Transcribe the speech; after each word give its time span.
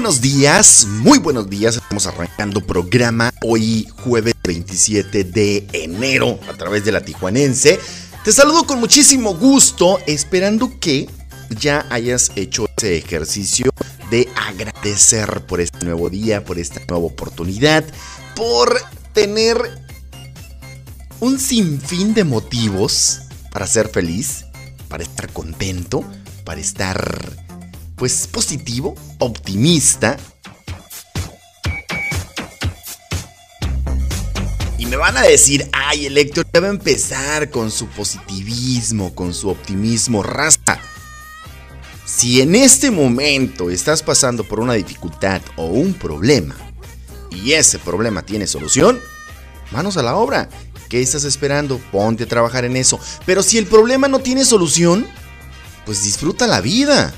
Buenos 0.00 0.22
días, 0.22 0.86
muy 0.88 1.18
buenos 1.18 1.50
días. 1.50 1.76
Estamos 1.76 2.06
arrancando 2.06 2.62
programa 2.62 3.34
hoy 3.42 3.86
jueves 4.02 4.32
27 4.44 5.24
de 5.24 5.66
enero 5.74 6.40
a 6.48 6.54
través 6.54 6.86
de 6.86 6.92
la 6.92 7.02
Tijuanense. 7.02 7.78
Te 8.24 8.32
saludo 8.32 8.64
con 8.66 8.80
muchísimo 8.80 9.34
gusto, 9.34 9.98
esperando 10.06 10.80
que 10.80 11.06
ya 11.50 11.84
hayas 11.90 12.32
hecho 12.34 12.64
ese 12.78 12.96
ejercicio 12.96 13.72
de 14.10 14.26
agradecer 14.36 15.44
por 15.44 15.60
este 15.60 15.84
nuevo 15.84 16.08
día, 16.08 16.46
por 16.46 16.58
esta 16.58 16.80
nueva 16.88 17.04
oportunidad, 17.04 17.84
por 18.34 18.80
tener 19.12 19.58
un 21.20 21.38
sinfín 21.38 22.14
de 22.14 22.24
motivos 22.24 23.20
para 23.52 23.66
ser 23.66 23.90
feliz, 23.90 24.46
para 24.88 25.02
estar 25.02 25.30
contento, 25.30 26.02
para 26.46 26.58
estar 26.58 27.49
pues 28.00 28.26
positivo, 28.26 28.94
optimista. 29.18 30.16
Y 34.78 34.86
me 34.86 34.96
van 34.96 35.18
a 35.18 35.20
decir, 35.20 35.68
ay, 35.74 36.06
el 36.06 36.16
Héctor 36.16 36.46
ya 36.50 36.60
va 36.60 36.68
a 36.68 36.70
empezar 36.70 37.50
con 37.50 37.70
su 37.70 37.88
positivismo, 37.88 39.14
con 39.14 39.34
su 39.34 39.50
optimismo, 39.50 40.22
raza. 40.22 40.80
Si 42.06 42.40
en 42.40 42.54
este 42.54 42.90
momento 42.90 43.68
estás 43.68 44.02
pasando 44.02 44.44
por 44.44 44.60
una 44.60 44.72
dificultad 44.72 45.42
o 45.56 45.66
un 45.66 45.92
problema 45.92 46.56
y 47.30 47.52
ese 47.52 47.78
problema 47.78 48.22
tiene 48.22 48.46
solución, 48.46 48.98
manos 49.72 49.98
a 49.98 50.02
la 50.02 50.16
obra. 50.16 50.48
¿Qué 50.88 51.02
estás 51.02 51.24
esperando? 51.24 51.76
Ponte 51.92 52.24
a 52.24 52.28
trabajar 52.28 52.64
en 52.64 52.78
eso. 52.78 52.98
Pero 53.26 53.42
si 53.42 53.58
el 53.58 53.66
problema 53.66 54.08
no 54.08 54.20
tiene 54.20 54.46
solución, 54.46 55.06
pues 55.84 56.02
disfruta 56.02 56.46
la 56.46 56.62
vida. 56.62 57.12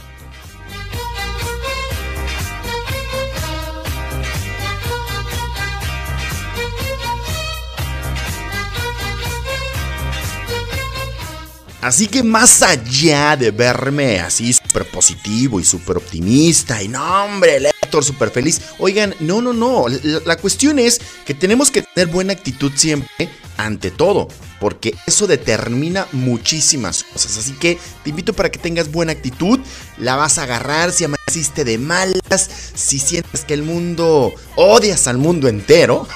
Así 11.83 12.07
que 12.07 12.23
más 12.23 12.63
allá 12.63 13.37
de 13.37 13.51
verme 13.51 14.21
así 14.21 14.53
súper 14.53 14.89
positivo 14.89 15.59
y 15.59 15.65
súper 15.65 15.97
optimista 15.97 16.81
y 16.81 16.87
no 16.87 17.25
hombre, 17.25 17.57
el 17.57 17.73
súper 18.01 18.31
feliz, 18.31 18.61
oigan, 18.79 19.15
no, 19.19 19.43
no, 19.43 19.53
no, 19.53 19.87
la, 19.89 20.21
la, 20.25 20.37
cuestión 20.37 20.79
es 20.79 21.01
que 21.27 21.35
tenemos 21.35 21.71
que 21.71 21.83
tener 21.83 22.09
buena 22.09 22.33
actitud 22.33 22.73
siempre 22.75 23.29
ante 23.57 23.91
todo, 23.91 24.29
porque 24.61 24.95
eso 25.07 25.27
determina 25.27 26.07
muchísimas 26.13 27.03
cosas. 27.03 27.37
Así 27.37 27.53
que 27.55 27.79
te 28.03 28.11
invito 28.11 28.33
para 28.33 28.51
que 28.51 28.59
tengas 28.59 28.91
buena 28.91 29.13
actitud, 29.13 29.59
la 29.99 30.17
vas 30.17 30.39
a 30.39 30.45
agarrar 30.45 30.93
si 30.93 31.05
amaneciste 31.05 31.65
de 31.65 31.79
malas, 31.79 32.49
si 32.75 32.99
sientes 32.99 33.45
que 33.45 33.55
el 33.55 33.63
mundo, 33.65 34.33
odias 34.57 35.09
al 35.09 35.19
mundo 35.19 35.49
entero, 35.49 36.07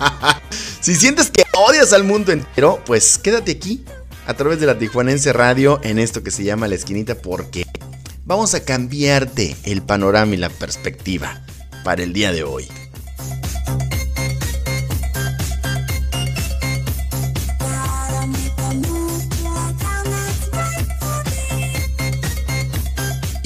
si 0.80 0.94
sientes 0.94 1.30
que 1.30 1.44
odias 1.52 1.92
al 1.92 2.04
mundo 2.04 2.32
entero, 2.32 2.80
pues 2.86 3.18
quédate 3.18 3.50
aquí 3.50 3.84
a 4.26 4.34
través 4.34 4.60
de 4.60 4.66
la 4.66 4.78
Tijuanense 4.78 5.32
Radio 5.32 5.80
en 5.82 5.98
esto 5.98 6.22
que 6.22 6.30
se 6.30 6.44
llama 6.44 6.68
La 6.68 6.74
Esquinita 6.74 7.14
porque 7.14 7.64
vamos 8.24 8.54
a 8.54 8.64
cambiarte 8.64 9.56
el 9.64 9.82
panorama 9.82 10.34
y 10.34 10.38
la 10.38 10.50
perspectiva 10.50 11.44
para 11.84 12.02
el 12.02 12.12
día 12.12 12.32
de 12.32 12.42
hoy. 12.42 12.68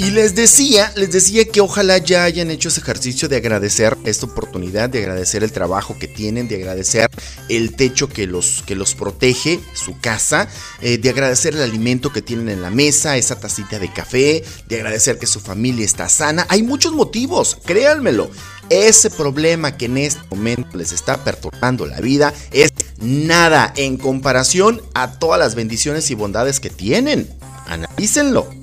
Y 0.00 0.12
les 0.12 0.34
decía, 0.34 0.91
les 0.97 1.12
decía 1.12 1.44
que 1.44 1.61
ojalá 1.61 1.99
ya 1.99 2.25
hayan 2.25 2.50
hecho 2.50 2.71
ese 2.71 2.81
ejercicio 2.81 3.28
de 3.28 3.37
agradecer 3.37 3.99
esta 4.06 4.25
oportunidad, 4.25 4.88
de 4.88 5.00
agradecer 5.00 5.44
el 5.44 5.53
trabajo 5.53 5.99
que 5.99 6.09
tienen, 6.09 6.49
de 6.49 6.56
agradecer 6.56 7.11
el 7.50 7.77
techo 7.77 8.09
que 8.09 8.27
los, 8.27 8.65
que 8.66 8.75
los 8.75 8.94
protege, 8.94 9.60
su 9.75 10.00
casa, 10.00 10.49
eh, 10.81 10.97
de 10.97 11.10
agradecer 11.10 11.55
el 11.55 11.60
alimento 11.60 12.15
que 12.15 12.22
tienen 12.22 12.49
en 12.49 12.62
la 12.62 12.71
mesa, 12.71 13.19
esa 13.19 13.39
tacita 13.39 13.78
de 13.78 13.93
café, 13.93 14.43
de 14.69 14.77
agradecer 14.77 15.19
que 15.19 15.27
su 15.27 15.39
familia 15.39 15.84
está 15.84 16.09
sana. 16.09 16.47
Hay 16.49 16.62
muchos 16.62 16.94
motivos, 16.94 17.59
créanmelo. 17.66 18.31
Ese 18.71 19.10
problema 19.10 19.77
que 19.77 19.84
en 19.84 19.99
este 19.99 20.22
momento 20.31 20.78
les 20.78 20.93
está 20.93 21.22
perturbando 21.25 21.84
la 21.84 22.00
vida 22.00 22.33
es 22.53 22.71
nada 23.03 23.75
en 23.77 23.99
comparación 23.99 24.81
a 24.94 25.19
todas 25.19 25.39
las 25.39 25.55
bendiciones 25.55 26.10
y 26.10 26.15
bondades 26.15 26.59
que 26.59 26.71
tienen. 26.71 27.28
Analícenlo. 27.66 28.59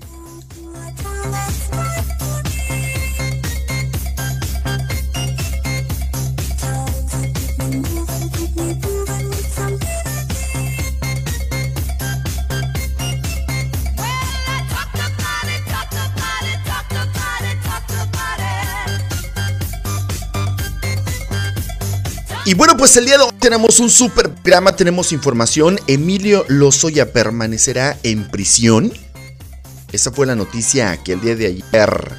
Y 22.47 22.53
bueno, 22.53 22.77
pues 22.77 22.95
el 22.95 23.03
día 23.03 23.17
de 23.17 23.25
hoy 23.25 23.33
tenemos 23.41 23.81
un 23.81 23.89
super 23.89 24.33
programa, 24.33 24.73
tenemos 24.73 25.11
información. 25.11 25.77
Emilio 25.85 26.45
Lozoya 26.47 27.11
permanecerá 27.11 27.97
en 28.03 28.31
prisión. 28.31 28.93
Esa 29.91 30.13
fue 30.13 30.25
la 30.25 30.33
noticia 30.33 30.95
que 31.03 31.11
el 31.11 31.19
día 31.19 31.35
de 31.35 31.47
ayer 31.47 32.13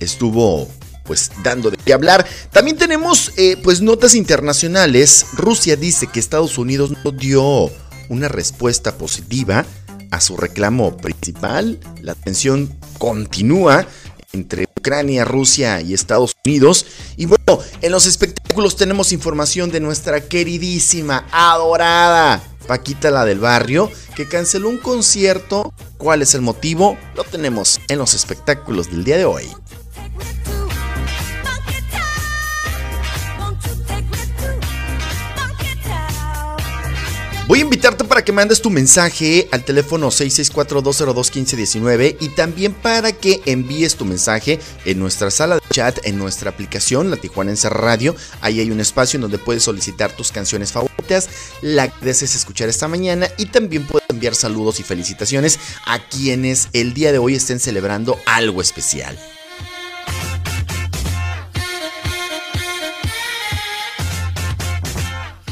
estuvo 0.00 0.68
pues 1.04 1.30
dando 1.42 1.70
de 1.70 1.78
qué 1.78 1.94
hablar. 1.94 2.26
También 2.52 2.76
tenemos 2.76 3.32
eh, 3.38 3.56
pues 3.62 3.80
notas 3.80 4.14
internacionales. 4.14 5.24
Rusia 5.32 5.76
dice 5.76 6.08
que 6.08 6.20
Estados 6.20 6.58
Unidos 6.58 6.92
no 7.02 7.10
dio 7.10 7.70
una 8.10 8.28
respuesta 8.28 8.98
positiva 8.98 9.64
a 10.10 10.20
su 10.20 10.36
reclamo 10.36 10.94
principal. 10.98 11.80
La 12.02 12.14
tensión 12.14 12.78
continúa 12.98 13.86
entre 14.34 14.67
Ucrania, 14.88 15.26
Rusia 15.26 15.82
y 15.82 15.92
Estados 15.92 16.34
Unidos. 16.46 16.86
Y 17.18 17.26
bueno, 17.26 17.62
en 17.82 17.92
los 17.92 18.06
espectáculos 18.06 18.74
tenemos 18.74 19.12
información 19.12 19.70
de 19.70 19.80
nuestra 19.80 20.22
queridísima, 20.22 21.26
adorada 21.30 22.42
Paquita 22.66 23.10
la 23.10 23.24
del 23.24 23.38
barrio, 23.38 23.90
que 24.14 24.28
canceló 24.28 24.68
un 24.68 24.78
concierto. 24.78 25.72
¿Cuál 25.96 26.22
es 26.22 26.34
el 26.34 26.42
motivo? 26.42 26.96
Lo 27.16 27.24
tenemos 27.24 27.80
en 27.88 27.98
los 27.98 28.14
espectáculos 28.14 28.90
del 28.90 29.04
día 29.04 29.16
de 29.16 29.24
hoy. 29.24 29.44
Voy 37.48 37.58
a 37.60 37.62
invitarte 37.62 38.04
para 38.04 38.22
que 38.22 38.30
mandes 38.30 38.60
tu 38.60 38.68
mensaje 38.68 39.48
al 39.52 39.64
teléfono 39.64 40.08
664-202-1519 40.08 42.18
y 42.20 42.28
también 42.28 42.74
para 42.74 43.12
que 43.12 43.40
envíes 43.46 43.96
tu 43.96 44.04
mensaje 44.04 44.60
en 44.84 44.98
nuestra 44.98 45.30
sala 45.30 45.54
de 45.54 45.62
chat, 45.70 46.06
en 46.06 46.18
nuestra 46.18 46.50
aplicación, 46.50 47.10
la 47.10 47.16
Tijuanense 47.16 47.70
Radio. 47.70 48.14
Ahí 48.42 48.60
hay 48.60 48.70
un 48.70 48.80
espacio 48.80 49.16
en 49.16 49.22
donde 49.22 49.38
puedes 49.38 49.62
solicitar 49.62 50.12
tus 50.12 50.30
canciones 50.30 50.72
favoritas, 50.72 51.30
la 51.62 51.88
que 51.88 52.04
desees 52.04 52.34
escuchar 52.34 52.68
esta 52.68 52.86
mañana 52.86 53.28
y 53.38 53.46
también 53.46 53.86
puedes 53.86 54.06
enviar 54.10 54.34
saludos 54.34 54.78
y 54.80 54.82
felicitaciones 54.82 55.58
a 55.86 56.06
quienes 56.06 56.68
el 56.74 56.92
día 56.92 57.12
de 57.12 57.18
hoy 57.18 57.34
estén 57.34 57.60
celebrando 57.60 58.18
algo 58.26 58.60
especial. 58.60 59.18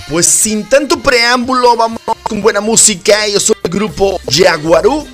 Pues 0.08 0.26
sin 0.26 0.68
tanto 0.68 1.00
preámbulo, 1.00 1.76
vamos 1.76 2.00
con 2.22 2.40
buena 2.40 2.60
música. 2.60 3.26
Yo 3.26 3.40
soy 3.40 3.56
el 3.62 3.70
grupo 3.70 4.20
Jaguarú. 4.30 5.06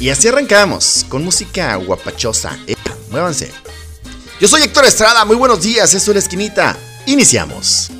Y 0.00 0.10
así 0.10 0.28
arrancamos, 0.28 1.04
con 1.08 1.24
música 1.24 1.74
guapachosa. 1.76 2.58
Eh, 2.66 2.74
muévanse. 3.10 3.52
Yo 4.40 4.46
soy 4.46 4.62
Héctor 4.62 4.84
Estrada, 4.84 5.24
muy 5.24 5.36
buenos 5.36 5.62
días, 5.62 5.92
esto 5.94 6.10
es 6.12 6.14
La 6.14 6.20
Esquinita. 6.20 6.76
Iniciamos. 7.06 7.90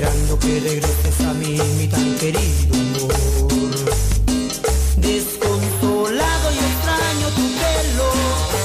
Esperando 0.00 0.38
que 0.38 0.60
regreses 0.60 1.20
a 1.28 1.34
mí, 1.34 1.58
mi 1.76 1.86
tan 1.86 2.14
querido 2.16 2.74
amor. 2.74 3.50
Desconsolado 4.96 6.46
y 6.52 6.58
extraño 6.70 7.28
tu 7.36 7.44
pelo, 7.60 8.08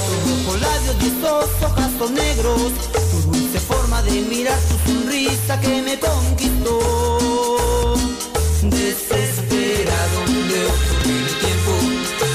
tus 0.06 0.20
rojos 0.30 0.60
labios 0.62 0.96
y 1.02 1.06
esos 1.06 1.48
ojos 1.62 2.10
negros, 2.10 2.72
tu 3.10 3.30
dulce 3.30 3.60
forma 3.60 4.02
de 4.02 4.22
mirar, 4.22 4.58
tu 4.68 4.90
sonrisa 4.90 5.60
que 5.60 5.82
me 5.82 5.98
conquistó. 5.98 6.78
Desesperado 8.62 10.18
veo 10.48 10.72
correr 10.88 11.20
el 11.20 11.36
tiempo, 11.44 11.72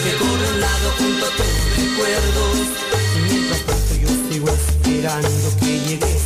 que 0.04 0.12
corre 0.22 0.60
lado 0.60 0.88
junto 1.00 1.26
a 1.26 1.32
tus 1.38 1.54
recuerdos. 1.76 2.56
Y 3.18 3.20
mientras 3.34 3.62
tanto 3.66 3.96
yo 3.96 4.10
sigo 4.30 4.50
esperando 4.50 5.48
que 5.60 5.80
llegues 5.88 6.21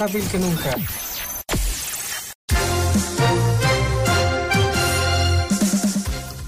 más 0.00 0.12
versátil 0.12 0.30
que 0.30 0.38
nunca. 0.38 0.76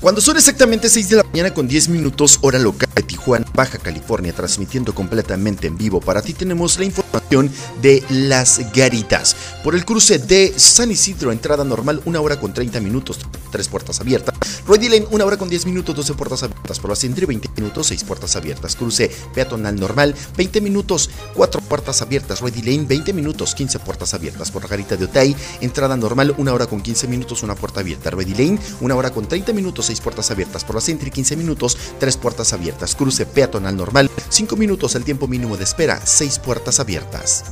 Cuando 0.00 0.22
son 0.22 0.38
exactamente 0.38 0.88
6 0.88 1.10
de 1.10 1.16
la 1.16 1.24
mañana 1.24 1.52
con 1.52 1.68
10 1.68 1.90
minutos 1.90 2.38
hora 2.40 2.58
local 2.58 2.88
de 2.94 3.02
Tijuana, 3.02 3.46
Baja 3.52 3.76
California, 3.76 4.32
transmitiendo 4.32 4.94
completamente 4.94 5.66
en 5.66 5.76
vivo 5.76 6.00
para 6.00 6.22
ti 6.22 6.32
tenemos 6.32 6.78
la 6.78 6.86
información 6.86 7.50
de 7.82 8.02
Las 8.08 8.72
Garitas. 8.72 9.36
Por 9.62 9.74
el 9.74 9.84
cruce 9.84 10.18
de 10.18 10.54
San 10.56 10.90
Isidro, 10.90 11.32
entrada 11.32 11.64
normal, 11.64 12.00
1 12.06 12.22
hora 12.22 12.40
con 12.40 12.54
30 12.54 12.80
minutos, 12.80 13.18
tres 13.52 13.68
puertas 13.68 14.00
abiertas. 14.00 14.29
Ready 14.70 14.88
Lane, 14.88 15.08
una 15.10 15.24
hora 15.24 15.36
con 15.36 15.48
10 15.48 15.66
minutos, 15.66 15.96
12 15.96 16.14
puertas 16.14 16.44
abiertas 16.44 16.78
por 16.78 16.90
la 16.90 16.94
Centri, 16.94 17.26
20 17.26 17.48
minutos, 17.56 17.88
6 17.88 18.04
puertas 18.04 18.36
abiertas. 18.36 18.76
Cruce 18.76 19.10
peatonal 19.34 19.74
normal, 19.74 20.14
20 20.36 20.60
minutos, 20.60 21.10
4 21.34 21.60
puertas 21.62 22.02
abiertas. 22.02 22.40
Ready 22.40 22.62
Lane, 22.62 22.86
20 22.86 23.12
minutos, 23.12 23.56
15 23.56 23.80
puertas 23.80 24.14
abiertas 24.14 24.52
por 24.52 24.62
la 24.62 24.68
Garita 24.68 24.96
de 24.96 25.06
Otay. 25.06 25.34
Entrada 25.60 25.96
normal, 25.96 26.36
una 26.38 26.54
hora 26.54 26.68
con 26.68 26.80
15 26.80 27.08
minutos, 27.08 27.42
una 27.42 27.56
puerta 27.56 27.80
abierta. 27.80 28.10
Ready 28.10 28.32
Lane, 28.32 28.60
una 28.80 28.94
hora 28.94 29.10
con 29.10 29.26
30 29.26 29.52
minutos, 29.52 29.86
6 29.86 30.00
puertas 30.02 30.30
abiertas 30.30 30.62
por 30.62 30.76
la 30.76 30.80
Centri, 30.80 31.10
15 31.10 31.34
minutos, 31.34 31.76
3 31.98 32.16
puertas 32.18 32.52
abiertas. 32.52 32.94
Cruce 32.94 33.26
peatonal 33.26 33.76
normal, 33.76 34.08
5 34.28 34.54
minutos, 34.54 34.94
el 34.94 35.02
tiempo 35.02 35.26
mínimo 35.26 35.56
de 35.56 35.64
espera, 35.64 36.00
6 36.04 36.38
puertas 36.38 36.78
abiertas. 36.78 37.42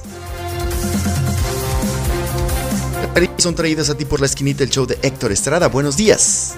Son 3.39 3.57
traídas 3.57 3.91
a 3.91 3.97
ti 3.97 4.05
por 4.05 4.21
la 4.21 4.27
esquinita 4.27 4.63
el 4.63 4.71
show 4.71 4.87
de 4.87 5.01
Héctor 5.03 5.33
Estrada. 5.33 5.67
Buenos 5.67 5.97
días. 5.97 6.55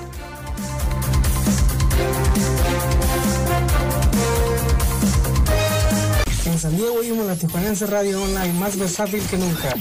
Oímos 7.20 7.36
la 7.36 7.36
Tijuanense 7.36 7.86
Radio 7.86 8.22
Online 8.22 8.52
más 8.54 8.78
versátil 8.78 9.22
que 9.26 9.36
nunca. 9.36 9.74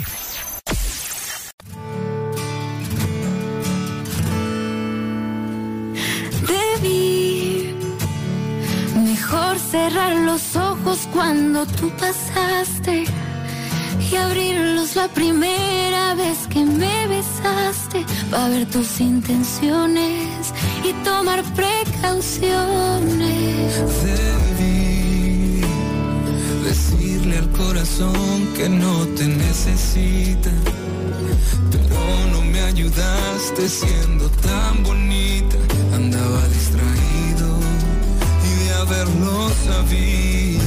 Debí 6.48 7.74
mejor 8.96 9.58
cerrar 9.58 10.16
los 10.18 10.56
ojos 10.58 11.08
cuando 11.14 11.66
tú 11.66 11.90
pasaste 11.92 13.06
y 14.12 14.16
abrirlos 14.16 14.98
la 14.98 15.08
primera 15.08 16.16
vez 16.16 16.40
que 16.50 16.66
me 16.66 17.08
besaste 17.08 18.06
para 18.30 18.50
ver 18.50 18.70
tus 18.70 19.00
intenciones 19.00 20.54
y 20.84 20.92
tomar 21.06 21.42
precauciones. 21.54 22.50
Debí 24.04 24.49
corazón 27.60 28.48
que 28.56 28.70
no 28.70 29.06
te 29.18 29.26
necesita, 29.28 30.50
pero 31.72 32.00
no 32.32 32.42
me 32.42 32.62
ayudaste 32.62 33.68
siendo 33.68 34.30
tan 34.30 34.82
bonita. 34.84 35.58
Andaba 35.94 36.48
distraído 36.48 37.48
y 38.48 38.64
de 38.64 38.74
haberlo 38.74 39.50
sabido. 39.68 40.59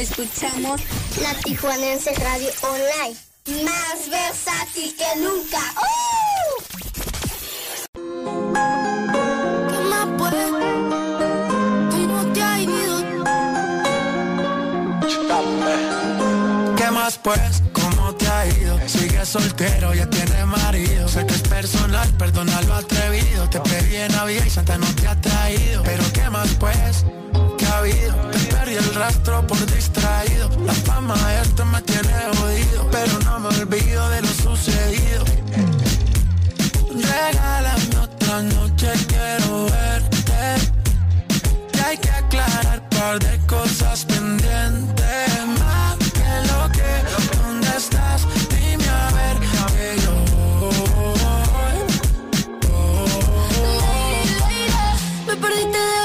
Escuchamos 0.00 0.80
la 1.20 1.34
Tijuanense 1.42 2.14
Radio 2.14 2.48
Online. 2.62 3.16
Más 3.64 4.08
versátil 4.08 4.96
que 4.96 5.20
nunca. 5.20 5.58
¡Uh! 5.76 6.62
¿Qué 9.68 9.78
más 9.90 10.08
pues? 10.16 10.34
¿Cómo 11.92 12.32
te 12.32 12.42
ha 12.42 12.60
ido? 12.60 13.00
¿Qué 16.76 16.90
más 16.90 17.18
pues? 17.18 17.62
¿Cómo 17.72 18.14
te 18.14 18.26
ha 18.26 18.46
ido? 18.46 18.80
Sigue 18.88 19.26
soltero, 19.26 19.94
ya 19.94 20.08
tiene 20.08 20.46
marido. 20.46 21.08
Sé 21.08 21.26
que 21.26 21.34
es 21.34 21.42
personal, 21.42 22.08
perdona 22.14 22.62
lo 22.62 22.74
atrevido. 22.74 23.50
Te 23.50 23.60
pedí 23.60 23.96
en 23.96 24.12
Navidad 24.12 24.44
y 24.46 24.50
Santa 24.50 24.78
no 24.78 24.86
te 24.94 25.08
ha 25.08 25.20
traído. 25.20 25.82
Pero 25.82 26.04
¿qué 26.14 26.30
más 26.30 26.54
pues? 26.54 27.04
Perdí 27.80 28.74
el 28.74 28.94
rastro 28.94 29.46
por 29.46 29.58
distraído. 29.64 30.50
La 30.66 30.74
fama 30.74 31.16
esto 31.40 31.64
me 31.64 31.80
tiene 31.80 32.12
jodido. 32.36 32.86
Pero 32.90 33.18
no 33.24 33.40
me 33.40 33.48
olvido 33.48 34.06
de 34.10 34.20
lo 34.20 34.28
sucedido. 34.28 35.24
Regálame 36.92 37.96
otra 38.02 38.42
noche, 38.42 38.92
quiero 39.08 39.64
verte. 39.64 40.68
Que 41.72 41.80
hay 41.80 41.96
que 41.96 42.10
aclarar 42.10 42.86
par 42.90 43.18
de 43.18 43.38
cosas 43.46 44.04
pendientes. 44.04 45.46
Más 45.58 45.96
que 45.96 46.30
lo 46.50 46.70
que, 46.72 46.90
¿dónde 47.38 47.68
estás? 47.78 48.26
Dime 48.50 48.88
a 48.88 49.10
ver 49.16 49.36
que 49.72 49.96
yo 50.04 50.14
voy. 50.34 51.78
Me 55.26 55.34
perdiste 55.36 55.78
de 55.78 55.99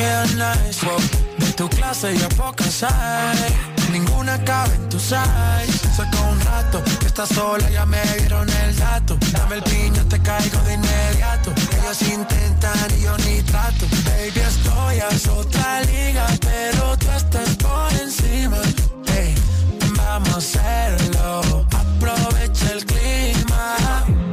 De 0.00 1.52
tu 1.52 1.68
clase 1.68 2.16
ya 2.16 2.28
pocas 2.30 2.82
hay. 2.82 3.54
Ninguna 3.92 4.42
cabe 4.44 4.74
en 4.76 4.88
tu 4.88 4.98
size. 4.98 5.78
Saca 5.94 6.20
un 6.22 6.40
rato 6.40 6.82
que 7.00 7.06
estás 7.06 7.28
sola, 7.28 7.68
ya 7.68 7.84
me 7.84 8.00
dieron 8.18 8.48
el 8.48 8.76
dato. 8.76 9.18
Dame 9.30 9.56
el 9.56 9.62
piño, 9.62 10.02
te 10.08 10.18
caigo 10.22 10.58
de 10.62 10.74
inmediato. 10.74 11.52
Ellos 11.76 12.02
intentan 12.02 12.90
y 12.96 13.02
yo 13.02 13.14
ni 13.18 13.42
trato. 13.42 13.86
Baby, 14.06 14.40
estoy 14.40 15.00
a 15.00 15.08
otra 15.32 15.82
liga, 15.82 16.26
pero 16.40 16.96
tú 16.96 17.06
estás 17.10 17.56
por 17.56 17.92
encima. 18.00 18.56
Hey, 19.06 19.34
vamos 19.96 20.34
a 20.34 20.38
hacerlo. 20.38 21.66
Aprovecha 21.72 22.72
el 22.72 22.86
clima. 22.86 24.06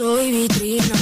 soy 0.00 0.32
vitrina. 0.32 0.96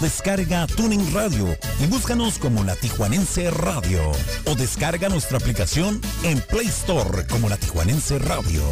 Descarga 0.00 0.68
Tuning 0.68 1.12
Radio 1.12 1.58
y 1.80 1.86
búscanos 1.86 2.38
como 2.38 2.62
La 2.62 2.76
Tijuanense 2.76 3.50
Radio. 3.50 4.12
O 4.46 4.54
descarga 4.54 5.08
nuestra 5.08 5.38
aplicación 5.38 6.00
en 6.22 6.40
Play 6.40 6.68
Store 6.68 7.26
como 7.26 7.48
La 7.48 7.56
Tijuanense 7.56 8.20
Radio. 8.20 8.62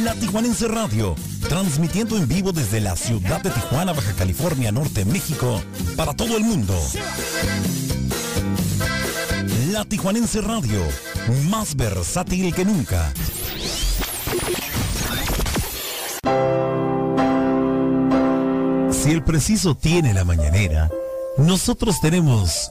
La 0.00 0.14
Tijuanense 0.14 0.68
Radio, 0.68 1.14
transmitiendo 1.48 2.16
en 2.16 2.26
vivo 2.26 2.50
desde 2.52 2.80
la 2.80 2.96
ciudad 2.96 3.42
de 3.42 3.50
Tijuana, 3.50 3.92
Baja 3.92 4.14
California, 4.14 4.72
Norte, 4.72 5.04
México, 5.04 5.62
para 5.96 6.14
todo 6.14 6.38
el 6.38 6.44
mundo. 6.44 6.74
La 9.70 9.84
Tijuanense 9.84 10.40
Radio, 10.40 10.80
más 11.50 11.76
versátil 11.76 12.54
que 12.54 12.64
nunca. 12.64 13.12
Si 18.90 19.10
el 19.10 19.22
preciso 19.22 19.74
tiene 19.74 20.14
la 20.14 20.24
mañanera, 20.24 20.90
nosotros 21.36 22.00
tenemos 22.00 22.70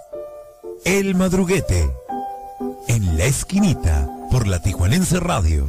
el 0.85 1.13
madruguete 1.13 1.93
en 2.87 3.17
la 3.17 3.25
esquinita 3.25 4.09
por 4.31 4.47
la 4.47 4.59
Tijuanense 4.59 5.19
Radio. 5.19 5.67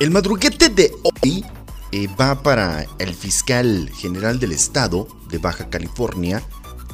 El 0.00 0.12
madruguete 0.12 0.68
de 0.68 0.94
hoy 1.02 1.44
eh, 1.90 2.06
va 2.20 2.40
para 2.40 2.86
el 3.00 3.14
fiscal 3.14 3.90
general 3.96 4.38
del 4.38 4.52
estado 4.52 5.08
de 5.28 5.38
Baja 5.38 5.70
California, 5.70 6.40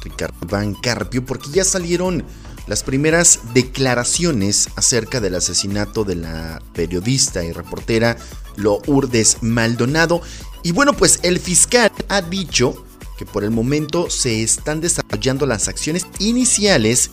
Ricardo 0.01 0.35
Van 0.47 0.73
Carpio, 0.73 1.23
porque 1.23 1.51
ya 1.51 1.63
salieron 1.63 2.25
las 2.65 2.81
primeras 2.81 3.53
declaraciones 3.53 4.69
acerca 4.75 5.21
del 5.21 5.35
asesinato 5.35 6.03
de 6.03 6.15
la 6.15 6.63
periodista 6.73 7.43
y 7.43 7.51
reportera 7.51 8.17
Lourdes 8.55 9.37
Maldonado. 9.41 10.21
Y 10.63 10.71
bueno, 10.71 10.93
pues 10.93 11.19
el 11.21 11.39
fiscal 11.39 11.91
ha 12.09 12.23
dicho 12.23 12.87
que 13.19 13.27
por 13.27 13.43
el 13.43 13.51
momento 13.51 14.09
se 14.09 14.41
están 14.41 14.81
desarrollando 14.81 15.45
las 15.45 15.67
acciones 15.67 16.07
iniciales 16.17 17.11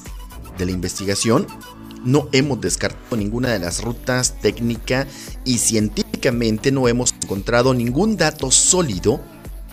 de 0.57 0.65
la 0.65 0.73
investigación. 0.73 1.47
No 2.05 2.29
hemos 2.33 2.61
descartado 2.61 3.17
ninguna 3.17 3.51
de 3.51 3.61
las 3.61 3.83
rutas 3.83 4.35
técnica 4.41 5.07
y 5.45 5.59
científicamente 5.59 6.73
no 6.73 6.89
hemos 6.89 7.15
encontrado 7.23 7.75
ningún 7.75 8.17
dato 8.17 8.51
sólido 8.51 9.21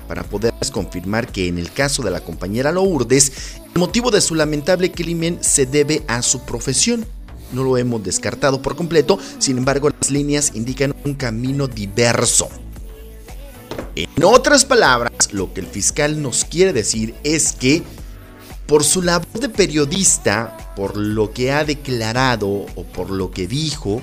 para 0.07 0.23
poder 0.23 0.53
confirmar 0.71 1.31
que 1.31 1.47
en 1.47 1.57
el 1.57 1.71
caso 1.71 2.01
de 2.03 2.11
la 2.11 2.21
compañera 2.21 2.71
Lourdes, 2.71 3.31
el 3.73 3.79
motivo 3.79 4.11
de 4.11 4.21
su 4.21 4.35
lamentable 4.35 4.91
crimen 4.91 5.39
se 5.41 5.65
debe 5.65 6.03
a 6.07 6.21
su 6.21 6.41
profesión. 6.41 7.05
No 7.51 7.63
lo 7.63 7.77
hemos 7.77 8.03
descartado 8.03 8.61
por 8.61 8.75
completo, 8.75 9.17
sin 9.39 9.57
embargo 9.57 9.89
las 9.89 10.11
líneas 10.11 10.51
indican 10.53 10.95
un 11.05 11.15
camino 11.15 11.67
diverso. 11.67 12.49
En 13.95 14.23
otras 14.23 14.65
palabras, 14.65 15.11
lo 15.31 15.53
que 15.53 15.61
el 15.61 15.67
fiscal 15.67 16.21
nos 16.21 16.45
quiere 16.45 16.73
decir 16.73 17.15
es 17.23 17.53
que 17.53 17.83
por 18.69 18.83
su 18.83 19.01
labor 19.01 19.39
de 19.39 19.49
periodista, 19.49 20.73
por 20.75 20.95
lo 20.95 21.33
que 21.33 21.51
ha 21.51 21.65
declarado 21.65 22.47
o 22.47 22.83
por 22.83 23.09
lo 23.09 23.31
que 23.31 23.47
dijo, 23.47 23.99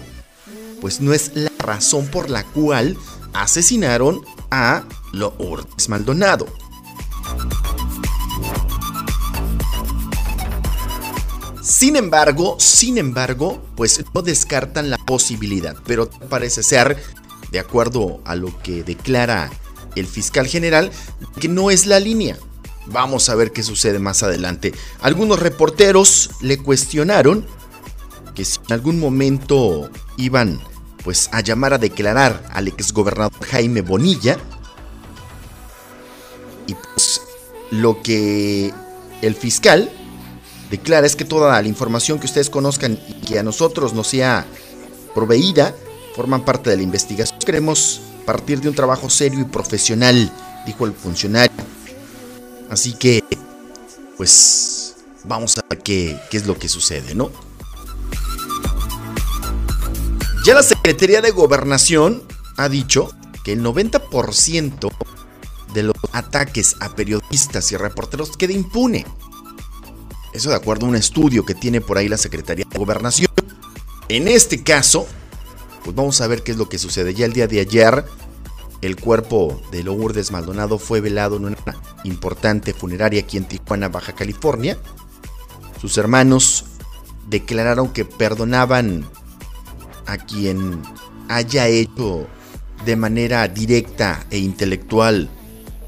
pues 0.81 1.01
no 1.01 1.15
es 1.15 1.31
la 1.35 1.53
razón 1.61 2.09
por 2.09 2.29
la 2.29 2.43
cual 2.43 2.99
asesinaron 3.33 4.23
a 4.51 4.83
Lourdes 5.13 5.89
Maldonado. 5.89 6.47
Sin 11.63 11.95
embargo, 11.95 12.57
sin 12.59 12.99
embargo, 12.99 13.65
pues 13.77 14.05
no 14.13 14.23
descartan 14.23 14.91
la 14.91 14.99
posibilidad, 14.99 15.77
pero 15.87 16.11
parece 16.11 16.65
ser, 16.65 17.01
de 17.53 17.61
acuerdo 17.61 18.21
a 18.25 18.35
lo 18.35 18.59
que 18.63 18.83
declara 18.83 19.49
el 19.95 20.09
fiscal 20.09 20.49
general, 20.49 20.91
que 21.39 21.49
no 21.49 21.71
es 21.71 21.87
la 21.87 22.01
línea. 22.01 22.37
Vamos 22.87 23.29
a 23.29 23.35
ver 23.35 23.53
qué 23.53 23.63
sucede 23.63 23.99
más 23.99 24.23
adelante. 24.23 24.73
Algunos 25.01 25.41
reporteros 25.41 26.31
le 26.41 26.59
cuestionaron 26.59 27.47
que 28.35 28.45
si 28.45 28.59
en 28.67 28.73
algún 28.73 29.01
momento 29.01 29.91
iban 30.17 30.61
pues 31.03 31.29
a 31.33 31.41
llamar 31.41 31.73
a 31.73 31.79
declarar 31.79 32.43
al 32.53 32.67
exgobernador 32.67 33.33
Jaime 33.47 33.81
Bonilla. 33.81 34.39
Y 36.67 36.75
pues 36.75 37.21
lo 37.71 38.03
que 38.03 38.75
el 39.23 39.35
fiscal 39.37 39.91
declara 40.69 41.07
es 41.07 41.15
que 41.15 41.25
toda 41.25 41.63
la 41.63 41.69
información 41.69 42.19
que 42.19 42.27
ustedes 42.27 42.51
conozcan 42.51 42.99
y 43.09 43.15
que 43.25 43.39
a 43.39 43.45
nosotros 43.45 43.95
nos 43.95 44.09
sea 44.09 44.47
proveída 45.15 45.75
forman 46.17 46.45
parte 46.45 46.71
de 46.71 46.77
la 46.77 46.83
investigación. 46.83 47.39
Queremos 47.39 48.01
partir 48.25 48.61
de 48.61 48.69
un 48.69 48.75
trabajo 48.75 49.09
serio 49.09 49.41
y 49.41 49.45
profesional, 49.45 50.33
dijo 50.67 50.87
el 50.87 50.93
funcionario. 50.93 51.57
Así 52.71 52.95
que, 52.95 53.23
pues, 54.17 54.97
vamos 55.25 55.57
a 55.59 55.65
ver 55.69 55.83
qué, 55.83 56.19
es 56.33 56.47
lo 56.47 56.59
que 56.59 56.69
sucede, 56.69 57.15
¿no? 57.15 57.31
Ya 60.45 60.55
la 60.55 60.63
Secretaría 60.63 61.21
de 61.21 61.31
Gobernación 61.31 62.23
ha 62.57 62.69
dicho 62.69 63.11
que 63.45 63.53
el 63.53 63.65
90% 63.65 64.91
de 65.75 65.83
los 65.83 65.97
ataques 66.13 66.77
a 66.81 66.95
periodistas 66.95 67.71
y 67.73 67.77
reporteros 67.77 68.37
queda 68.37 68.53
impune. 68.53 69.05
Eso 70.33 70.51
de 70.51 70.57
acuerdo 70.57 70.87
a 70.87 70.89
un 70.89 70.97
estudio 70.97 71.45
que 71.45 71.55
tiene 71.55 71.81
por 71.81 71.99
ahí 71.99 72.09
la 72.09 72.19
Secretaría 72.19 72.65
de 72.69 72.79
Gobernación. 72.79 73.31
En 74.09 74.29
este 74.29 74.63
caso, 74.63 75.07
pues 75.83 75.97
vamos 75.97 76.21
a 76.21 76.27
ver 76.27 76.43
qué 76.43 76.53
es 76.53 76.59
lo 76.59 76.69
que 76.69 76.79
sucede. 76.79 77.15
Ya 77.15 77.27
el 77.27 77.33
día 77.33 77.47
de 77.47 77.61
ayer, 77.61 78.05
el 78.83 78.97
cuerpo 78.97 79.61
de 79.71 79.83
Lourdes 79.83 80.31
Maldonado 80.31 80.79
fue 80.79 81.01
velado 81.01 81.37
en 81.37 81.47
una 81.47 81.57
importante 82.05 82.73
funeraria 82.73 83.21
aquí 83.21 83.37
en 83.37 83.47
Tijuana, 83.47 83.89
Baja 83.89 84.15
California. 84.15 84.77
Sus 85.81 85.97
hermanos 85.99 86.65
declararon 87.29 87.93
que 87.93 88.05
perdonaban 88.05 89.05
a 90.07 90.19
quien 90.19 90.83
haya 91.29 91.69
hecho 91.69 92.27
de 92.85 92.97
manera 92.97 93.49
directa 93.49 94.25
e 94.31 94.39
intelectual 94.39 95.29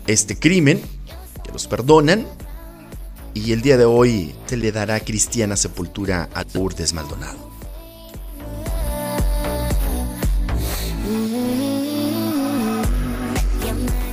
este 0.06 0.38
crimen, 0.38 0.80
que 1.44 1.52
los 1.52 1.68
perdonan, 1.68 2.26
y 3.34 3.52
el 3.52 3.62
día 3.62 3.76
de 3.76 3.84
hoy 3.84 4.34
se 4.46 4.56
le 4.56 4.72
dará 4.72 4.98
cristiana 5.00 5.56
sepultura 5.56 6.28
a 6.34 6.44
Lourdes 6.54 6.92
Maldonado. 6.92 7.47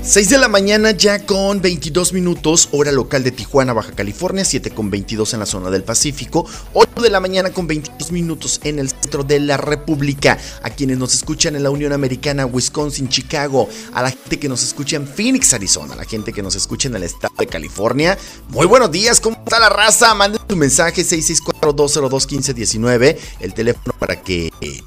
6 0.07 0.29
de 0.29 0.37
la 0.37 0.47
mañana 0.47 0.91
ya 0.91 1.25
con 1.25 1.63
22 1.63 2.13
minutos, 2.13 2.69
hora 2.71 2.91
local 2.91 3.23
de 3.23 3.31
Tijuana, 3.31 3.73
Baja 3.73 3.91
California, 3.91 4.45
7 4.45 4.69
con 4.69 4.91
22 4.91 5.33
en 5.33 5.39
la 5.39 5.47
zona 5.47 5.71
del 5.71 5.83
Pacífico, 5.83 6.45
8 6.73 7.01
de 7.01 7.09
la 7.09 7.19
mañana 7.19 7.49
con 7.49 7.65
22 7.65 8.11
minutos 8.11 8.61
en 8.63 8.77
el 8.77 8.89
centro 8.89 9.23
de 9.23 9.39
la 9.39 9.57
República, 9.57 10.37
a 10.61 10.69
quienes 10.69 10.99
nos 10.99 11.15
escuchan 11.15 11.55
en 11.55 11.63
la 11.63 11.71
Unión 11.71 11.91
Americana, 11.91 12.45
Wisconsin, 12.45 13.09
Chicago, 13.09 13.67
a 13.93 14.03
la 14.03 14.11
gente 14.11 14.37
que 14.37 14.47
nos 14.47 14.61
escucha 14.61 14.95
en 14.95 15.07
Phoenix, 15.07 15.55
Arizona, 15.55 15.95
a 15.95 15.97
la 15.97 16.05
gente 16.05 16.31
que 16.31 16.43
nos 16.43 16.53
escucha 16.53 16.87
en 16.87 16.97
el 16.97 17.03
estado 17.03 17.33
de 17.39 17.47
California. 17.47 18.15
Muy 18.49 18.67
buenos 18.67 18.91
días, 18.91 19.19
¿cómo 19.19 19.41
está 19.43 19.59
la 19.59 19.69
raza? 19.69 20.13
Manden 20.13 20.39
tu 20.45 20.55
mensaje 20.55 21.01
664-202-1519, 21.01 23.17
el 23.39 23.55
teléfono 23.55 23.95
para 23.97 24.21
que 24.21 24.53
eh, 24.61 24.83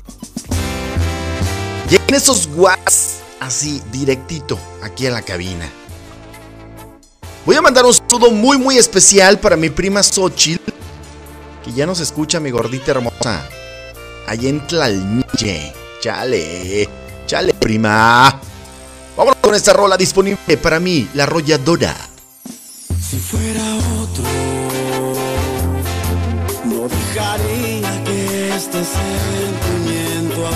lleguen 1.91 2.15
esos 2.15 2.47
guas 2.47 3.18
así, 3.41 3.83
directito, 3.93 4.59
aquí 4.83 5.07
a 5.07 5.11
la 5.11 5.23
cabina. 5.23 5.69
Voy 7.45 7.57
a 7.57 7.63
mandar 7.63 7.87
un 7.87 7.95
saludo 7.95 8.31
muy, 8.31 8.59
muy 8.59 8.77
especial 8.77 9.39
para 9.39 9.57
mi 9.57 9.71
prima 9.71 10.03
Xochitl, 10.03 10.73
que 11.65 11.73
ya 11.73 11.87
nos 11.87 12.01
escucha, 12.01 12.41
mi 12.41 12.51
gordita 12.51 12.91
hermosa. 12.91 13.49
Allá 14.27 14.49
en 14.49 14.67
Tlalmille. 14.67 15.73
Chale, 16.01 16.89
chale, 17.27 17.55
prima. 17.55 18.41
Vámonos 19.17 19.41
con 19.41 19.55
esta 19.55 19.73
rola 19.73 19.97
disponible 19.97 20.57
para 20.59 20.79
mí, 20.79 21.09
la 21.15 21.25
arrolladora. 21.25 21.97
Si 23.01 23.17
fuera 23.17 23.77
otro, 24.03 24.25
no 26.67 26.89
dejaría 26.89 28.05
que 28.05 28.55
este 28.55 28.85
sentimiento 28.85 30.47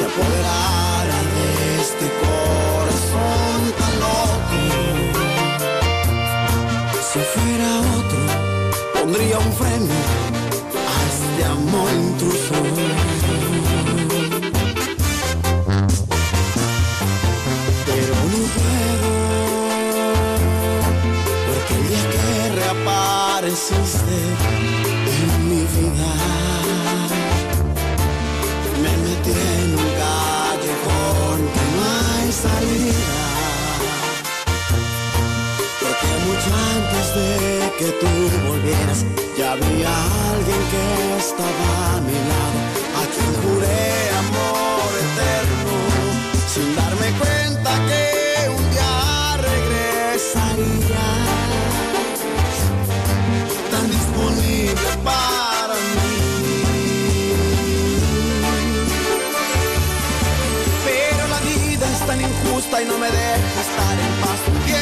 se 0.00 0.06
apoderara 0.06 1.18
de 1.34 1.46
este 1.82 2.06
corazón 2.22 3.60
tan 3.78 3.94
loco. 4.04 4.60
Si 7.12 7.18
fuera 7.34 7.70
otro, 7.98 8.22
pondría 8.94 9.36
un 9.38 9.52
freno 9.52 9.98
a 10.92 10.98
este 11.12 11.40
amor 11.44 11.90
intruso. 11.92 12.54
Pero 17.86 18.14
no 18.32 18.42
porque 21.46 21.72
el 21.78 21.84
día 21.88 22.04
que 22.12 22.24
reapareciste 22.58 24.18
en 25.16 25.48
mi 25.50 25.62
vida 25.74 26.39
tú 37.92 38.06
volvieras, 38.48 39.04
ya 39.36 39.52
había 39.52 39.92
alguien 40.32 40.62
que 40.72 40.84
estaba 41.18 41.96
a 41.96 42.00
mi 42.06 42.18
lado, 42.30 42.58
a 43.00 43.02
quien 43.12 43.32
juré 43.42 44.10
amor 44.22 44.92
eterno, 45.06 45.74
sin 46.52 46.68
darme 46.76 47.08
cuenta 47.18 47.70
que 47.88 48.04
un 48.50 48.64
día 48.70 48.94
regresaría. 49.48 51.06
Tan 53.70 53.86
disponible 53.90 54.90
para 55.04 55.74
mí. 55.74 56.12
Pero 60.84 61.22
la 61.28 61.40
vida 61.40 61.84
es 61.94 62.00
tan 62.06 62.20
injusta 62.20 62.82
y 62.82 62.84
no 62.86 62.98
me 62.98 63.06
deja 63.06 63.60
estar 63.60 63.89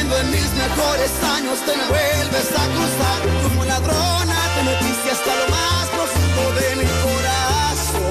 Viendo 0.09 0.25
en 0.25 0.31
mis 0.31 0.51
mejores 0.53 1.11
años 1.37 1.59
te 1.65 1.77
me 1.77 1.85
vuelves 1.85 2.49
a 2.57 2.65
cruzar. 2.73 3.21
Como 3.43 3.63
ladrona 3.63 4.37
te 4.55 4.63
metiste 4.63 5.11
hasta 5.11 5.35
lo 5.35 5.47
más 5.53 5.85
profundo 5.93 6.41
de 6.57 6.75
mi 6.77 6.87
corazón. 7.05 8.01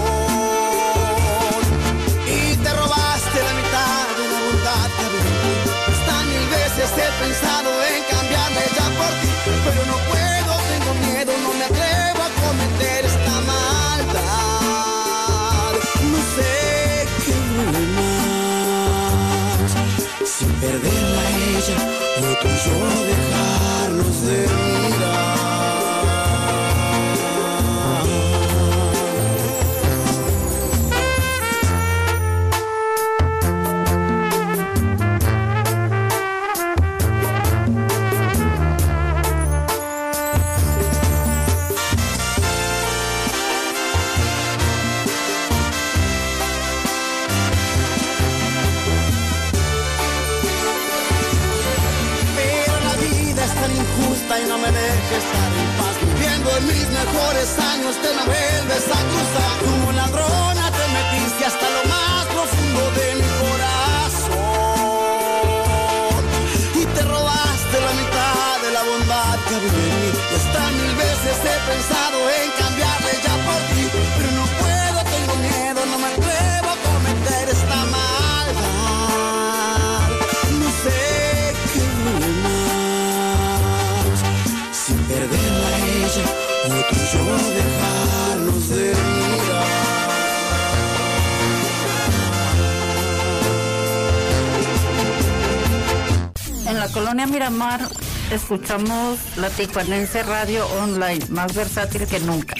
Y 2.25 2.55
te 2.55 2.71
robaste 2.73 3.39
la 3.43 3.53
mitad 3.61 4.07
de 4.15 4.25
la 4.31 4.39
bondad 4.47 4.89
que 4.97 5.07
ti. 5.11 5.27
Hasta 5.91 6.15
mil 6.31 6.47
veces 6.55 6.89
he 7.03 7.09
pensado 7.19 7.71
en 7.91 8.01
cambiarme 8.15 8.63
ya 8.79 8.87
por 8.99 9.13
ti. 9.19 9.31
Pero 9.67 9.83
no 9.91 9.97
puedo, 10.07 10.53
tengo 10.71 10.93
miedo, 11.03 11.33
no 11.43 11.51
me 11.59 11.65
atrevo 11.65 12.21
a 12.23 12.31
cometer 12.47 13.01
ella 21.59 21.77
o 22.19 22.41
tú 22.41 22.49
y 22.49 22.57
yo 22.65 22.77
dejarnos 23.09 24.23
de 24.23 24.47
mirar. 24.89 25.48
Escuchamos 98.31 99.19
la 99.37 99.51
Tijuanense 99.51 100.23
Radio 100.23 100.65
Online, 100.81 101.19
más 101.31 101.53
versátil 101.57 102.07
que 102.07 102.21
nunca. 102.21 102.55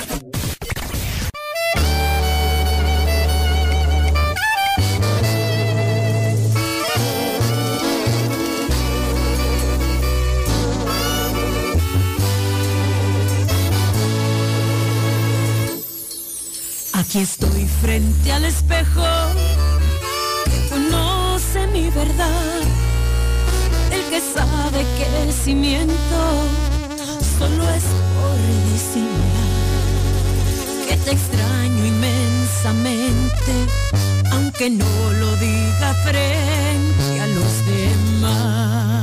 Aquí 16.95 17.19
estoy 17.21 17.67
frente 17.81 18.33
al 18.33 18.45
espejo 18.47 19.03
conoce 20.69 21.67
mi 21.69 21.89
verdad 21.91 22.88
el 23.99 24.11
que 24.11 24.21
sabe 24.21 24.81
que 24.97 25.33
si 25.33 25.55
miento, 25.55 26.21
solo 27.39 27.63
es 27.71 27.85
por 28.15 28.39
disimular 28.73 29.49
que 30.89 30.97
te 30.97 31.11
extraño 31.13 31.87
inmensamente, 31.87 33.53
aunque 34.33 34.71
no 34.71 35.13
lo 35.21 35.37
diga 35.37 35.95
frente 36.05 37.21
a 37.21 37.27
los 37.27 37.67
demás. 37.67 38.98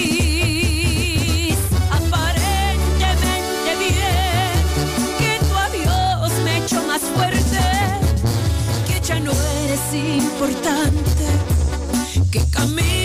Aparentemente 1.90 3.76
bien, 3.78 4.62
que 5.18 5.38
tu 5.46 5.54
adiós 5.56 6.32
me 6.44 6.50
ha 6.50 6.58
hecho 6.58 6.82
más 6.86 7.02
fuerte, 7.02 7.60
que 8.86 9.00
ya 9.00 9.18
no 9.20 9.32
eres 9.32 9.94
importante, 9.94 11.26
que 12.30 12.40
camino. 12.50 12.95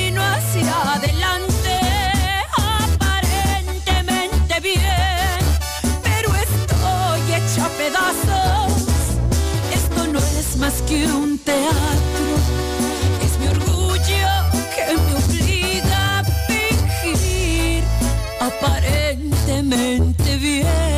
más 10.71 10.81
que 10.83 11.05
un 11.05 11.37
teatro. 11.39 12.35
Es 13.23 13.37
mi 13.39 13.47
orgullo 13.47 14.27
que 14.75 14.83
me 14.95 15.13
obliga 15.15 16.19
a 16.19 16.23
fingir 16.47 17.83
aparentemente 18.39 20.37
bien. 20.37 20.90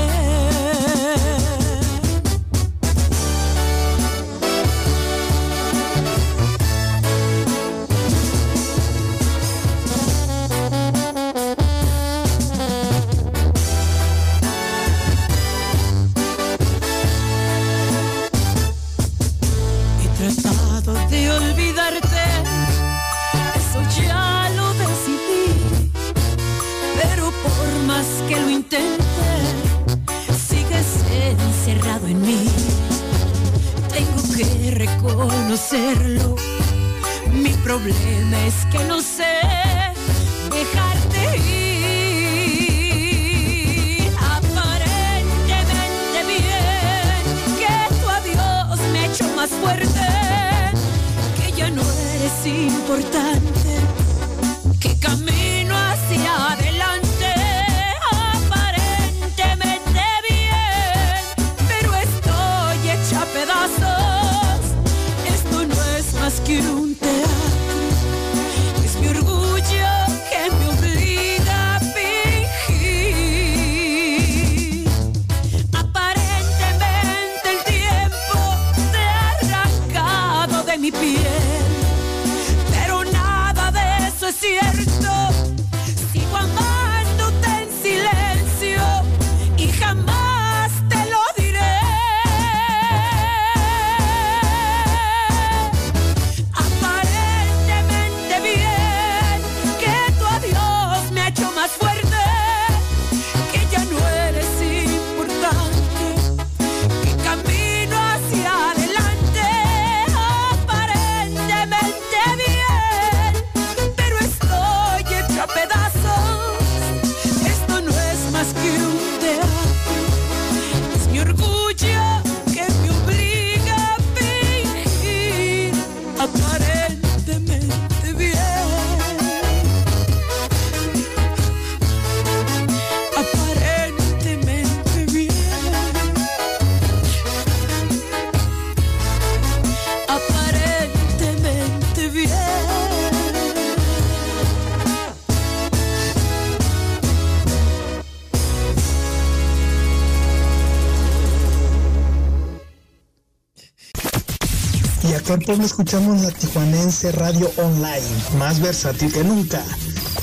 cómo 155.54 155.68
escuchamos 155.68 156.22
la 156.22 156.32
tijuanense 156.32 157.12
radio 157.12 157.52
online, 157.58 158.02
más 158.40 158.60
versátil 158.60 159.14
que 159.14 159.24
nunca. 159.24 159.62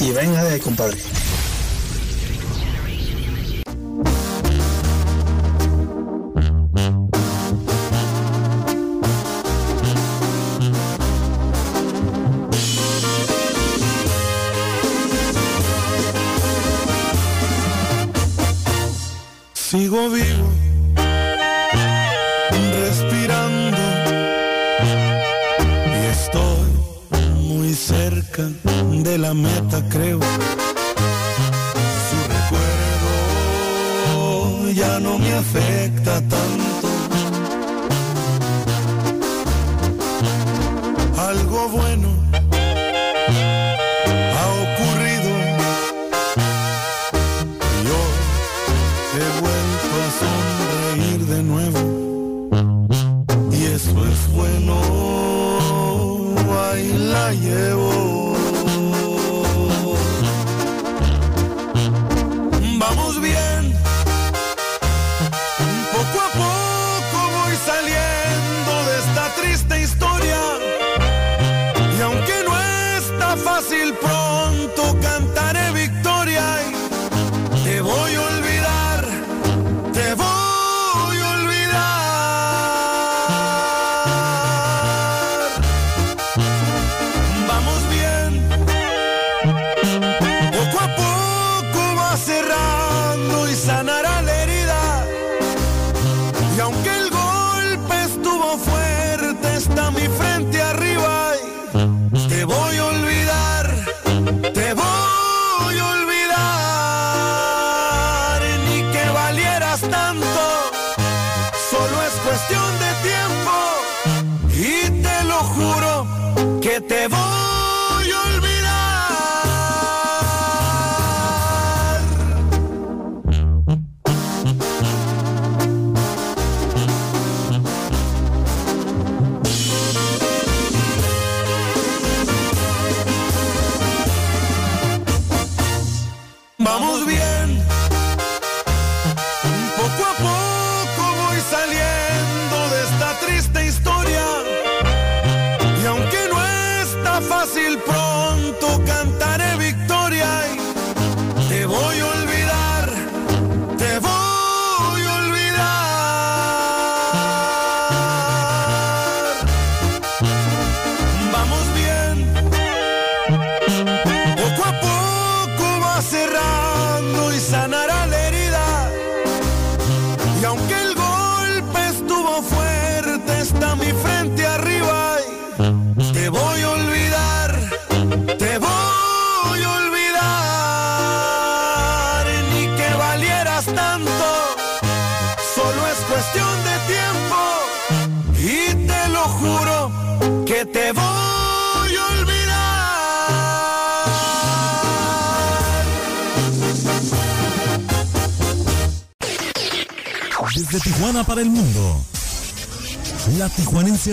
Y 0.00 0.10
venga 0.10 0.42
de 0.42 0.54
ahí, 0.54 0.60
compadre. 0.60 0.96
bueno. 41.68 42.19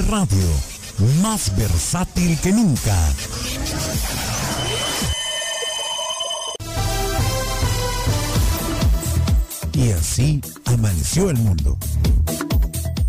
Radio, 0.08 0.48
más 1.22 1.54
versátil 1.58 2.40
que 2.40 2.54
nunca. 2.54 2.96
Y 9.74 9.92
así 9.92 10.42
amaneció 10.64 11.30
el 11.30 11.36
mundo. 11.36 11.78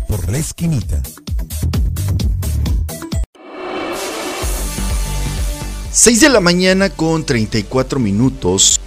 Por 0.09 0.29
la 0.29 0.39
esquinita. 0.39 1.01
6 5.91 6.19
de 6.19 6.29
la 6.29 6.41
mañana 6.41 6.89
con 6.89 7.23
34 7.23 7.97
minutos. 8.01 8.77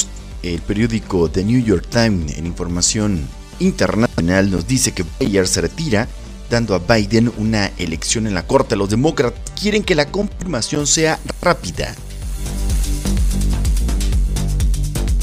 El 0.42 0.60
periódico 0.60 1.30
The 1.30 1.44
New 1.44 1.64
York 1.64 1.86
Times 1.88 2.36
en 2.36 2.44
información 2.44 3.26
internacional 3.58 4.50
nos 4.50 4.66
dice 4.66 4.92
que 4.92 5.06
Bayer 5.18 5.48
se 5.48 5.62
retira 5.62 6.08
dando 6.52 6.74
a 6.74 6.78
Biden 6.78 7.32
una 7.38 7.72
elección 7.78 8.26
en 8.26 8.34
la 8.34 8.46
corte. 8.46 8.76
Los 8.76 8.90
demócratas 8.90 9.40
quieren 9.58 9.82
que 9.82 9.94
la 9.94 10.06
confirmación 10.06 10.86
sea 10.86 11.18
rápida. 11.40 11.94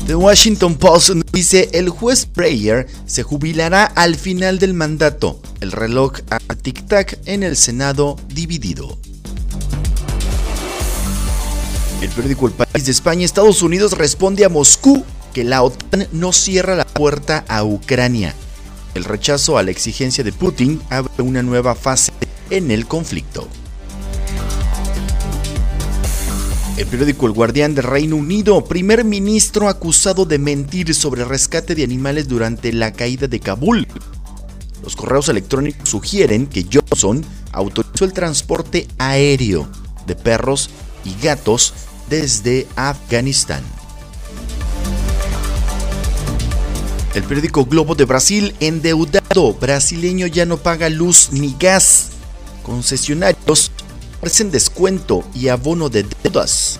The 0.07 0.15
Washington 0.15 0.75
Post 0.75 1.11
dice 1.31 1.69
el 1.73 1.89
juez 1.89 2.27
Breyer 2.33 2.87
se 3.05 3.21
jubilará 3.21 3.85
al 3.85 4.15
final 4.15 4.57
del 4.57 4.73
mandato. 4.73 5.39
El 5.61 5.71
reloj 5.71 6.13
a 6.31 6.39
tic-tac 6.39 7.19
en 7.25 7.43
el 7.43 7.55
Senado 7.55 8.15
dividido. 8.29 8.97
El 12.01 12.09
periódico 12.09 12.47
El 12.47 12.53
País 12.53 12.85
de 12.85 12.91
España, 12.91 13.23
Estados 13.23 13.61
Unidos 13.61 13.91
responde 13.91 14.45
a 14.45 14.49
Moscú 14.49 15.03
que 15.31 15.43
la 15.43 15.61
OTAN 15.61 16.07
no 16.11 16.33
cierra 16.33 16.75
la 16.75 16.85
puerta 16.85 17.45
a 17.47 17.63
Ucrania. 17.63 18.33
El 18.95 19.03
rechazo 19.03 19.57
a 19.57 19.63
la 19.63 19.71
exigencia 19.71 20.23
de 20.23 20.31
Putin 20.31 20.81
abre 20.89 21.23
una 21.23 21.43
nueva 21.43 21.75
fase 21.75 22.11
en 22.49 22.71
el 22.71 22.87
conflicto. 22.87 23.47
El 26.77 26.85
periódico 26.87 27.27
El 27.27 27.33
Guardián 27.33 27.75
del 27.75 27.83
Reino 27.83 28.15
Unido, 28.15 28.63
primer 28.63 29.03
ministro 29.03 29.67
acusado 29.67 30.25
de 30.25 30.39
mentir 30.39 30.95
sobre 30.95 31.25
rescate 31.25 31.75
de 31.75 31.83
animales 31.83 32.27
durante 32.27 32.71
la 32.71 32.93
caída 32.93 33.27
de 33.27 33.39
Kabul. 33.39 33.85
Los 34.81 34.95
correos 34.95 35.27
electrónicos 35.29 35.89
sugieren 35.89 36.47
que 36.47 36.65
Johnson 36.71 37.23
autorizó 37.51 38.05
el 38.05 38.13
transporte 38.13 38.87
aéreo 38.97 39.67
de 40.07 40.15
perros 40.15 40.69
y 41.03 41.21
gatos 41.21 41.73
desde 42.09 42.65
Afganistán. 42.75 43.78
El 47.15 47.23
periódico 47.23 47.65
Globo 47.65 47.95
de 47.95 48.05
Brasil, 48.05 48.53
endeudado 48.59 49.53
brasileño 49.53 50.27
ya 50.27 50.45
no 50.45 50.57
paga 50.57 50.89
luz 50.89 51.29
ni 51.31 51.55
gas. 51.59 52.09
Concesionarios 52.61 53.71
ofrecen 54.19 54.51
descuento 54.51 55.23
y 55.33 55.47
abono 55.47 55.89
de 55.89 56.05
deudas. 56.23 56.79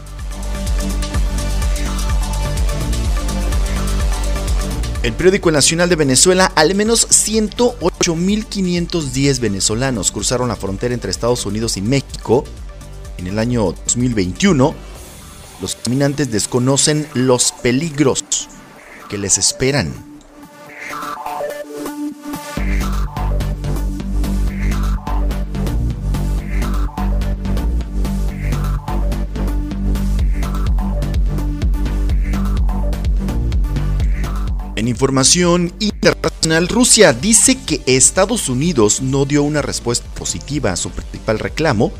El 5.02 5.13
periódico 5.13 5.50
Nacional 5.50 5.90
de 5.90 5.96
Venezuela, 5.96 6.52
al 6.56 6.75
menos 6.75 7.10
108.510 7.10 9.40
venezolanos 9.40 10.12
cruzaron 10.12 10.50
la 10.50 10.58
frontera 10.58 10.94
entre 10.94 11.10
Estados 11.10 11.48
Unidos 11.48 11.75
y 11.77 11.82
México 11.82 12.44
en 13.17 13.25
el 13.25 13.40
año 13.40 13.73
2021. 13.86 14.75
Los 15.60 15.75
caminantes 15.75 16.30
desconocen 16.30 17.08
los 17.15 17.52
peligros 17.63 18.23
que 19.10 19.17
les 19.17 19.40
esperan. 19.40 20.08
En 34.80 34.88
información 34.88 35.73
internacional, 35.80 36.69
Rusia 36.69 37.12
dice 37.12 37.58
que 37.58 37.82
Estados 37.86 38.48
Unidos 38.48 39.02
no 39.02 39.25
dio 39.25 39.44
una 39.44 39.62
respuesta 39.62 40.08
positiva 40.13 40.71
a 40.71 40.77
su 40.77 40.90
principal 40.90 41.38
reclamo. 41.38 41.92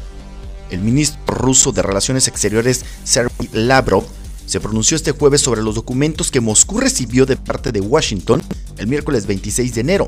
El 0.72 0.80
ministro 0.80 1.20
ruso 1.28 1.74
de 1.74 1.82
Relaciones 1.82 2.30
Exteriores, 2.30 2.86
Sergei 3.04 3.50
Lavrov, 3.52 4.06
se 4.46 4.62
pronunció 4.62 4.96
este 4.96 5.12
jueves 5.12 5.42
sobre 5.42 5.62
los 5.62 5.76
documentos 5.76 6.32
que 6.32 6.40
Moscú 6.40 6.80
recibió 6.80 7.26
de 7.26 7.36
parte 7.36 7.74
de 7.74 7.82
Washington 7.82 8.42
el 8.78 8.88
miércoles 8.88 9.26
26 9.26 9.76
de 9.76 9.82
enero. 9.82 10.08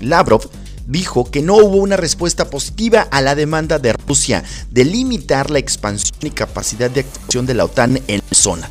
Lavrov 0.00 0.50
dijo 0.88 1.30
que 1.30 1.40
no 1.40 1.54
hubo 1.58 1.76
una 1.76 1.96
respuesta 1.96 2.50
positiva 2.50 3.02
a 3.12 3.22
la 3.22 3.36
demanda 3.36 3.78
de 3.78 3.92
Rusia 3.92 4.42
de 4.72 4.84
limitar 4.84 5.52
la 5.52 5.60
expansión 5.60 6.18
y 6.22 6.30
capacidad 6.30 6.90
de 6.90 7.02
actuación 7.02 7.46
de 7.46 7.54
la 7.54 7.66
OTAN 7.66 8.02
en 8.08 8.22
la 8.28 8.36
zona. 8.36 8.68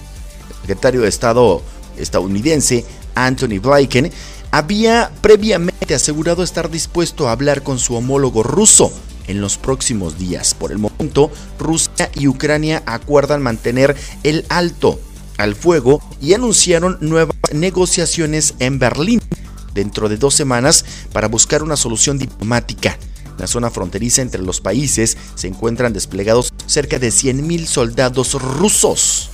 El 0.49 0.55
secretario 0.63 0.99
de 0.99 1.07
Estado 1.07 1.63
estadounidense, 1.97 2.85
Anthony 3.25 3.59
Blinken, 3.59 4.11
había 4.51 5.11
previamente 5.21 5.95
asegurado 5.95 6.43
estar 6.43 6.69
dispuesto 6.69 7.27
a 7.27 7.31
hablar 7.31 7.63
con 7.63 7.79
su 7.79 7.95
homólogo 7.95 8.43
ruso 8.43 8.91
en 9.27 9.41
los 9.41 9.57
próximos 9.57 10.17
días. 10.17 10.53
Por 10.53 10.71
el 10.71 10.77
momento, 10.77 11.31
Rusia 11.59 12.09
y 12.15 12.27
Ucrania 12.27 12.83
acuerdan 12.85 13.41
mantener 13.41 13.95
el 14.23 14.45
alto 14.49 14.99
al 15.37 15.55
fuego 15.55 16.01
y 16.21 16.33
anunciaron 16.33 16.97
nuevas 17.01 17.35
negociaciones 17.53 18.55
en 18.59 18.79
Berlín 18.79 19.21
dentro 19.73 20.09
de 20.09 20.17
dos 20.17 20.33
semanas 20.33 20.85
para 21.13 21.27
buscar 21.27 21.61
una 21.61 21.75
solución 21.75 22.17
diplomática. 22.17 22.97
En 23.25 23.37
la 23.37 23.47
zona 23.47 23.69
fronteriza 23.69 24.23
entre 24.23 24.41
los 24.41 24.61
países 24.61 25.17
se 25.35 25.47
encuentran 25.47 25.93
desplegados 25.93 26.51
cerca 26.65 26.97
de 26.97 27.09
100.000 27.09 27.65
soldados 27.65 28.33
rusos. 28.33 29.29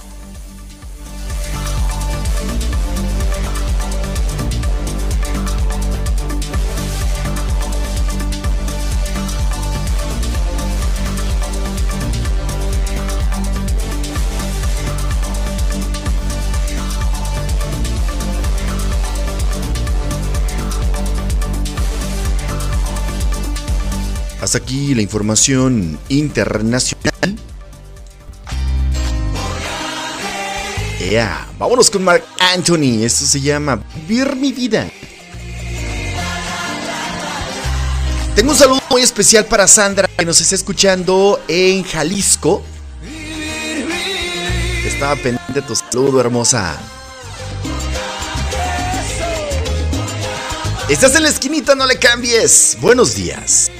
Hasta 24.44 24.58
aquí 24.58 24.94
la 24.94 25.02
información 25.02 25.98
internacional. 26.10 27.40
Yeah. 31.00 31.48
Vámonos 31.58 31.90
con 31.90 32.04
Mark 32.04 32.26
Anthony. 32.54 33.06
Esto 33.06 33.26
se 33.26 33.40
llama 33.40 33.82
Vivir 34.06 34.36
mi 34.36 34.52
vida. 34.52 34.92
Tengo 38.36 38.52
un 38.52 38.58
saludo 38.58 38.82
muy 38.90 39.02
especial 39.02 39.46
para 39.46 39.66
Sandra 39.66 40.10
que 40.10 40.26
nos 40.26 40.42
está 40.42 40.56
escuchando 40.56 41.42
en 41.48 41.84
Jalisco. 41.84 42.66
Estaba 44.86 45.16
pendiente 45.16 45.62
tu 45.62 45.74
saludo, 45.74 46.20
hermosa. 46.20 46.78
Estás 50.90 51.16
en 51.16 51.24
la 51.24 51.30
esquinita, 51.30 51.76
no 51.76 51.86
le 51.86 51.98
cambies. 51.98 52.78
Buenos 52.82 53.16
días. 53.16 53.72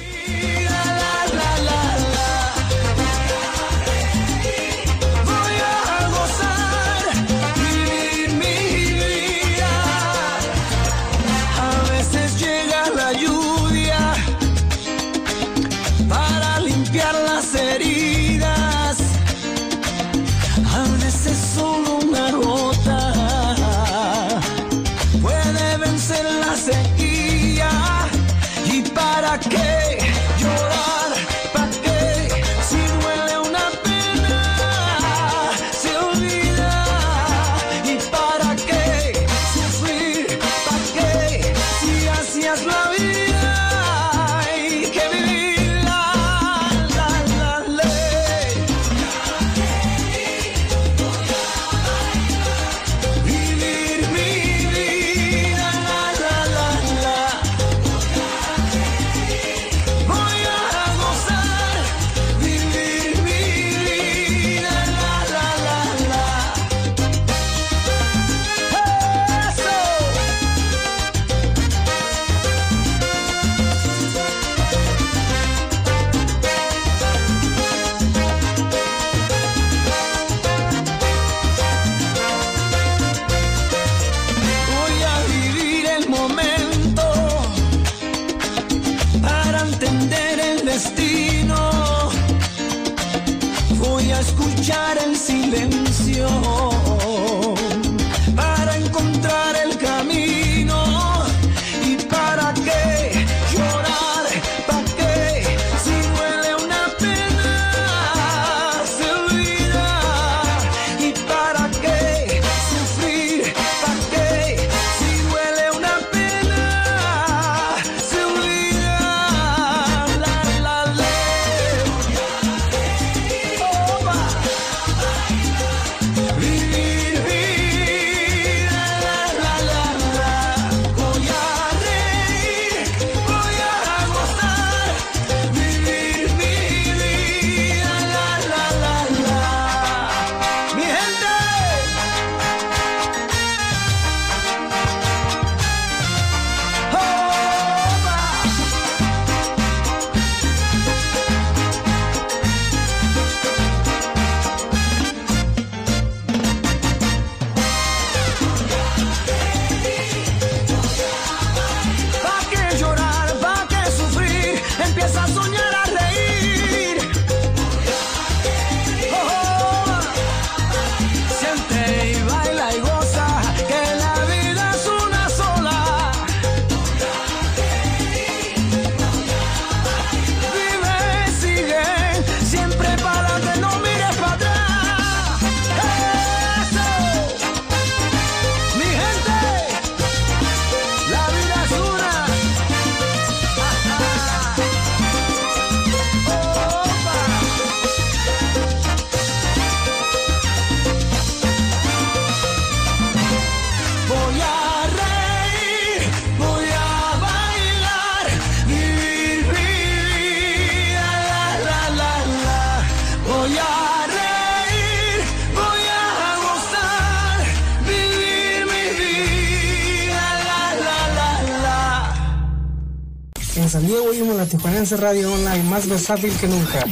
Tijuanense 224.84 224.96
Radio 224.96 225.32
Online, 225.32 225.62
más 225.64 225.88
versátil 225.88 226.30
que 226.36 226.46
nunca. 226.46 226.84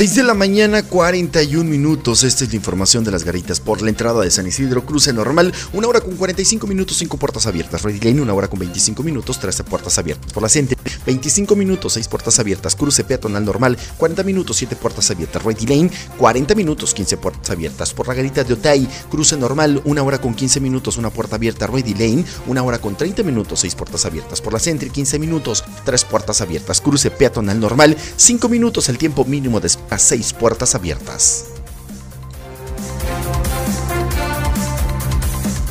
6 0.00 0.14
de 0.14 0.22
la 0.22 0.34
mañana, 0.34 0.82
41 0.82 1.68
minutos. 1.68 2.22
Esta 2.22 2.44
es 2.44 2.50
la 2.50 2.56
información 2.56 3.04
de 3.04 3.10
las 3.10 3.24
garitas 3.24 3.60
por 3.60 3.82
la 3.82 3.90
entrada 3.90 4.22
de 4.22 4.30
San 4.30 4.46
Isidro. 4.46 4.86
Cruce 4.86 5.12
normal, 5.12 5.52
una 5.72 5.88
hora 5.88 6.00
con 6.00 6.16
45 6.16 6.66
minutos, 6.66 6.96
5 6.98 7.16
puertas 7.16 7.46
abiertas. 7.46 7.82
Ready 7.82 8.00
Lane, 8.00 8.22
una 8.22 8.32
hora 8.32 8.48
con 8.48 8.60
25 8.60 9.02
minutos, 9.02 9.40
13 9.40 9.64
puertas 9.64 9.98
abiertas. 9.98 10.32
Por 10.32 10.42
la 10.42 10.48
Centro, 10.48 10.78
25 11.06 11.56
minutos, 11.56 11.94
6 11.94 12.08
puertas 12.08 12.38
abiertas. 12.38 12.76
Cruce 12.76 13.04
peatonal 13.04 13.44
normal, 13.44 13.78
40 13.96 14.22
minutos, 14.22 14.56
7 14.56 14.76
puertas 14.76 15.10
abiertas. 15.10 15.42
Ready 15.42 15.66
Lane, 15.66 15.90
40 16.18 16.54
minutos, 16.54 16.94
15 16.94 17.16
puertas 17.16 17.50
abiertas. 17.50 17.92
Por 17.92 18.08
la 18.08 18.14
garita 18.14 18.44
de 18.44 18.54
Otay, 18.54 18.88
cruce 19.10 19.36
normal, 19.36 19.80
una 19.84 20.02
hora 20.02 20.20
con 20.20 20.34
15 20.34 20.60
minutos, 20.60 20.96
una 20.96 21.10
puerta 21.10 21.36
abierta. 21.36 21.66
Ready 21.66 21.94
Lane, 21.94 22.24
una 22.46 22.62
hora 22.62 22.78
con 22.78 22.96
30 22.96 23.22
minutos, 23.22 23.60
6 23.60 23.74
puertas 23.74 24.04
abiertas. 24.04 24.40
Por 24.40 24.52
la 24.52 24.58
Centro, 24.58 24.90
15 24.90 25.18
minutos, 25.18 25.64
3 25.84 26.04
puertas 26.04 26.40
abiertas. 26.40 26.80
Cruce 26.80 27.10
peatonal 27.10 27.58
normal, 27.58 27.96
5 28.16 28.48
minutos, 28.48 28.88
el 28.88 28.98
tiempo 28.98 29.24
mínimo 29.24 29.60
de 29.60 29.68
espera, 29.68 29.98
6 29.98 30.32
puertas 30.34 30.74
abiertas. 30.74 31.44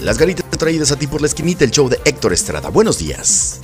Las 0.02 0.18
ganitas 0.18 0.46
traídas 0.58 0.92
a 0.92 0.96
ti 0.96 1.08
por 1.08 1.22
la 1.22 1.28
esquinita, 1.28 1.66
el 1.66 1.72
show 1.72 1.90
de 1.90 2.00
Héctor 2.06 2.34
Estrada. 2.34 2.70
Buenos 2.70 2.98
días. 2.98 3.60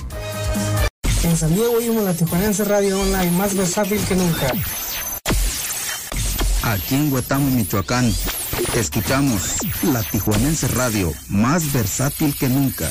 En 1.22 1.36
San 1.36 1.54
Diego 1.54 1.72
oímos 1.72 2.04
la 2.04 2.14
Tijuanense 2.14 2.64
Radio 2.64 3.00
Online, 3.00 3.30
más 3.32 3.54
versátil 3.54 4.00
que 4.04 4.14
nunca. 4.14 4.52
Aquí 6.62 6.94
en 6.94 7.12
Huetamo, 7.12 7.50
Michoacán, 7.50 8.12
escuchamos 8.74 9.56
la 9.82 10.02
Tijuanense 10.02 10.68
Radio, 10.68 11.12
más 11.28 11.72
versátil 11.72 12.34
que 12.36 12.48
nunca. 12.48 12.90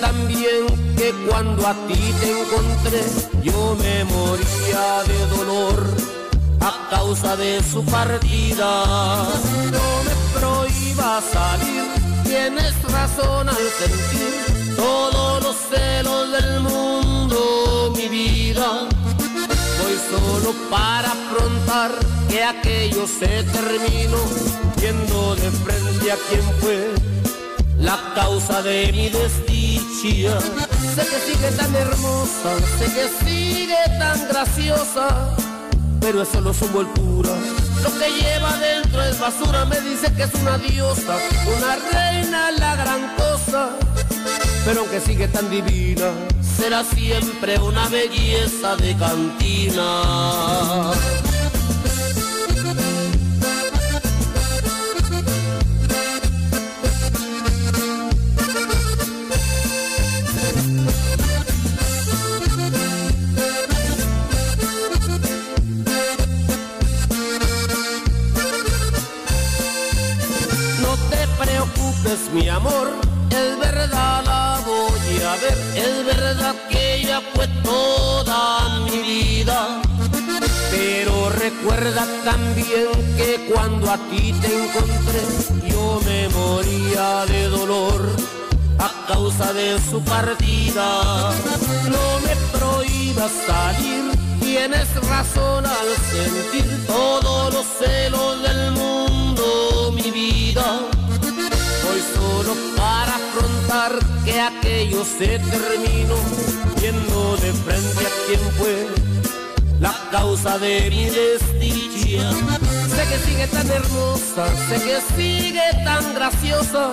También 0.00 0.66
que 0.96 1.12
cuando 1.28 1.66
a 1.66 1.74
ti 1.86 2.14
te 2.20 2.40
encontré, 2.40 3.02
yo 3.42 3.76
me 3.80 4.04
moría 4.04 5.02
de 5.06 5.36
dolor 5.36 5.86
a 6.60 6.88
causa 6.90 7.36
de 7.36 7.62
su 7.62 7.84
partida. 7.84 8.84
No 9.72 9.86
me 10.06 10.38
prohíbas 10.38 11.24
salir, 11.32 11.84
tienes 12.24 12.74
razón 12.90 13.48
al 13.48 13.66
sentir 13.78 14.76
todos 14.76 15.42
los 15.42 15.56
celos 15.70 16.32
del 16.32 16.60
mundo, 16.60 17.92
mi 17.96 18.08
vida. 18.08 18.88
Voy 19.80 19.96
solo 20.10 20.54
para 20.70 21.12
afrontar 21.12 21.92
que 22.28 22.44
aquello 22.44 23.06
se 23.06 23.42
terminó, 23.44 24.22
viendo 24.76 25.34
de 25.36 25.50
frente 25.50 26.12
a 26.12 26.16
quién 26.28 26.42
fue 26.60 27.09
la 27.80 27.98
causa 28.14 28.62
de 28.62 28.92
mi 28.92 29.08
desdicha. 29.08 30.40
Sé 30.94 31.02
que 31.06 31.18
sigue 31.32 31.50
tan 31.56 31.74
hermosa, 31.74 32.58
sé 32.78 32.86
que 32.94 33.08
sigue 33.24 33.82
tan 33.98 34.28
graciosa, 34.28 35.34
pero 36.00 36.22
eso 36.22 36.40
no 36.40 36.50
es 36.50 36.56
su 36.56 36.68
voltura. 36.68 37.30
Lo 37.82 37.90
que 37.98 38.10
lleva 38.20 38.56
dentro 38.58 39.02
es 39.02 39.18
basura, 39.18 39.64
me 39.64 39.80
dice 39.80 40.12
que 40.12 40.24
es 40.24 40.34
una 40.34 40.58
diosa, 40.58 41.16
una 41.56 41.76
reina, 41.92 42.50
la 42.52 42.76
gran 42.76 43.16
cosa. 43.16 43.70
pero 44.64 44.80
aunque 44.80 45.00
sigue 45.00 45.28
tan 45.28 45.48
divina, 45.50 46.10
será 46.42 46.84
siempre 46.84 47.58
una 47.58 47.88
belleza 47.88 48.76
de 48.76 48.94
cantina. 48.96 50.92
Fue 77.34 77.46
toda 77.62 78.80
mi 78.80 78.98
vida. 78.98 79.82
Pero 80.70 81.30
recuerda 81.30 82.06
también 82.24 82.88
que 83.16 83.50
cuando 83.52 83.90
a 83.90 83.98
ti 84.10 84.32
te 84.40 84.48
encontré, 84.64 85.22
yo 85.68 86.00
me 86.04 86.28
moría 86.28 87.26
de 87.26 87.48
dolor 87.48 88.08
a 88.78 89.06
causa 89.06 89.52
de 89.52 89.78
su 89.90 90.00
partida. 90.02 91.32
No 91.94 92.04
me 92.24 92.34
prohíbas 92.56 93.32
salir, 93.46 94.04
tienes 94.40 94.88
razón 95.08 95.66
al 95.66 95.88
sentir 96.12 96.86
todos 96.86 97.52
los 97.52 97.66
celos 97.78 98.42
del 98.42 98.72
mundo, 98.72 99.92
mi 99.94 100.10
vida. 100.10 100.80
Hoy 101.88 102.00
solo 102.14 102.54
para 102.76 103.18
que 104.24 104.40
aquello 104.40 105.04
se 105.04 105.38
terminó, 105.38 106.16
viendo 106.80 107.36
de 107.36 107.52
frente 107.52 108.04
a 108.04 108.10
quien 108.26 108.40
fue 108.58 108.88
la 109.78 109.94
causa 110.10 110.58
de 110.58 110.90
mi 110.90 111.04
desdicha. 111.04 112.32
Sé 112.88 113.06
que 113.08 113.18
sigue 113.24 113.46
tan 113.46 113.70
hermosa, 113.70 114.48
sé 114.68 114.74
que 114.82 115.00
sigue 115.16 115.62
tan 115.84 116.14
graciosa, 116.14 116.90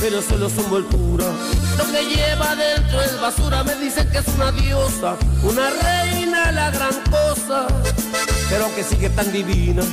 pero 0.00 0.20
solo 0.22 0.50
su 0.50 0.60
envoltura. 0.62 1.26
Lo 1.78 1.84
que 1.84 2.16
lleva 2.16 2.56
dentro 2.56 3.02
es 3.02 3.20
basura, 3.20 3.62
me 3.62 3.76
dicen 3.76 4.10
que 4.10 4.18
es 4.18 4.28
una 4.34 4.50
diosa, 4.50 5.16
una 5.44 5.70
reina, 5.70 6.50
la 6.50 6.72
gran 6.72 6.94
cosa. 7.12 7.68
Pero 8.50 8.64
aunque 8.64 8.82
sigue 8.82 9.08
tan 9.10 9.30
divina, 9.30 9.84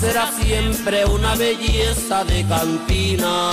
será 0.00 0.30
siempre 0.32 1.04
una 1.04 1.34
belleza 1.34 2.24
de 2.24 2.42
cantina. 2.46 3.52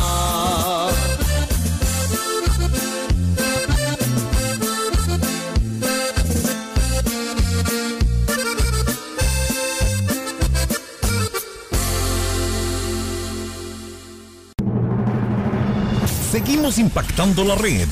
Seguimos 16.31 16.77
impactando 16.77 17.43
la 17.43 17.55
red. 17.55 17.87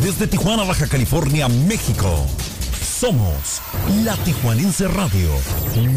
Desde 0.00 0.28
Tijuana, 0.28 0.62
Baja 0.62 0.86
California, 0.86 1.48
México. 1.48 2.24
Somos 3.00 3.60
la 4.04 4.16
Tijuanense 4.18 4.86
Radio, 4.86 5.30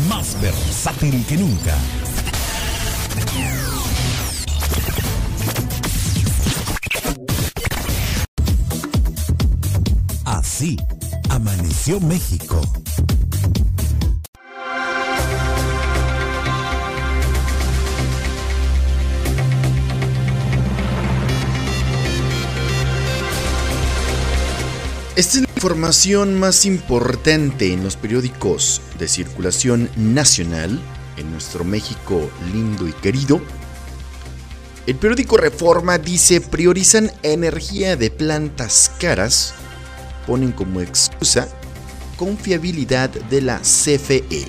más 0.09 0.41
versátil 0.41 1.23
que 1.28 1.38
nunca. 1.38 1.75
Así 10.25 10.78
amaneció 11.30 11.99
México. 11.99 12.59
Esta 25.18 25.39
es 25.39 25.45
la 25.45 25.49
información 25.55 26.39
más 26.39 26.63
importante 26.68 27.74
en 27.74 27.84
los 27.84 27.95
periódicos 27.95 28.84
de 28.99 29.07
circulación 29.07 29.89
nacional 29.95 30.80
en 31.18 31.32
nuestro 31.32 31.63
México 31.63 32.30
lindo 32.53 32.88
y 32.88 32.93
querido. 32.93 33.41
El 34.86 34.95
periódico 34.97 35.38
Reforma 35.38 35.97
dice 35.97 36.39
priorizan 36.39 37.11
energía 37.24 37.95
de 37.95 38.11
plantas 38.11 38.91
caras, 38.99 39.55
ponen 40.28 40.51
como 40.51 40.82
excusa 40.82 41.47
confiabilidad 42.15 43.09
de 43.09 43.41
la 43.41 43.57
CFE. 43.61 44.45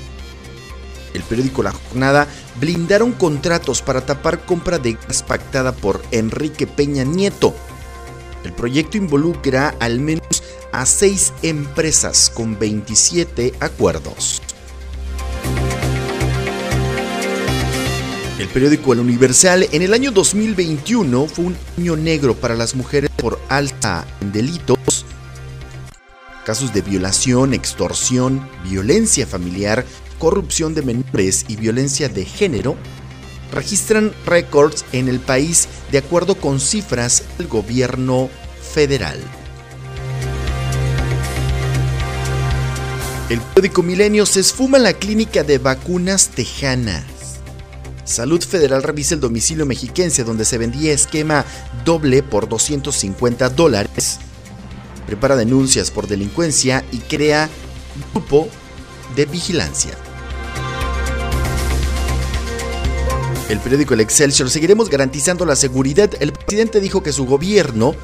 El 1.14 1.22
periódico 1.22 1.62
La 1.62 1.72
Jornada 1.72 2.28
blindaron 2.60 3.12
contratos 3.12 3.80
para 3.80 4.04
tapar 4.04 4.44
compra 4.44 4.78
de 4.78 4.98
gas 5.08 5.22
pactada 5.22 5.72
por 5.72 6.02
Enrique 6.10 6.66
Peña 6.66 7.04
Nieto. 7.04 7.54
El 8.44 8.52
proyecto 8.52 8.98
involucra 8.98 9.74
al 9.80 9.98
menos 9.98 10.37
a 10.72 10.86
seis 10.86 11.32
empresas 11.42 12.30
con 12.34 12.58
27 12.58 13.54
acuerdos. 13.60 14.42
El 18.38 18.48
periódico 18.48 18.92
El 18.92 19.00
Universal 19.00 19.68
en 19.72 19.82
el 19.82 19.92
año 19.92 20.12
2021 20.12 21.26
fue 21.26 21.46
un 21.46 21.56
año 21.76 21.96
negro 21.96 22.34
para 22.34 22.54
las 22.54 22.74
mujeres 22.74 23.10
por 23.16 23.38
alta 23.48 24.06
en 24.20 24.32
delitos, 24.32 25.04
casos 26.44 26.72
de 26.72 26.82
violación, 26.82 27.52
extorsión, 27.52 28.48
violencia 28.64 29.26
familiar, 29.26 29.84
corrupción 30.18 30.74
de 30.74 30.82
menores 30.82 31.46
y 31.48 31.56
violencia 31.56 32.08
de 32.08 32.24
género 32.24 32.76
registran 33.52 34.12
récords 34.26 34.84
en 34.92 35.08
el 35.08 35.20
país 35.20 35.68
de 35.90 35.98
acuerdo 35.98 36.36
con 36.36 36.60
cifras 36.60 37.24
del 37.38 37.48
gobierno 37.48 38.30
federal. 38.72 39.18
El 43.28 43.42
periódico 43.42 43.82
Milenio 43.82 44.24
se 44.24 44.40
esfuma 44.40 44.78
la 44.78 44.94
clínica 44.94 45.44
de 45.44 45.58
vacunas 45.58 46.28
tejana. 46.28 47.04
Salud 48.04 48.42
Federal 48.42 48.82
revisa 48.82 49.14
el 49.14 49.20
domicilio 49.20 49.66
mexiquense 49.66 50.24
donde 50.24 50.46
se 50.46 50.56
vendía 50.56 50.94
esquema 50.94 51.44
doble 51.84 52.22
por 52.22 52.48
250 52.48 53.50
dólares. 53.50 54.18
Prepara 55.06 55.36
denuncias 55.36 55.90
por 55.90 56.06
delincuencia 56.06 56.82
y 56.90 57.00
crea 57.00 57.50
grupo 58.12 58.48
de 59.14 59.26
vigilancia. 59.26 59.92
El 63.50 63.58
periódico 63.60 63.92
El 63.92 64.00
Excelsior 64.00 64.48
seguiremos 64.48 64.88
garantizando 64.88 65.44
la 65.44 65.56
seguridad. 65.56 66.10
El 66.20 66.32
presidente 66.32 66.80
dijo 66.80 67.02
que 67.02 67.12
su 67.12 67.26
gobierno 67.26 67.94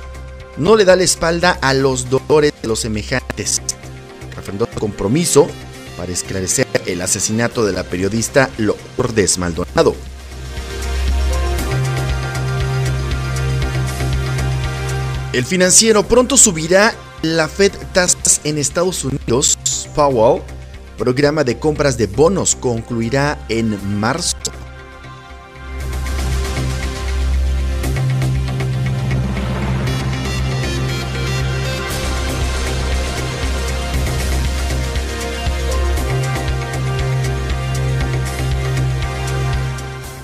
no 0.59 0.77
le 0.77 0.85
da 0.85 0.97
la 0.97 1.03
espalda 1.05 1.59
a 1.63 1.73
los 1.73 2.11
dolores 2.11 2.53
de 2.61 2.69
los 2.69 2.81
semejantes. 2.81 3.63
Compromiso 4.79 5.49
para 5.97 6.13
esclarecer 6.13 6.67
el 6.87 7.01
asesinato 7.01 7.65
de 7.65 7.73
la 7.73 7.85
periodista 7.85 8.51
Lourdes 8.59 9.39
Maldonado. 9.39 9.95
El 15.33 15.45
financiero 15.45 16.05
pronto 16.05 16.37
subirá 16.37 16.95
la 17.23 17.49
Fed 17.49 17.73
tasas 17.93 18.41
en 18.45 18.59
Estados 18.59 19.05
Unidos. 19.05 19.59
Powell, 19.95 20.43
programa 20.97 21.43
de 21.43 21.59
compras 21.59 21.99
de 21.99 22.07
bonos, 22.07 22.55
concluirá 22.55 23.45
en 23.49 23.99
marzo. 23.99 24.37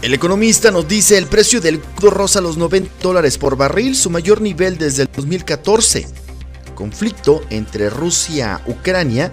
El 0.03 0.14
economista 0.14 0.70
nos 0.70 0.88
dice 0.88 1.18
el 1.18 1.26
precio 1.26 1.61
del 1.61 1.78
crudo 1.78 2.11
rosa 2.11 2.40
los 2.40 2.57
90 2.57 2.90
dólares 3.03 3.36
por 3.36 3.59
barril, 3.59 3.94
su 3.94 4.09
mayor 4.09 4.40
nivel 4.40 4.78
desde 4.78 5.03
el 5.03 5.11
2014. 5.14 6.07
Conflicto 6.74 7.42
entre 7.51 7.90
Rusia, 7.90 8.62
Ucrania 8.66 9.30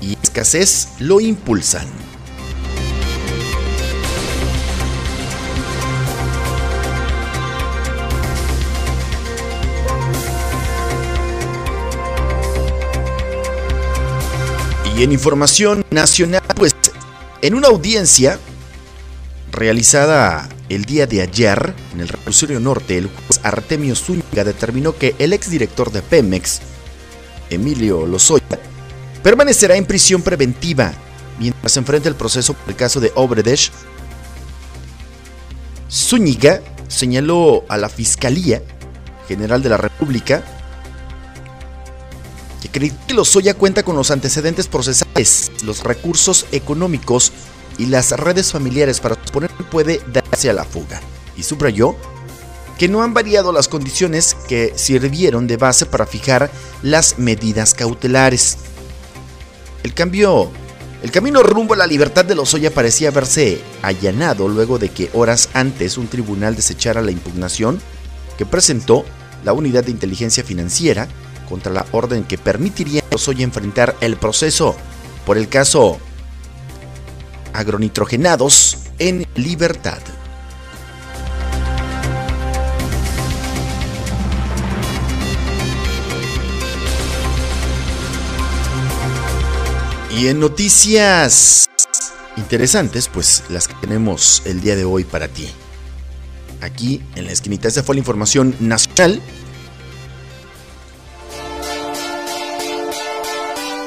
y 0.00 0.16
escasez 0.22 0.88
lo 1.00 1.20
impulsan. 1.20 1.86
Y 14.96 15.02
en 15.02 15.12
información 15.12 15.84
nacional, 15.90 16.40
pues 16.56 16.74
en 17.42 17.54
una 17.54 17.68
audiencia 17.68 18.40
realizada 19.52 20.48
el 20.68 20.84
día 20.84 21.06
de 21.06 21.22
ayer, 21.22 21.74
en 21.92 22.00
el 22.00 22.08
reclusorio 22.08 22.60
norte, 22.60 22.96
el 22.96 23.08
juez 23.08 23.40
Artemio 23.42 23.94
Zúñiga 23.94 24.44
determinó 24.44 24.96
que 24.96 25.14
el 25.18 25.32
exdirector 25.32 25.90
de 25.90 26.02
Pemex, 26.02 26.60
Emilio 27.50 28.06
Lozoya, 28.06 28.60
permanecerá 29.22 29.76
en 29.76 29.86
prisión 29.86 30.22
preventiva 30.22 30.92
mientras 31.38 31.72
se 31.72 31.80
enfrenta 31.80 32.08
el 32.08 32.14
proceso 32.14 32.54
por 32.54 32.68
el 32.68 32.76
caso 32.76 33.00
de 33.00 33.12
Obredesh. 33.14 33.72
Zúñiga 35.90 36.60
señaló 36.88 37.64
a 37.68 37.76
la 37.76 37.88
Fiscalía 37.88 38.62
General 39.26 39.62
de 39.62 39.68
la 39.68 39.76
República 39.76 40.44
que 42.72 42.92
Lozoya 43.14 43.54
cuenta 43.54 43.82
con 43.82 43.96
los 43.96 44.10
antecedentes 44.10 44.68
procesales, 44.68 45.50
los 45.64 45.82
recursos 45.82 46.46
económicos 46.52 47.32
y 47.80 47.86
las 47.86 48.10
redes 48.10 48.52
familiares 48.52 49.00
para 49.00 49.14
suponer 49.24 49.50
puede 49.70 50.02
darse 50.12 50.50
a 50.50 50.52
la 50.52 50.64
fuga. 50.66 51.00
Y 51.34 51.42
subrayó 51.42 51.96
que 52.78 52.88
no 52.88 53.02
han 53.02 53.14
variado 53.14 53.52
las 53.52 53.68
condiciones 53.68 54.36
que 54.46 54.74
sirvieron 54.76 55.46
de 55.46 55.56
base 55.56 55.86
para 55.86 56.06
fijar 56.06 56.50
las 56.82 57.18
medidas 57.18 57.72
cautelares. 57.72 58.58
El 59.82 59.94
cambio, 59.94 60.50
el 61.02 61.10
camino 61.10 61.42
rumbo 61.42 61.72
a 61.72 61.78
la 61.78 61.86
libertad 61.86 62.26
de 62.26 62.34
Lozoya 62.34 62.70
parecía 62.70 63.08
haberse 63.08 63.62
allanado 63.80 64.46
luego 64.46 64.78
de 64.78 64.90
que 64.90 65.08
horas 65.14 65.48
antes 65.54 65.96
un 65.96 66.08
tribunal 66.08 66.56
desechara 66.56 67.00
la 67.00 67.12
impugnación 67.12 67.80
que 68.36 68.44
presentó 68.44 69.06
la 69.42 69.54
unidad 69.54 69.84
de 69.84 69.92
inteligencia 69.92 70.44
financiera 70.44 71.08
contra 71.48 71.72
la 71.72 71.86
orden 71.92 72.24
que 72.24 72.36
permitiría 72.36 73.00
a 73.00 73.12
Lozoya 73.12 73.42
enfrentar 73.42 73.96
el 74.02 74.16
proceso 74.16 74.76
por 75.24 75.38
el 75.38 75.48
caso 75.48 75.98
agronitrogenados 77.52 78.78
en 78.98 79.26
libertad. 79.34 79.98
Y 90.20 90.28
en 90.28 90.38
noticias 90.38 91.66
interesantes, 92.36 93.08
pues 93.08 93.42
las 93.48 93.66
que 93.66 93.74
tenemos 93.80 94.42
el 94.44 94.60
día 94.60 94.76
de 94.76 94.84
hoy 94.84 95.04
para 95.04 95.28
ti. 95.28 95.48
Aquí 96.60 97.00
en 97.14 97.24
la 97.24 97.32
esquinita, 97.32 97.68
esta 97.68 97.82
fue 97.82 97.94
la 97.94 98.00
información 98.00 98.54
nacional. 98.60 99.22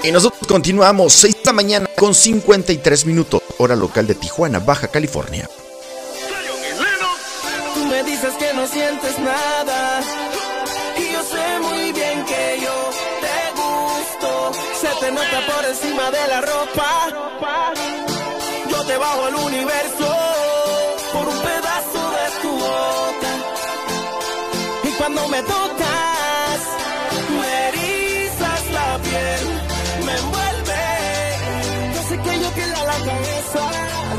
Y 0.03 0.11
nosotros 0.11 0.47
continuamos 0.47 1.14
6 1.14 1.36
de 1.36 1.41
la 1.45 1.53
mañana 1.53 1.89
con 1.95 2.16
53 2.16 3.05
minutos, 3.05 3.43
hora 3.58 3.76
local 3.76 4.08
de 4.08 4.16
Tijuana, 4.16 4.60
Baja 4.60 4.88
California. 4.88 5.49
Tú 7.74 7.86
me 7.86 8.04
dices 8.04 8.34
que 8.36 8.54
no 8.54 8.68
sientes 8.68 9.20
nada. 9.20 10.01
Y 10.97 11.12
yo 11.12 11.24
sé 11.24 11.60
muy 11.60 11.91
bien 11.91 12.26
que 12.26 12.60
yo 12.62 12.89
te 13.22 13.62
gusto. 13.62 14.51
Se 14.82 14.88
te 14.99 15.12
nota 15.12 15.41
por 15.54 15.66
encima 15.66 16.12
de 16.12 16.28
la 16.28 16.41
ropa. 16.41 17.10
Yo 18.70 18.84
te 18.86 18.97
bajo 18.97 19.26
al 19.26 19.36
universo 19.36 20.18
por 21.14 21.28
un 21.28 21.39
pedazo 21.39 22.12
de 22.18 22.41
tu 22.41 22.51
boca. 22.51 23.32
Y 24.84 24.89
cuando 24.97 25.28
me 25.28 25.41
tocas, 25.43 26.23
yo 33.06 33.12
pierda 33.12 33.72
la 34.08 34.12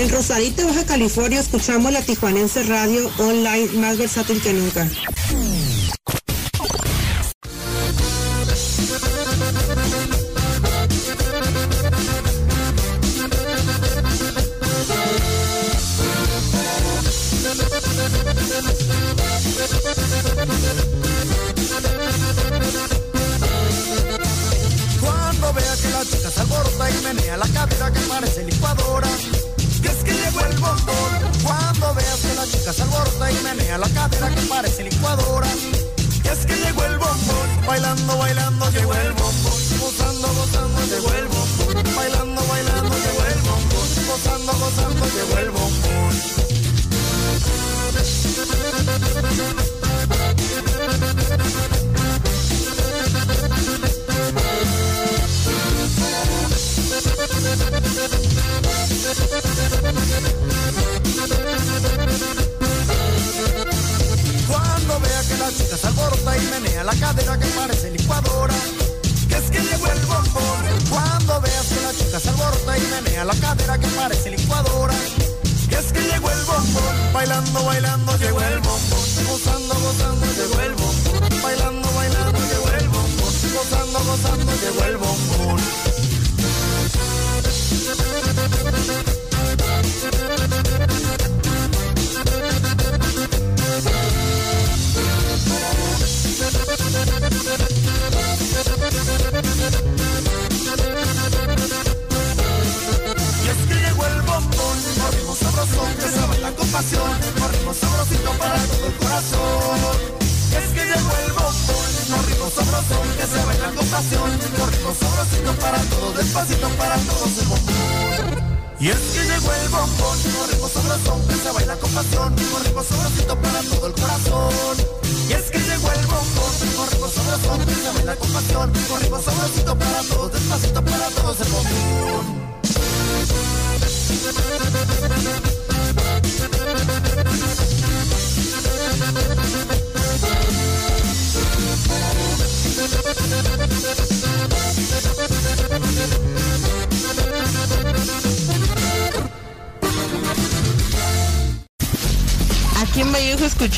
En 0.00 0.08
Rosarito, 0.08 0.66
Baja 0.66 0.86
California, 0.86 1.40
escuchamos 1.40 1.92
la 1.92 2.00
Tijuanense 2.00 2.62
Radio 2.62 3.10
Online 3.18 3.68
más 3.74 3.98
versátil 3.98 4.40
que 4.40 4.54
nunca. 4.54 4.88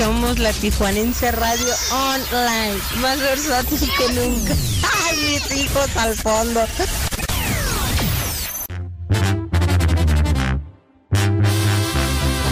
Somos 0.02 0.36
la 0.40 0.52
Tijuanense 0.52 1.30
Radio 1.30 1.74
Online, 1.92 2.76
más 3.00 3.20
versátil 3.20 3.78
que 3.78 4.12
nunca. 4.14 4.52
¡Ay, 5.06 5.16
mis 5.16 5.56
hijos 5.56 5.96
al 5.96 6.16
fondo! 6.16 6.60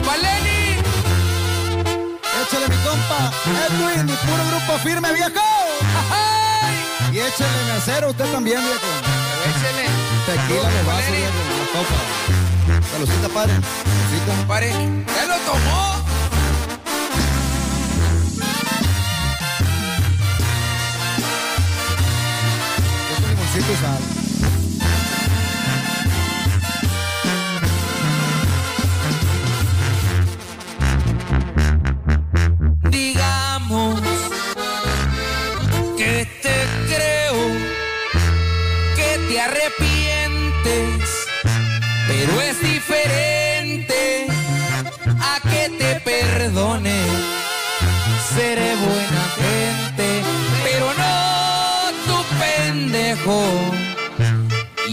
¡Valeni! 0.07 0.78
Échale 2.40 2.68
mi 2.68 2.76
compa, 2.84 3.32
Edwin 3.66 4.09
y 4.09 4.12
puro 4.12 4.44
grupo 4.46 4.78
firme, 4.84 5.12
viejo. 5.12 5.40
¡Ay! 6.12 7.16
Y 7.16 7.18
échale 7.18 7.74
mesero 7.74 8.11
usted 8.11 8.26
también, 8.26 8.61
viejo. 8.61 8.86
Échele. 9.51 9.88
Tequila 10.24 10.68
de 10.70 10.82
vaso, 10.84 11.11
viejo, 11.11 11.40
la 11.59 11.66
copa. 11.72 12.90
Salucita, 12.92 13.28
padre. 13.28 13.55
Salucita. 13.55 15.26
Lo 15.26 15.36
tomó? 15.51 15.99
Cesaro. 23.70 24.19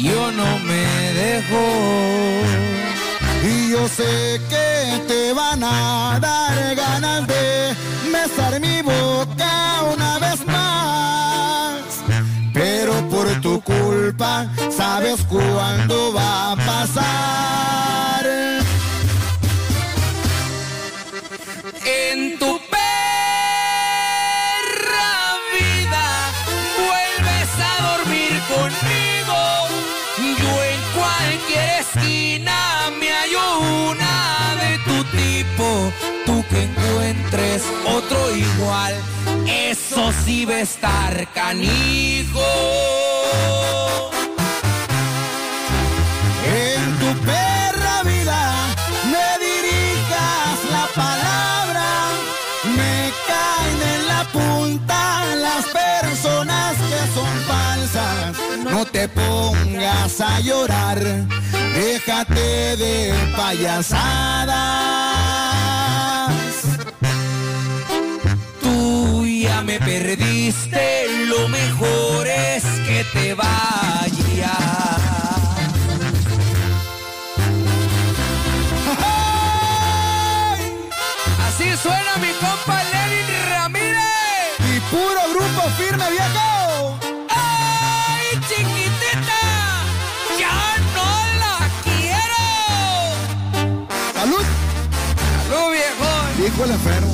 yo 0.02 0.32
no 0.32 0.60
me 0.60 1.14
dejo. 1.14 1.62
Y 3.44 3.72
yo 3.72 3.88
sé 3.88 4.42
que 4.50 5.04
te 5.08 5.34
van 5.34 5.64
a 5.64 6.20
dar 6.20 6.76
ganas 6.76 7.28
de 7.28 7.76
besar 8.12 8.60
mi 8.60 8.82
boca 8.82 9.84
una 9.94 10.20
vez 10.20 10.46
más. 10.46 11.82
Pero 12.54 12.94
por 13.10 13.28
tu 13.42 13.62
culpa 13.62 14.48
sabes 14.76 15.24
cuándo 15.30 16.14
va 16.14 16.52
a 16.52 16.56
pasar. 16.56 18.17
tú 36.26 36.44
que 36.50 36.64
encuentres 36.64 37.64
otro 37.86 38.36
igual, 38.36 38.94
eso 39.48 40.12
sí 40.26 40.46
va 40.46 40.56
a 40.56 40.62
estar 40.62 41.28
canijo. 41.34 42.42
En 46.46 47.00
tu 47.00 47.20
perra 47.26 48.04
vida 48.04 48.42
me 49.12 49.28
dirijas 49.46 50.58
la 50.72 50.86
palabra, 50.96 51.90
me 52.76 53.12
caen 53.28 53.82
en 53.96 54.08
la 54.08 54.24
punta 54.32 55.00
las 55.36 55.66
personas 55.66 56.76
que 56.90 57.02
son 57.16 57.34
falsas. 57.48 58.38
No 58.72 58.86
te 58.86 59.08
pongas 59.08 60.22
a 60.22 60.40
llorar, 60.42 61.00
déjate 61.74 62.78
de 62.78 63.14
payasadas. 63.36 64.98
me 69.64 69.80
perdiste, 69.80 71.06
lo 71.28 71.48
mejor 71.48 72.28
es 72.28 72.64
que 72.86 73.06
te 73.14 73.34
vaya. 73.34 74.58
Así 81.48 81.76
suena 81.82 82.18
mi 82.22 82.32
compa 82.34 82.84
Lenin 82.84 83.50
Ramírez. 83.50 84.00
Y 84.60 84.80
puro 84.92 85.22
grupo 85.34 85.70
firme, 85.78 86.06
viejo. 86.12 87.00
¡Ay, 87.30 88.40
chiquitita! 88.48 89.42
¡Ya 90.40 90.78
no 90.96 91.10
la 91.40 91.58
quiero! 91.84 92.44
¡Salud! 94.14 94.46
¡Salud, 95.50 95.72
viejo! 95.72 96.10
Dijo 96.38 96.66
la 96.66 96.78
Fer 96.78 97.07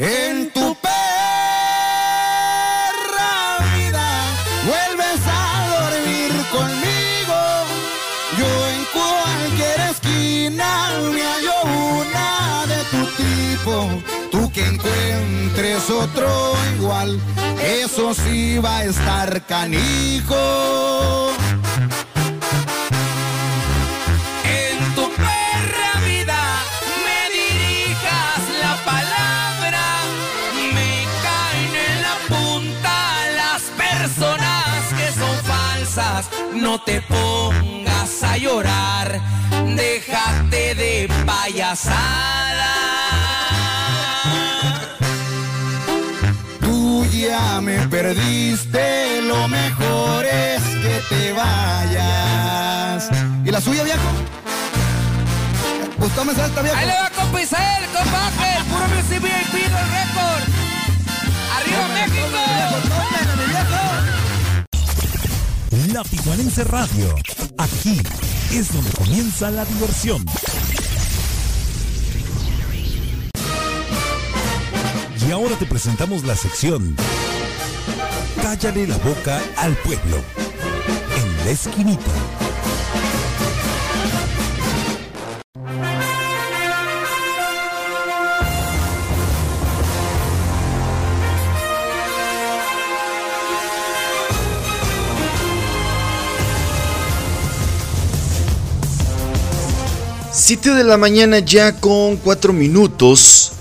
En 0.00 0.50
tu 0.52 0.76
perra 0.76 0.92
vida 3.74 4.08
vuelves 4.64 5.20
a 5.26 5.66
dormir 5.74 6.30
conmigo. 6.52 7.38
Yo 8.38 8.46
en 8.68 8.84
cualquier 8.94 9.80
esquina 9.90 10.70
me 11.12 11.20
hallo 11.20 11.56
una 11.96 12.66
de 12.66 12.80
tu 12.92 13.02
tipo. 13.16 13.74
Tú 14.30 14.52
que 14.52 14.62
encuentres 14.66 15.90
otro 15.90 16.54
igual, 16.76 17.18
eso 17.60 18.14
sí 18.14 18.60
va 18.60 18.78
a 18.78 18.84
estar 18.84 19.42
canijo. 19.46 21.32
Te 36.88 37.02
pongas 37.02 38.22
a 38.22 38.38
llorar, 38.38 39.20
déjate 39.76 40.74
de 40.74 41.08
payasada. 41.26 42.74
Tú 46.60 47.04
ya 47.04 47.60
me 47.60 47.76
perdiste, 47.88 49.20
lo 49.20 49.48
mejor 49.48 50.24
es 50.24 50.62
que 50.62 51.02
te 51.10 51.32
vayas. 51.34 53.10
¿Y 53.44 53.50
la 53.50 53.60
suya, 53.60 53.82
viejo? 53.82 54.08
Pues 55.98 56.10
tómese 56.14 56.42
esta, 56.42 56.62
viejo. 56.62 56.76
Ahí 56.78 56.86
le 56.86 56.94
va 56.94 57.10
compa 57.10 57.42
Isael, 57.42 57.84
compa 57.94 58.28
Ángel, 58.28 58.64
puro 58.64 58.88
Music 58.94 59.20
VIP 59.20 59.54
del 59.64 59.88
récord. 59.98 60.44
¡Arriba 61.54 61.88
México! 61.98 62.48
La 65.70 66.02
Tijuanense 66.02 66.64
Radio. 66.64 67.14
Aquí 67.58 68.00
es 68.52 68.72
donde 68.72 68.90
comienza 68.92 69.50
la 69.50 69.64
diversión. 69.64 70.24
Y 75.26 75.30
ahora 75.30 75.56
te 75.58 75.66
presentamos 75.66 76.24
la 76.24 76.34
sección 76.36 76.96
Cállale 78.42 78.86
la 78.86 78.96
boca 78.98 79.42
al 79.56 79.76
pueblo. 79.76 80.22
En 81.16 81.44
la 81.44 81.50
esquinita. 81.50 82.47
Siete 100.48 100.70
de 100.70 100.82
la 100.82 100.96
mañana 100.96 101.40
ya 101.40 101.78
con 101.78 102.16
cuatro 102.16 102.54
minutos. 102.54 103.52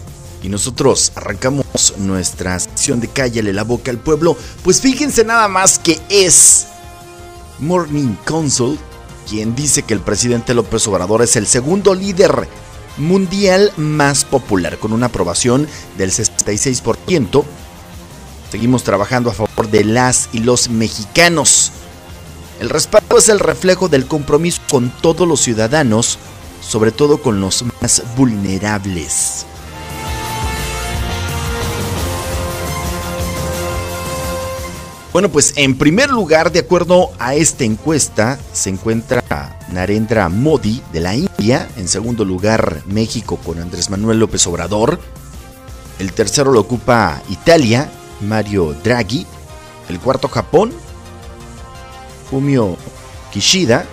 Y 0.42 0.48
nosotros 0.48 1.12
arrancamos 1.16 1.66
nuestra 1.98 2.58
sección 2.58 3.02
de 3.02 3.10
Cállale 3.10 3.52
la 3.52 3.66
boca 3.66 3.92
al 3.92 3.98
pueblo. 3.98 4.38
Pues 4.64 4.80
fíjense 4.80 5.26
nada 5.26 5.50
más 5.50 5.80
que 5.80 6.00
es 6.08 6.68
Morning 7.60 8.16
Consult 8.26 8.80
quien 9.30 9.54
dice 9.54 9.84
que 9.84 9.96
el 9.96 10.00
presidente 10.00 10.54
López 10.54 10.88
Obrador 10.88 11.24
es 11.24 11.36
el 11.36 11.46
segundo 11.46 11.94
líder 11.94 12.48
mundial 12.96 13.74
más 13.76 14.24
popular, 14.24 14.78
con 14.78 14.94
una 14.94 15.08
aprobación 15.08 15.68
del 15.98 16.12
66%. 16.12 17.44
Seguimos 18.50 18.84
trabajando 18.84 19.30
a 19.30 19.34
favor 19.34 19.70
de 19.70 19.84
las 19.84 20.30
y 20.32 20.40
los 20.40 20.70
mexicanos. 20.70 21.74
El 22.62 22.70
respaldo 22.70 23.18
es 23.18 23.28
el 23.28 23.40
reflejo 23.40 23.90
del 23.90 24.08
compromiso 24.08 24.62
con 24.70 24.90
todos 25.02 25.28
los 25.28 25.42
ciudadanos, 25.42 26.18
sobre 26.68 26.92
todo 26.92 27.22
con 27.22 27.40
los 27.40 27.64
más 27.82 28.04
vulnerables. 28.16 29.46
Bueno, 35.14 35.30
pues 35.30 35.54
en 35.56 35.78
primer 35.78 36.12
lugar, 36.12 36.52
de 36.52 36.60
acuerdo 36.60 37.10
a 37.18 37.34
esta 37.34 37.64
encuesta, 37.64 38.38
se 38.54 38.70
encuentra 38.70 39.58
Narendra 39.72 40.30
Modi 40.30 40.84
de 40.94 41.00
la 41.00 41.16
India. 41.16 41.68
En 41.78 41.88
segundo 41.88 42.24
lugar, 42.24 42.84
México 42.86 43.40
con 43.44 43.60
Andrés 43.60 43.90
Manuel 43.90 44.20
López 44.20 44.46
Obrador. 44.46 45.00
El 45.98 46.14
tercero 46.14 46.52
lo 46.52 46.60
ocupa 46.60 47.20
Italia, 47.30 47.90
Mario 48.22 48.76
Draghi. 48.84 49.26
El 49.90 50.00
cuarto, 50.00 50.28
Japón, 50.28 50.72
Fumio 52.30 52.78
Kishida. 53.32 53.86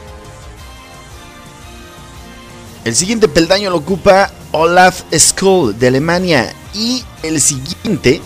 El 2.85 2.95
siguiente 2.95 3.28
peldaño 3.28 3.70
lo 3.70 3.78
ocupa 3.78 4.30
Olaf 4.53 5.05
Skoll 5.16 5.78
de 5.78 5.87
Alemania. 5.87 6.55
Y 6.74 7.03
el 7.22 7.41
siguiente, 7.41 8.20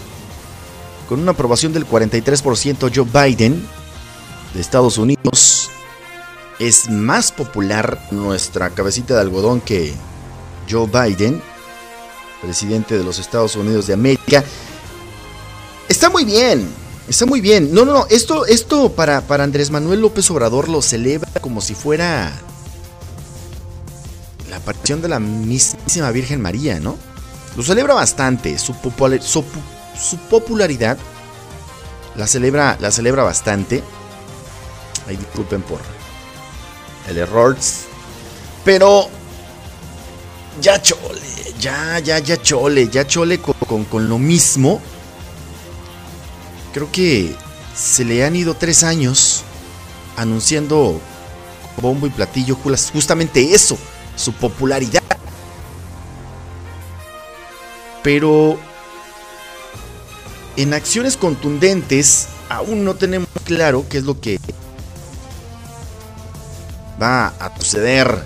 con 1.09 1.21
una 1.21 1.31
aprobación 1.31 1.73
del 1.73 1.87
43%, 1.87 2.91
Joe 2.93 3.27
Biden 3.27 3.65
de 4.53 4.61
Estados 4.61 4.99
Unidos. 4.99 5.71
Es 6.59 6.91
más 6.91 7.31
popular 7.31 8.09
nuestra 8.11 8.71
cabecita 8.71 9.15
de 9.15 9.21
algodón 9.21 9.61
que 9.61 9.95
Joe 10.69 10.89
Biden, 10.89 11.41
presidente 12.43 12.99
de 12.99 13.05
los 13.05 13.21
Estados 13.21 13.55
Unidos 13.55 13.87
de 13.87 13.93
América. 13.93 14.43
Está 15.89 16.11
muy 16.11 16.25
bien, 16.25 16.69
está 17.09 17.27
muy 17.27 17.41
bien. 17.41 17.73
No, 17.73 17.85
no, 17.85 17.93
no, 17.93 18.07
esto, 18.11 18.45
esto 18.45 18.91
para, 18.91 19.21
para 19.21 19.45
Andrés 19.45 19.71
Manuel 19.71 20.01
López 20.01 20.29
Obrador 20.33 20.69
lo 20.69 20.83
celebra 20.83 21.31
como 21.41 21.61
si 21.61 21.75
fuera 21.77 22.33
la 24.49 24.57
aparición 24.57 25.03
de 25.03 25.09
la 25.09 25.21
mismísima 25.21 26.11
Virgen 26.11 26.41
María, 26.41 26.81
¿no? 26.81 26.97
Lo 27.57 27.63
celebra 27.63 27.95
bastante, 27.95 28.59
su, 28.59 28.75
popular, 28.75 29.23
su, 29.23 29.45
su 29.99 30.17
popularidad 30.29 30.99
la 32.17 32.27
celebra, 32.27 32.77
la 32.81 32.91
celebra 32.91 33.23
bastante. 33.23 33.83
Ay, 35.07 35.17
disculpen 35.17 35.63
por 35.63 35.81
el 37.09 37.19
error. 37.19 37.57
Pero 38.65 39.09
ya 40.61 40.83
chole, 40.83 41.21
ya, 41.59 41.99
ya, 42.01 42.19
ya 42.19 42.43
chole, 42.43 42.89
ya 42.89 43.07
chole 43.07 43.39
con, 43.41 43.55
con, 43.67 43.85
con 43.85 44.09
lo 44.09 44.19
mismo. 44.19 44.81
Creo 46.75 46.91
que 46.93 47.35
se 47.75 48.05
le 48.05 48.25
han 48.25 48.37
ido 48.37 48.55
tres 48.55 48.83
años 48.83 49.43
anunciando 50.17 51.01
bombo 51.81 52.07
y 52.07 52.11
platillo 52.11 52.57
justamente 52.57 53.55
eso, 53.55 53.79
su 54.19 54.33
popularidad. 54.33 55.03
Pero 58.03 58.59
en 60.57 60.75
acciones 60.75 61.17
contundentes 61.17 62.29
aún 62.49 62.85
no 62.85 62.95
tenemos 62.95 63.29
claro 63.45 63.87
qué 63.89 63.99
es 63.99 64.05
lo 64.05 64.21
que 64.21 64.39
va 67.01 67.29
a 67.29 67.57
suceder. 67.59 68.25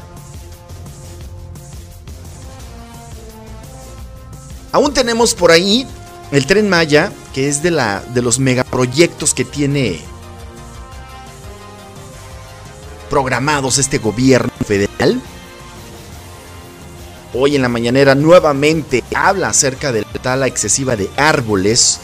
Aún 4.72 4.94
tenemos 4.94 5.34
por 5.34 5.50
ahí 5.50 5.86
el 6.30 6.46
tren 6.46 6.70
Maya, 6.70 7.12
que 7.34 7.48
es 7.48 7.62
de, 7.62 7.70
la, 7.70 8.00
de 8.00 8.22
los 8.22 8.38
megaproyectos 8.38 9.34
que 9.34 9.44
tiene 9.44 10.00
programados 13.10 13.76
este 13.76 13.98
gobierno 13.98 14.50
federal. 14.66 15.20
Hoy 17.34 17.56
en 17.56 17.62
la 17.62 17.68
mañanera 17.70 18.14
nuevamente 18.14 19.02
habla 19.14 19.48
acerca 19.48 19.90
de 19.90 20.02
la 20.02 20.20
tala 20.20 20.46
excesiva 20.46 20.96
de 20.96 21.08
árboles. 21.16 21.98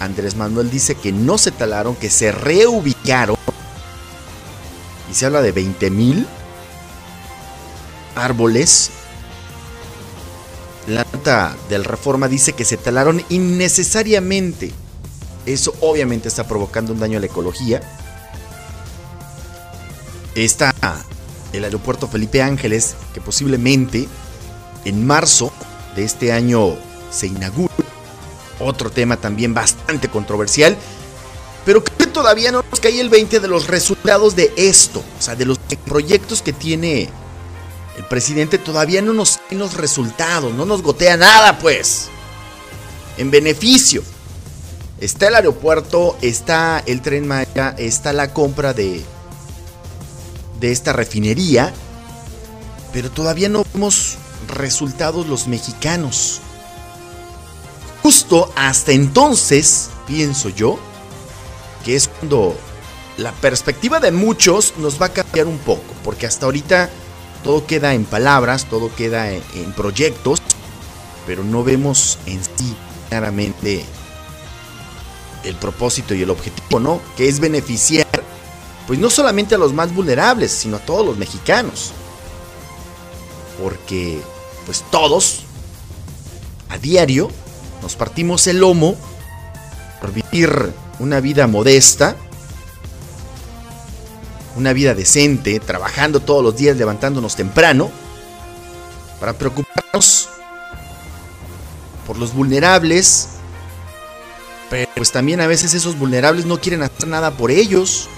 Andrés 0.00 0.34
Manuel 0.34 0.68
dice 0.68 0.96
que 0.96 1.12
no 1.12 1.38
se 1.38 1.52
talaron, 1.52 1.94
que 1.94 2.10
se 2.10 2.32
reubicaron. 2.32 3.36
Y 5.08 5.14
se 5.14 5.26
habla 5.26 5.42
de 5.42 5.52
20 5.52 5.90
mil 5.90 6.26
árboles. 8.16 8.90
La 10.88 11.06
nota 11.12 11.54
del 11.68 11.84
Reforma 11.84 12.26
dice 12.26 12.52
que 12.54 12.64
se 12.64 12.76
talaron 12.76 13.22
innecesariamente. 13.28 14.72
Eso 15.46 15.72
obviamente 15.82 16.26
está 16.26 16.48
provocando 16.48 16.92
un 16.92 16.98
daño 16.98 17.18
a 17.18 17.20
la 17.20 17.26
ecología. 17.26 17.80
Está 20.34 20.74
el 21.52 21.62
aeropuerto 21.62 22.08
Felipe 22.08 22.42
Ángeles, 22.42 22.96
que 23.14 23.20
posiblemente 23.20 24.08
en 24.84 25.06
marzo 25.06 25.52
de 25.96 26.04
este 26.04 26.32
año 26.32 26.76
se 27.10 27.26
inaugure. 27.28 27.72
Otro 28.60 28.90
tema 28.90 29.16
también 29.16 29.54
bastante 29.54 30.08
controversial. 30.08 30.76
Pero 31.64 31.82
creo 31.82 31.98
que 31.98 32.06
todavía 32.06 32.52
no 32.52 32.62
nos 32.70 32.80
cae 32.80 33.00
el 33.00 33.08
20 33.08 33.40
de 33.40 33.48
los 33.48 33.68
resultados 33.68 34.36
de 34.36 34.52
esto. 34.56 35.02
O 35.18 35.22
sea, 35.22 35.34
de 35.34 35.46
los 35.46 35.58
proyectos 35.86 36.42
que 36.42 36.52
tiene 36.52 37.08
el 37.96 38.04
presidente. 38.04 38.58
Todavía 38.58 39.00
no 39.02 39.12
nos 39.12 39.38
caen 39.38 39.58
los 39.58 39.74
resultados. 39.74 40.52
No 40.52 40.66
nos 40.66 40.82
gotea 40.82 41.16
nada, 41.16 41.58
pues. 41.58 42.08
En 43.16 43.30
beneficio. 43.30 44.02
Está 45.00 45.28
el 45.28 45.34
aeropuerto, 45.34 46.16
está 46.22 46.82
el 46.86 47.02
tren 47.02 47.26
Maya, 47.26 47.74
está 47.76 48.12
la 48.12 48.32
compra 48.32 48.72
de, 48.72 49.02
de 50.60 50.72
esta 50.72 50.92
refinería. 50.92 51.72
Pero 52.92 53.10
todavía 53.10 53.48
no 53.48 53.64
vemos 53.72 54.18
resultados 54.48 55.26
los 55.26 55.46
mexicanos. 55.46 56.40
Justo 58.02 58.52
hasta 58.56 58.92
entonces, 58.92 59.90
pienso 60.06 60.48
yo, 60.50 60.78
que 61.84 61.96
es 61.96 62.08
cuando 62.08 62.56
la 63.16 63.32
perspectiva 63.32 64.00
de 64.00 64.12
muchos 64.12 64.74
nos 64.78 65.00
va 65.00 65.06
a 65.06 65.12
cambiar 65.12 65.46
un 65.46 65.58
poco, 65.58 65.82
porque 66.02 66.26
hasta 66.26 66.46
ahorita 66.46 66.90
todo 67.42 67.66
queda 67.66 67.94
en 67.94 68.04
palabras, 68.04 68.66
todo 68.68 68.94
queda 68.94 69.30
en, 69.30 69.42
en 69.54 69.72
proyectos, 69.72 70.40
pero 71.26 71.44
no 71.44 71.64
vemos 71.64 72.18
en 72.26 72.42
sí 72.42 72.76
claramente 73.08 73.84
el 75.44 75.54
propósito 75.56 76.14
y 76.14 76.22
el 76.22 76.30
objetivo, 76.30 76.80
¿no? 76.80 77.00
Que 77.16 77.28
es 77.28 77.38
beneficiar, 77.40 78.06
pues 78.86 78.98
no 78.98 79.10
solamente 79.10 79.54
a 79.54 79.58
los 79.58 79.72
más 79.72 79.94
vulnerables, 79.94 80.50
sino 80.52 80.76
a 80.76 80.80
todos 80.80 81.06
los 81.06 81.16
mexicanos. 81.16 81.92
Porque, 83.62 84.20
pues 84.64 84.84
todos, 84.90 85.40
a 86.68 86.78
diario, 86.78 87.30
nos 87.82 87.96
partimos 87.96 88.46
el 88.46 88.60
lomo 88.60 88.96
por 90.00 90.12
vivir 90.12 90.72
una 90.98 91.20
vida 91.20 91.46
modesta, 91.46 92.16
una 94.56 94.72
vida 94.72 94.94
decente, 94.94 95.60
trabajando 95.60 96.20
todos 96.20 96.42
los 96.42 96.56
días, 96.56 96.76
levantándonos 96.76 97.36
temprano, 97.36 97.90
para 99.20 99.32
preocuparnos 99.32 100.28
por 102.06 102.18
los 102.18 102.34
vulnerables, 102.34 103.28
pero 104.70 104.90
pues 104.94 105.12
también 105.12 105.40
a 105.40 105.46
veces 105.46 105.74
esos 105.74 105.98
vulnerables 105.98 106.46
no 106.46 106.60
quieren 106.60 106.82
hacer 106.82 107.08
nada 107.08 107.32
por 107.32 107.50
ellos 107.50 108.08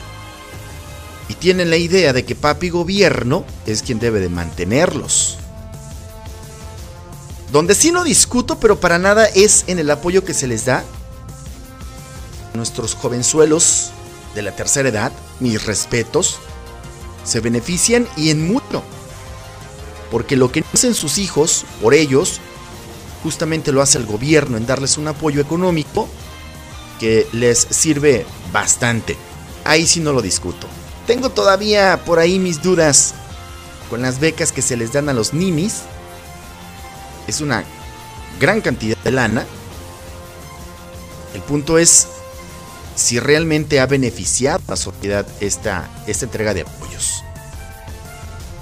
y 1.28 1.34
tienen 1.34 1.70
la 1.70 1.76
idea 1.76 2.12
de 2.12 2.24
que 2.24 2.34
papi 2.34 2.68
gobierno 2.68 3.44
es 3.66 3.82
quien 3.82 3.98
debe 3.98 4.20
de 4.20 4.28
mantenerlos. 4.28 5.38
Donde 7.52 7.74
sí 7.74 7.92
no 7.92 8.04
discuto, 8.04 8.58
pero 8.58 8.80
para 8.80 8.98
nada 8.98 9.26
es 9.26 9.64
en 9.66 9.78
el 9.78 9.90
apoyo 9.90 10.24
que 10.24 10.34
se 10.34 10.46
les 10.46 10.64
da 10.64 10.84
a 12.52 12.56
nuestros 12.56 12.94
jovenzuelos 12.94 13.90
de 14.34 14.42
la 14.42 14.54
tercera 14.54 14.88
edad, 14.88 15.12
mis 15.40 15.64
respetos, 15.64 16.38
se 17.24 17.40
benefician 17.40 18.06
y 18.16 18.30
en 18.30 18.46
mucho. 18.46 18.82
Porque 20.10 20.36
lo 20.36 20.52
que 20.52 20.64
hacen 20.72 20.94
sus 20.94 21.18
hijos 21.18 21.64
por 21.82 21.94
ellos, 21.94 22.40
justamente 23.22 23.72
lo 23.72 23.82
hace 23.82 23.98
el 23.98 24.06
gobierno 24.06 24.56
en 24.56 24.66
darles 24.66 24.98
un 24.98 25.08
apoyo 25.08 25.40
económico 25.40 26.08
que 27.00 27.26
les 27.32 27.66
sirve 27.70 28.26
bastante. 28.52 29.16
Ahí 29.64 29.86
sí 29.86 30.00
no 30.00 30.12
lo 30.12 30.22
discuto. 30.22 30.66
Tengo 31.06 31.30
todavía 31.30 32.02
por 32.04 32.18
ahí 32.18 32.38
mis 32.38 32.62
dudas 32.62 33.14
con 33.90 34.02
las 34.02 34.20
becas 34.20 34.52
que 34.52 34.62
se 34.62 34.76
les 34.76 34.92
dan 34.92 35.08
a 35.08 35.12
los 35.12 35.34
ninis. 35.34 35.82
Es 37.26 37.40
una 37.40 37.64
gran 38.40 38.60
cantidad 38.60 38.96
de 38.98 39.10
lana. 39.10 39.44
El 41.34 41.42
punto 41.42 41.78
es 41.78 42.08
si 42.94 43.20
realmente 43.20 43.78
ha 43.80 43.86
beneficiado 43.86 44.60
a 44.68 44.70
la 44.72 44.76
sociedad 44.76 45.26
esta, 45.40 45.90
esta 46.06 46.24
entrega 46.24 46.54
de 46.54 46.62
apoyos. 46.62 47.22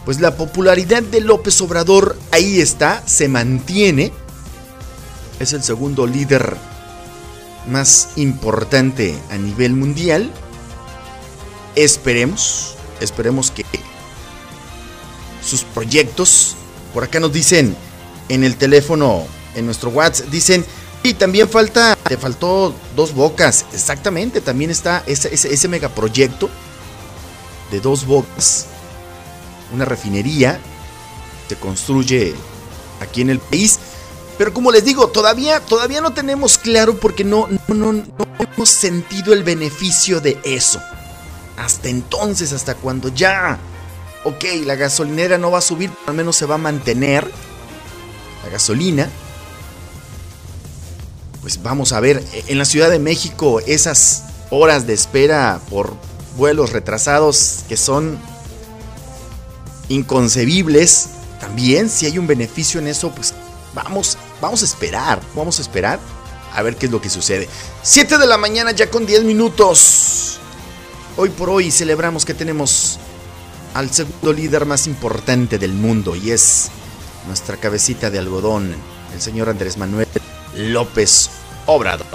Pues 0.05 0.21
la 0.21 0.37
popularidad 0.37 1.03
de 1.03 1.21
López 1.21 1.61
Obrador 1.61 2.19
ahí 2.31 2.61
está, 2.61 3.07
se 3.07 3.29
mantiene. 3.29 4.13
Es 5.41 5.53
el 5.53 5.63
segundo 5.63 6.07
líder 6.07 6.57
más 7.69 8.11
importante 8.17 9.17
a 9.31 9.37
nivel 9.37 9.73
mundial. 9.73 10.31
Esperemos, 11.75 12.75
esperemos 13.01 13.51
que 13.51 13.65
sus 15.45 15.65
proyectos, 15.65 16.57
por 16.93 17.05
acá 17.05 17.21
nos 17.21 17.33
dicen 17.33 17.77
en 18.29 18.45
el 18.45 18.57
teléfono, 18.57 19.27
en 19.55 19.67
nuestro 19.67 19.91
WhatsApp, 19.91 20.29
dicen, 20.29 20.65
y 21.03 21.15
también 21.15 21.49
falta, 21.49 21.97
te 22.09 22.17
faltó 22.17 22.75
dos 22.97 23.15
bocas, 23.15 23.67
exactamente, 23.73 24.41
también 24.41 24.71
está 24.71 25.03
ese, 25.07 25.35
ese, 25.35 25.53
ese 25.53 25.69
megaproyecto 25.69 26.49
de 27.71 27.81
dos 27.81 28.07
bocas, 28.07 28.67
una 29.73 29.85
refinería, 29.85 30.59
se 31.49 31.57
construye 31.57 32.35
aquí 33.01 33.21
en 33.21 33.31
el 33.31 33.39
país. 33.39 33.79
Pero 34.39 34.53
como 34.53 34.73
les 34.73 34.85
digo, 34.85 35.09
todavía, 35.09 35.61
todavía 35.61 36.01
no 36.01 36.13
tenemos 36.13 36.59
claro 36.59 36.99
porque 36.99 37.23
no, 37.25 37.49
no, 37.69 38.03
hemos 38.39 38.69
sentido 38.69 39.33
el 39.33 39.45
beneficio 39.45 40.21
de 40.21 40.39
eso. 40.45 40.81
Hasta 41.57 41.89
entonces, 41.89 42.53
hasta 42.53 42.75
cuando 42.75 43.09
ya, 43.09 43.59
ok, 44.25 44.45
la 44.65 44.75
gasolinera 44.75 45.39
no 45.39 45.53
va 45.53 45.59
a 45.59 45.63
subir, 45.63 45.91
pero 45.91 46.11
al 46.11 46.17
menos 46.17 46.35
se 46.35 46.47
va 46.47 46.57
a 46.57 46.59
mantener 46.59 47.31
la 48.45 48.51
gasolina. 48.51 49.09
Pues 51.41 51.63
vamos 51.63 51.93
a 51.93 52.01
ver, 52.01 52.25
en 52.47 52.59
la 52.59 52.65
Ciudad 52.65 52.91
de 52.91 52.99
México 52.99 53.61
esas 53.67 54.25
horas 54.51 54.87
de 54.87 54.95
espera 54.95 55.61
por 55.69 55.95
vuelos 56.37 56.73
retrasados 56.73 57.65
que 57.69 57.77
son 57.77 58.19
inconcebibles, 59.89 61.09
también 61.41 61.91
si 61.91 62.07
hay 62.07 62.19
un 62.19 62.27
beneficio 62.27 62.81
en 62.81 62.89
eso, 62.89 63.11
pues 63.11 63.35
vamos, 63.75 64.17
vamos 64.41 64.63
a 64.63 64.65
esperar, 64.65 65.21
vamos 65.35 65.59
a 65.59 65.63
esperar 65.63 66.01
a 66.55 66.63
ver 66.63 66.77
qué 66.77 66.87
es 66.87 66.93
lo 66.93 67.01
que 67.01 67.11
sucede. 67.11 67.49
7 67.83 68.17
de 68.17 68.27
la 68.27 68.39
mañana 68.39 68.71
ya 68.71 68.89
con 68.89 69.05
10 69.05 69.25
minutos. 69.25 70.39
Hoy 71.17 71.29
por 71.31 71.51
hoy 71.51 71.71
celebramos 71.71 72.25
que 72.25 72.35
tenemos 72.35 72.99
al 73.75 73.93
segundo 73.93 74.33
líder 74.33 74.65
más 74.65 74.87
importante 74.87 75.59
del 75.59 75.73
mundo 75.73 76.17
y 76.17 76.31
es 76.31 76.71
nuestra 77.27 77.57
cabecita 77.57 78.11
de 78.11 78.19
algodón, 78.19 78.75
el 79.15 79.21
señor 79.21 79.49
Andrés 79.49 79.77
Manuel 79.77 80.09
López 80.57 81.31
Obrador. 81.67 82.07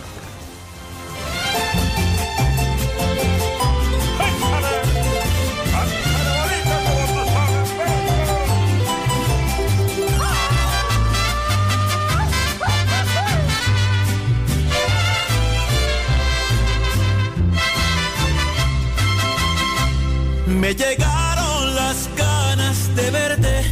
Me 20.47 20.75
llegaron 20.75 21.75
las 21.75 22.09
ganas 22.15 22.95
de 22.95 23.11
verte 23.11 23.63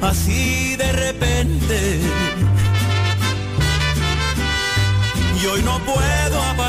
así 0.00 0.47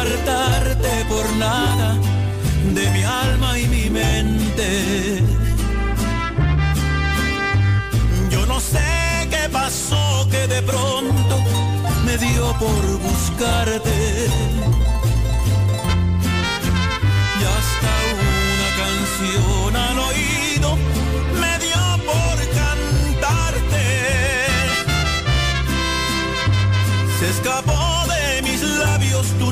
apartarte 0.10 1.06
por 1.08 1.30
nada 1.38 1.98
de 2.74 2.90
mi 2.92 3.04
alma 3.04 3.58
y 3.60 3.68
mi 3.68 3.90
mente. 3.90 5.22
Yo 8.30 8.46
no 8.46 8.60
sé 8.60 9.28
qué 9.30 9.50
pasó 9.52 10.28
que 10.32 10.48
de 10.48 10.62
pronto 10.62 11.38
me 12.06 12.18
dio 12.18 12.54
por 12.60 13.00
buscarte. 13.00 14.59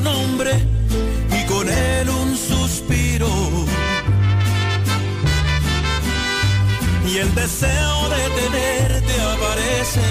Nombre 0.00 0.52
y 1.30 1.46
con 1.46 1.68
él 1.68 2.08
un 2.08 2.36
suspiro. 2.36 3.28
Y 7.06 7.18
el 7.18 7.34
deseo 7.34 8.08
de 8.10 8.22
tenerte 8.40 9.14
aparece 9.20 10.02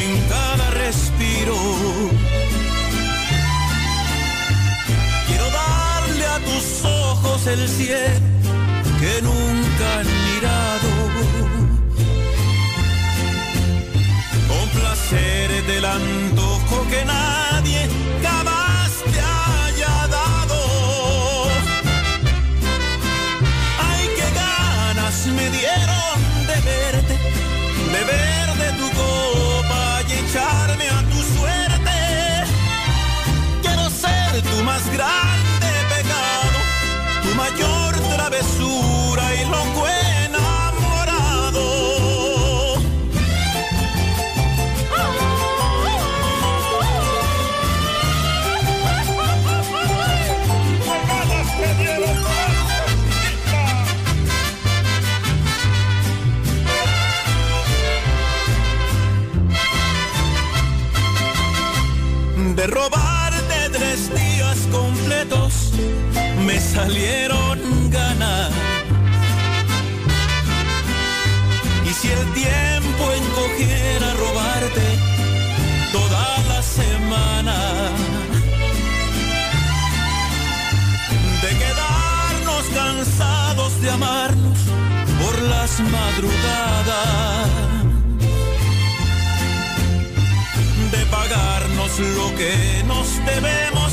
en 0.00 0.28
cada 0.28 0.70
respiro. 0.70 1.56
Quiero 5.26 5.50
darle 5.50 6.26
a 6.26 6.38
tus 6.40 6.84
ojos 6.84 7.46
el 7.46 7.68
cielo 7.68 8.28
que 9.00 9.22
nunca 9.22 9.98
han 9.98 10.06
mirado. 10.28 10.90
Complacer 14.48 15.66
del 15.66 15.84
antojo 15.84 16.86
que 16.90 17.04
nadie 17.04 17.97
salieron 66.60 67.90
ganas. 67.90 68.50
Y 71.88 71.92
si 71.92 72.08
el 72.08 72.32
tiempo 72.32 73.04
encogiera 73.20 74.12
robarte 74.14 74.86
toda 75.92 76.38
la 76.48 76.62
semana, 76.62 77.56
de 81.42 81.50
quedarnos 81.62 82.64
cansados 82.74 83.80
de 83.80 83.90
amarnos 83.90 84.58
por 85.20 85.42
las 85.42 85.80
madrugadas. 85.80 87.48
de 90.90 91.04
pagarnos 91.06 91.98
lo 91.98 92.34
que 92.36 92.82
nos 92.86 93.08
debemos 93.26 93.87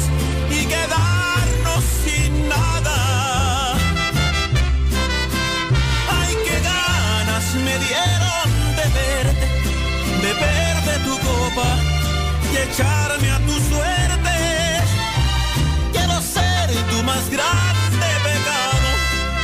tu 11.06 11.12
copa 11.20 11.70
y 12.52 12.58
echarme 12.58 13.30
a 13.32 13.40
tu 13.48 13.54
suerte. 13.70 14.36
Quiero 15.94 16.22
ser 16.22 16.68
tu 16.92 17.04
más 17.04 17.30
grande 17.30 18.08
pecado, 18.28 18.90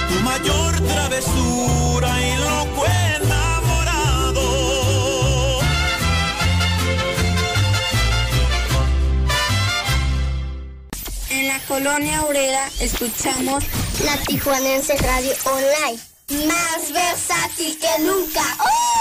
tu 0.09 0.17
mayor 0.21 0.71
travesura 0.91 2.09
y 2.21 2.35
loco 2.37 2.85
enamorado. 3.15 4.45
En 11.29 11.47
la 11.47 11.59
colonia 11.67 12.23
obrera 12.23 12.69
escuchamos 12.79 13.63
la 14.03 14.17
Tijuanense 14.25 14.97
Radio 14.97 15.33
Online. 15.45 15.99
Más 16.47 16.91
versátil 16.91 17.77
que 17.79 18.03
nunca. 18.03 18.41
¡Uh! 18.59 19.00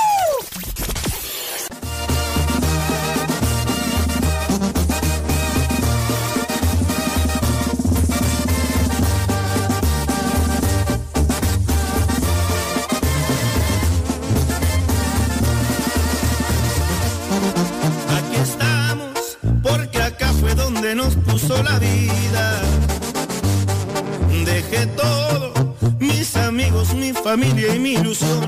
Familia 27.31 27.77
y 27.77 27.78
mi 27.78 27.93
ilusión. 27.93 28.40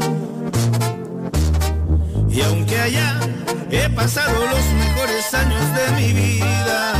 Y 2.28 2.40
aunque 2.40 2.76
allá 2.80 3.20
he 3.70 3.88
pasado 3.90 4.34
los 4.54 4.64
mejores 4.82 5.34
años 5.34 5.64
de 5.78 5.86
mi 5.98 6.12
vida, 6.12 6.92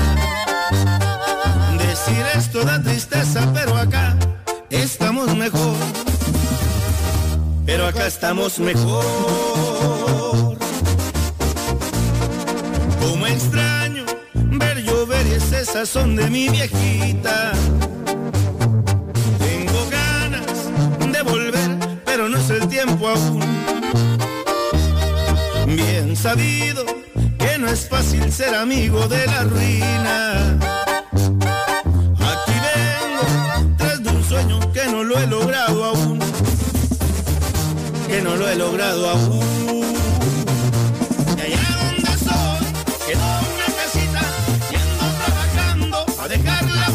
decir 1.79 2.25
esto 2.37 2.63
da 2.63 2.81
tristeza, 2.81 3.41
pero 3.53 3.77
acá 3.77 4.17
estamos 4.71 5.35
mejor. 5.35 5.77
Pero 7.67 7.89
acá 7.89 8.07
estamos 8.07 8.61
mejor. 8.61 10.57
Como 13.01 13.27
extraño 13.27 14.05
ver 14.35 14.85
llover 14.85 15.27
ese 15.27 15.65
sazón 15.65 16.15
de 16.15 16.31
mi 16.31 16.49
viejita. 16.49 17.53
Sabido 26.23 26.85
que 27.37 27.59
no 27.59 27.69
es 27.69 27.89
fácil 27.89 28.33
ser 28.33 28.55
amigo 28.55 29.09
de 29.09 29.27
la 29.27 29.43
ruina. 29.43 30.57
Aquí 32.31 32.57
vengo 32.69 33.75
tras 33.77 34.01
de 34.05 34.11
un 34.11 34.23
sueño 34.23 34.73
que 34.73 34.87
no 34.87 35.03
lo 35.03 35.19
he 35.19 35.27
logrado 35.27 35.85
aún. 35.85 36.21
Que 38.07 38.23
no 38.23 38.37
lo 38.37 38.49
he 38.49 38.55
logrado 38.55 39.11
aún. 39.11 39.97
Y 41.39 41.41
allá 41.41 41.67
donde 41.83 42.13
soy, 42.27 42.67
quedó 43.05 43.31
una 43.55 43.69
casita, 43.81 44.23
yendo 44.71 45.05
trabajando 45.25 46.07
a 46.23 46.29
dejarla 46.29 46.92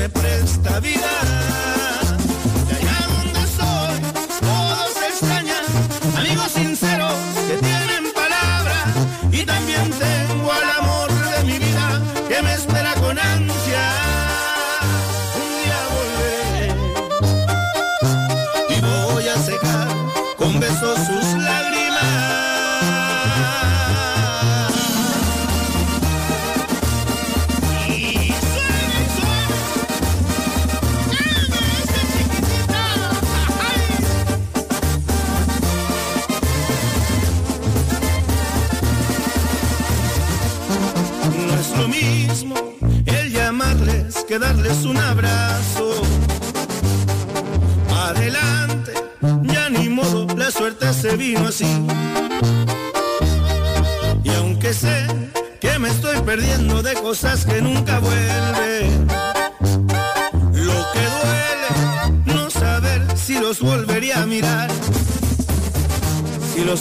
me 0.00 0.08
presta 0.08 0.80
vida. 0.80 1.29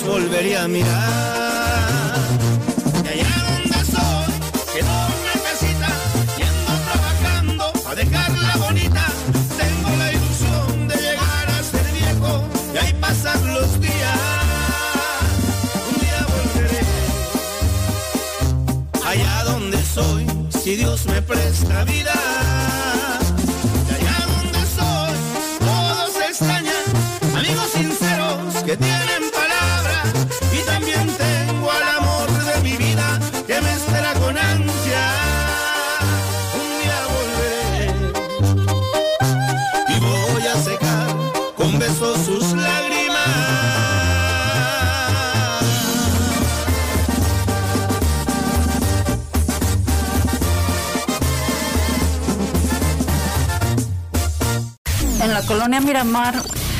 Volvería 0.10 0.64
a 0.64 0.68
mirar. 0.68 1.49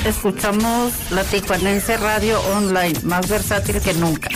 Escuchamos 0.10 0.92
la 1.12 1.24
Tijuanense 1.24 1.96
Radio 1.98 2.42
Online, 2.56 3.00
más 3.04 3.30
versátil 3.30 3.80
que 3.80 3.94
nunca. 3.94 4.30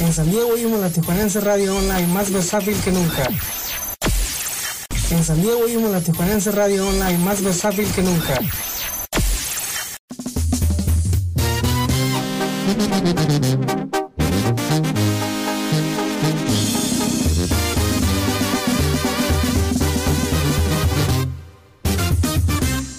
En 0.00 0.12
San 0.12 0.30
Diego 0.30 0.48
oímos 0.48 0.80
la 0.80 0.88
Tijuanense 0.88 1.40
Radio 1.40 1.76
Online, 1.76 2.06
más 2.06 2.32
versátil 2.32 2.74
que 2.82 2.90
nunca. 2.90 3.28
En 5.10 5.24
San 5.24 5.42
Diego 5.42 5.58
oímos 5.58 5.90
la 5.90 6.00
Tijuanense 6.00 6.50
Radio 6.52 6.88
Online, 6.88 7.18
más 7.18 7.42
versátil 7.42 7.86
que 7.92 8.02
nunca. 8.02 8.40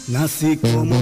Nací 0.07 0.55
como 0.57 0.94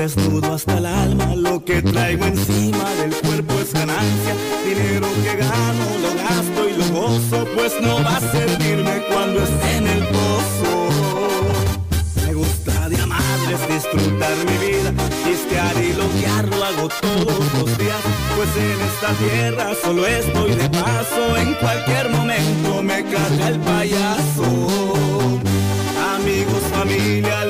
desnudo 0.00 0.54
hasta 0.54 0.78
el 0.78 0.86
alma. 0.86 1.34
Lo 1.36 1.62
que 1.62 1.82
traigo 1.82 2.24
encima 2.24 2.88
del 3.00 3.14
cuerpo 3.16 3.52
es 3.60 3.72
ganancia. 3.74 4.34
Dinero 4.64 5.06
que 5.22 5.36
gano, 5.36 5.86
lo 6.04 6.10
gasto 6.24 6.60
y 6.70 6.72
lo 6.80 6.86
gozo, 7.00 7.46
pues 7.54 7.72
no 7.82 8.02
va 8.02 8.16
a 8.16 8.20
servirme 8.20 8.94
cuando 9.10 9.42
esté 9.42 9.76
en 9.76 9.86
el 9.86 10.02
pozo. 10.16 10.72
Me 12.24 12.32
gusta 12.32 12.88
de 12.88 12.96
amarles, 13.02 13.60
disfrutar 13.68 14.36
mi 14.48 14.56
vida, 14.66 14.90
pistear 15.24 15.76
y 15.88 15.92
loquear, 15.92 16.48
lo 16.48 16.64
hago 16.64 16.88
todos 17.02 17.44
los 17.54 17.78
días. 17.78 18.02
Pues 18.36 18.50
en 18.56 18.78
esta 18.90 19.10
tierra 19.22 19.66
solo 19.84 20.06
estoy 20.06 20.54
de 20.54 20.68
paso, 20.70 21.36
en 21.36 21.52
cualquier 21.54 22.08
momento 22.08 22.82
me 22.82 23.04
carga 23.04 23.48
el 23.48 23.58
payaso. 23.60 24.48
Amigos, 26.16 26.62
familia, 26.72 27.44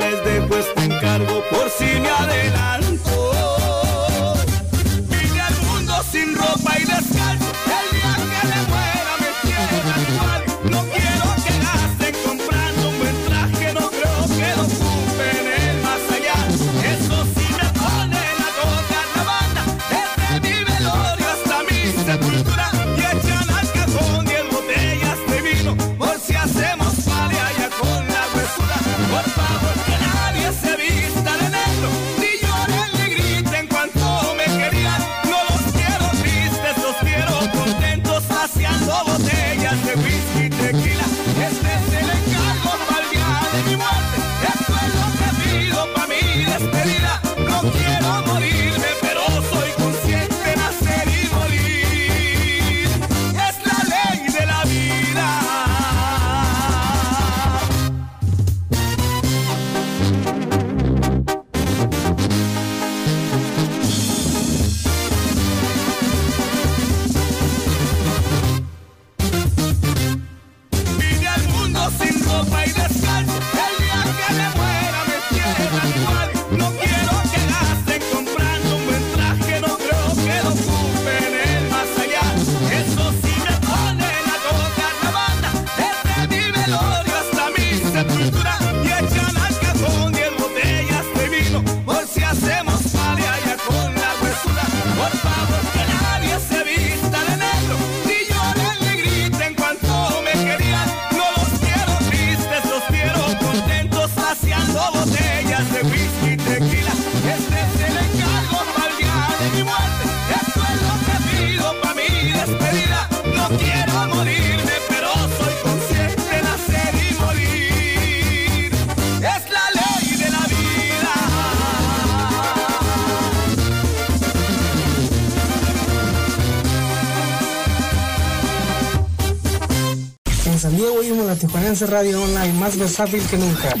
Radio 131.87 132.21
Online, 132.21 132.53
más 132.53 132.77
versátil 132.77 133.21
que 133.27 133.37
nunca. 133.37 133.73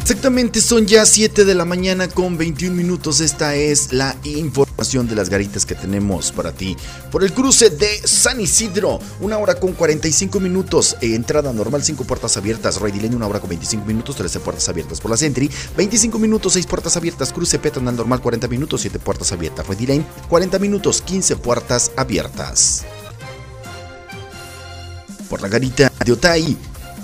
Exactamente, 0.00 0.60
son 0.60 0.86
ya 0.86 1.04
7 1.04 1.44
de 1.44 1.54
la 1.54 1.64
mañana 1.64 2.08
con 2.08 2.38
21 2.38 2.74
minutos. 2.74 3.20
Esta 3.20 3.54
es 3.54 3.92
la 3.92 4.16
información 4.24 4.67
de 4.78 5.16
las 5.16 5.28
garitas 5.28 5.66
que 5.66 5.74
tenemos 5.74 6.30
para 6.30 6.52
ti. 6.52 6.76
Por 7.10 7.24
el 7.24 7.32
cruce 7.32 7.70
de 7.70 8.00
San 8.06 8.40
Isidro, 8.40 9.00
una 9.20 9.36
hora 9.36 9.56
con 9.56 9.72
45 9.72 10.38
minutos. 10.38 10.96
eh, 11.00 11.16
entrada 11.16 11.52
normal, 11.52 11.82
5 11.82 12.04
puertas 12.04 12.36
abiertas. 12.36 12.80
Lane, 12.80 13.16
una 13.16 13.26
hora 13.26 13.40
con 13.40 13.48
25 13.48 13.84
minutos, 13.84 14.14
13 14.14 14.38
puertas 14.38 14.68
abiertas 14.68 15.00
por 15.00 15.10
la 15.10 15.16
Sentry. 15.16 15.50
25 15.76 16.18
minutos, 16.20 16.52
6 16.52 16.66
puertas 16.66 16.96
abiertas. 16.96 17.32
Cruce 17.32 17.58
peatonal 17.58 17.96
normal, 17.96 18.20
40 18.22 18.46
minutos, 18.46 18.80
7 18.82 19.00
puertas 19.00 19.32
abiertas. 19.32 19.66
Ready 19.66 19.86
Lane, 19.86 20.06
40 20.28 20.58
minutos, 20.60 21.02
15 21.02 21.36
puertas 21.36 21.90
abiertas. 21.96 22.84
Por 25.28 25.42
la 25.42 25.48
garita 25.48 25.92
de 26.04 26.12
Otay, 26.12 26.56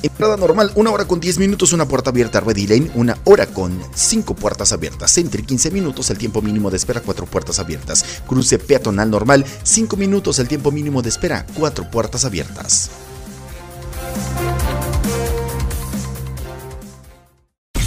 Entrada 0.05 0.37
normal, 0.37 0.71
una 0.75 0.91
hora 0.91 1.07
con 1.07 1.19
10 1.19 1.39
minutos, 1.39 1.73
una 1.73 1.89
puerta 1.89 2.11
abierta. 2.11 2.39
Ready 2.39 2.67
Lane, 2.67 2.91
una 2.95 3.17
hora 3.25 3.47
con 3.47 3.83
5 3.95 4.35
puertas 4.35 4.71
abiertas. 4.71 5.17
Entre 5.17 5.43
15 5.43 5.71
minutos, 5.71 6.11
el 6.11 6.19
tiempo 6.19 6.43
mínimo 6.43 6.71
de 6.71 6.77
espera, 6.77 7.01
4 7.01 7.25
puertas 7.25 7.59
abiertas. 7.59 8.05
Cruce 8.29 8.59
peatonal 8.59 9.11
normal, 9.11 9.47
5 9.63 9.97
minutos, 9.97 10.39
el 10.41 10.47
tiempo 10.47 10.71
mínimo 10.71 11.01
de 11.01 11.09
espera, 11.09 11.47
4 11.55 11.91
puertas 11.91 12.27
abiertas. 12.27 12.91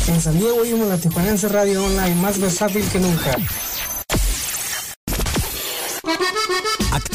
En 0.07 0.19
San 0.19 0.39
Diego 0.39 0.55
oímos 0.55 0.87
la 0.87 0.97
Tijuanense 0.97 1.47
Radio 1.49 1.85
Online, 1.85 2.15
más 2.15 2.39
versátil 2.39 2.83
que 2.89 2.99
nunca. 2.99 3.37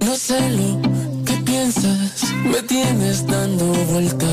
No 0.00 0.14
sé 0.14 0.50
lo 0.50 0.80
que 1.24 1.32
piensas, 1.44 2.32
me 2.44 2.62
tienes 2.62 3.26
dando 3.26 3.64
vuelta. 3.92 4.26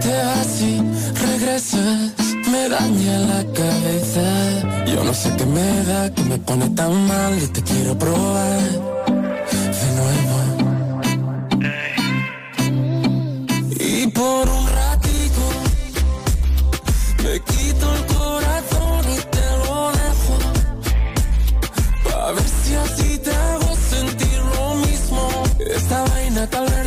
Te 0.00 0.16
vas 0.24 0.60
y 0.62 0.80
regresas, 1.26 2.12
me 2.50 2.68
daña 2.68 3.18
la 3.18 3.44
cabeza. 3.52 4.22
Yo 4.86 5.04
no 5.04 5.12
sé 5.12 5.34
qué 5.36 5.44
me 5.44 5.84
da, 5.84 6.14
que 6.14 6.22
me 6.22 6.38
pone 6.38 6.68
tan 6.70 7.06
mal 7.06 7.36
y 7.42 7.46
te 7.48 7.62
quiero 7.62 7.98
probar 7.98 8.60
de 9.80 9.88
nuevo. 9.98 10.36
Y 13.80 14.06
por 14.08 14.48
un 14.48 14.66
ratito 14.68 15.42
me 17.24 17.40
quito 17.40 17.94
el 17.94 18.17
Esta 26.50 26.60
vaina 26.62 26.77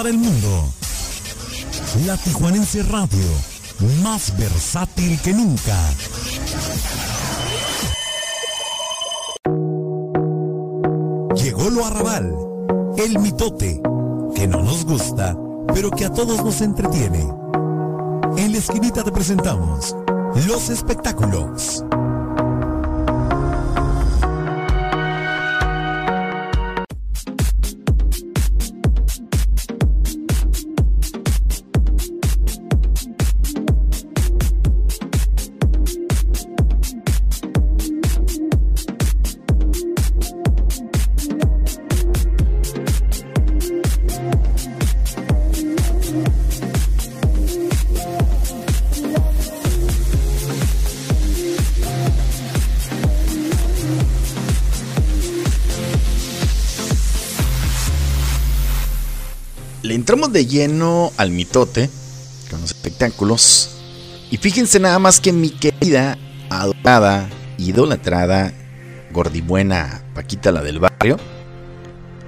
para 0.00 0.08
el 0.08 0.16
mundo. 0.16 0.72
La 2.06 2.16
Tijuanense 2.16 2.82
Radio, 2.84 3.26
más 4.02 4.34
versátil 4.38 5.20
que 5.20 5.34
nunca. 5.34 5.76
Llegó 11.34 11.68
lo 11.68 11.84
arrabal, 11.84 12.34
el 12.96 13.18
mitote, 13.18 13.82
que 14.34 14.46
no 14.46 14.62
nos 14.62 14.86
gusta, 14.86 15.36
pero 15.74 15.90
que 15.90 16.06
a 16.06 16.10
todos 16.10 16.42
nos 16.42 16.62
entretiene. 16.62 17.28
En 18.38 18.52
la 18.52 18.58
esquinita 18.58 19.04
te 19.04 19.12
presentamos 19.12 19.94
los 20.46 20.70
espectáculos. 20.70 21.84
Lleno 60.46 61.12
al 61.16 61.30
mitote 61.30 61.90
con 62.50 62.60
los 62.60 62.70
espectáculos. 62.70 63.70
Y 64.30 64.36
fíjense 64.36 64.78
nada 64.78 64.98
más 64.98 65.20
que 65.20 65.32
mi 65.32 65.50
querida, 65.50 66.18
adorada, 66.48 67.28
idolatrada, 67.58 68.52
gordibuena 69.12 70.04
Paquita 70.14 70.52
la 70.52 70.62
del 70.62 70.78
barrio, 70.78 71.16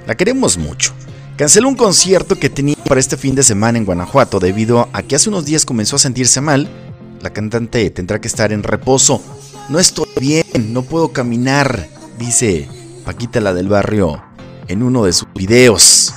la 0.07 0.17
queremos 0.17 0.57
mucho. 0.59 0.93
Canceló 1.37 1.69
un 1.69 1.77
concierto 1.77 2.39
que 2.39 2.51
tenía 2.51 2.77
para 2.87 3.01
este 3.01 3.17
fin 3.17 3.35
de 3.35 3.43
semana 3.43 3.79
en 3.79 3.85
Guanajuato 3.85 4.39
debido 4.39 4.89
a 4.93 5.03
que 5.03 5.17
hace 5.17 5.29
unos 5.29 5.45
días 5.45 5.65
comenzó 5.65 5.97
a 5.97 6.01
sentirse 6.01 6.41
mal. 6.41 6.69
La 7.21 7.31
cantante 7.31 7.89
tendrá 7.91 8.21
que 8.21 8.29
estar 8.29 8.53
en 8.53 8.63
reposo. 8.63 9.23
No 9.69 9.79
estoy 9.79 10.09
bien, 10.21 10.73
no 10.73 10.83
puedo 10.83 11.13
caminar, 11.13 11.89
dice 12.19 12.69
Paquita 13.05 13.41
la 13.41 13.55
del 13.55 13.69
barrio 13.69 14.23
en 14.69 14.83
uno 14.83 15.05
de 15.05 15.13
sus 15.13 15.29
videos. 15.35 16.15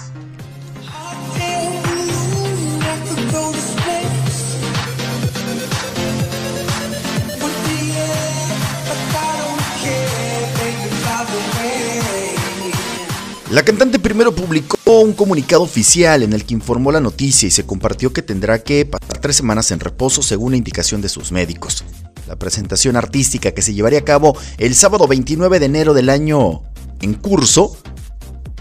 La 13.56 13.64
cantante 13.64 14.00
primero 14.00 14.36
publicó 14.36 15.00
un 15.00 15.14
comunicado 15.14 15.64
oficial 15.64 16.24
en 16.24 16.34
el 16.34 16.44
que 16.44 16.54
informó 16.54 16.92
la 16.92 17.00
noticia 17.00 17.48
y 17.48 17.52
se 17.52 17.66
compartió 17.66 18.12
que 18.12 18.22
tendrá 18.22 18.62
que 18.62 18.86
pasar 18.86 19.20
tres 19.20 19.38
semanas 19.38 19.72
en 19.72 19.80
reposo 19.80 20.22
según 20.22 20.52
la 20.52 20.58
indicación 20.58 21.00
de 21.02 21.08
sus 21.08 21.32
médicos. 21.32 21.86
La 22.28 22.36
presentación 22.36 22.98
artística 22.98 23.54
que 23.54 23.62
se 23.62 23.74
llevaría 23.74 24.00
a 24.00 24.04
cabo 24.04 24.38
el 24.58 24.76
sábado 24.76 25.08
29 25.08 25.60
de 25.60 25.68
enero 25.68 25.94
del 25.94 26.10
año 26.10 26.64
en 27.00 27.14
curso, 27.14 27.78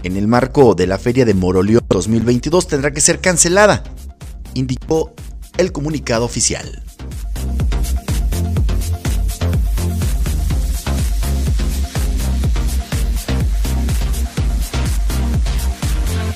en 0.03 0.15
el 0.15 0.29
marco 0.29 0.75
de 0.75 0.87
la 0.87 0.97
Feria 0.97 1.25
de 1.25 1.33
Moroleón 1.33 1.83
2022, 1.89 2.65
tendrá 2.65 2.93
que 2.93 3.01
ser 3.01 3.19
cancelada, 3.19 3.83
indicó 4.53 5.13
el 5.57 5.73
comunicado 5.73 6.23
oficial. 6.23 6.84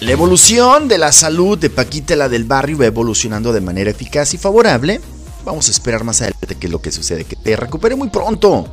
La 0.01 0.13
evolución 0.13 0.87
de 0.87 0.97
la 0.97 1.11
salud 1.11 1.57
de 1.57 1.69
Paquita 1.69 2.15
la 2.15 2.29
del 2.29 2.45
barrio 2.45 2.77
va 2.77 2.85
evolucionando 2.85 3.51
de 3.51 3.59
manera 3.59 3.91
eficaz 3.91 4.33
y 4.33 4.37
favorable. 4.37 5.01
Vamos 5.43 5.67
a 5.67 5.71
esperar 5.71 6.05
más 6.05 6.21
adelante 6.21 6.55
qué 6.55 6.67
es 6.67 6.71
lo 6.71 6.81
que 6.81 6.89
sucede, 6.89 7.25
que 7.25 7.35
te 7.35 7.57
recupere 7.57 7.97
muy 7.97 8.09
pronto. 8.09 8.65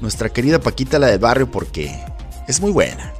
Nuestra 0.00 0.28
querida 0.28 0.58
Paquita 0.58 0.98
la 0.98 1.06
del 1.06 1.20
barrio 1.20 1.48
porque 1.48 1.96
es 2.48 2.60
muy 2.60 2.72
buena. 2.72 3.14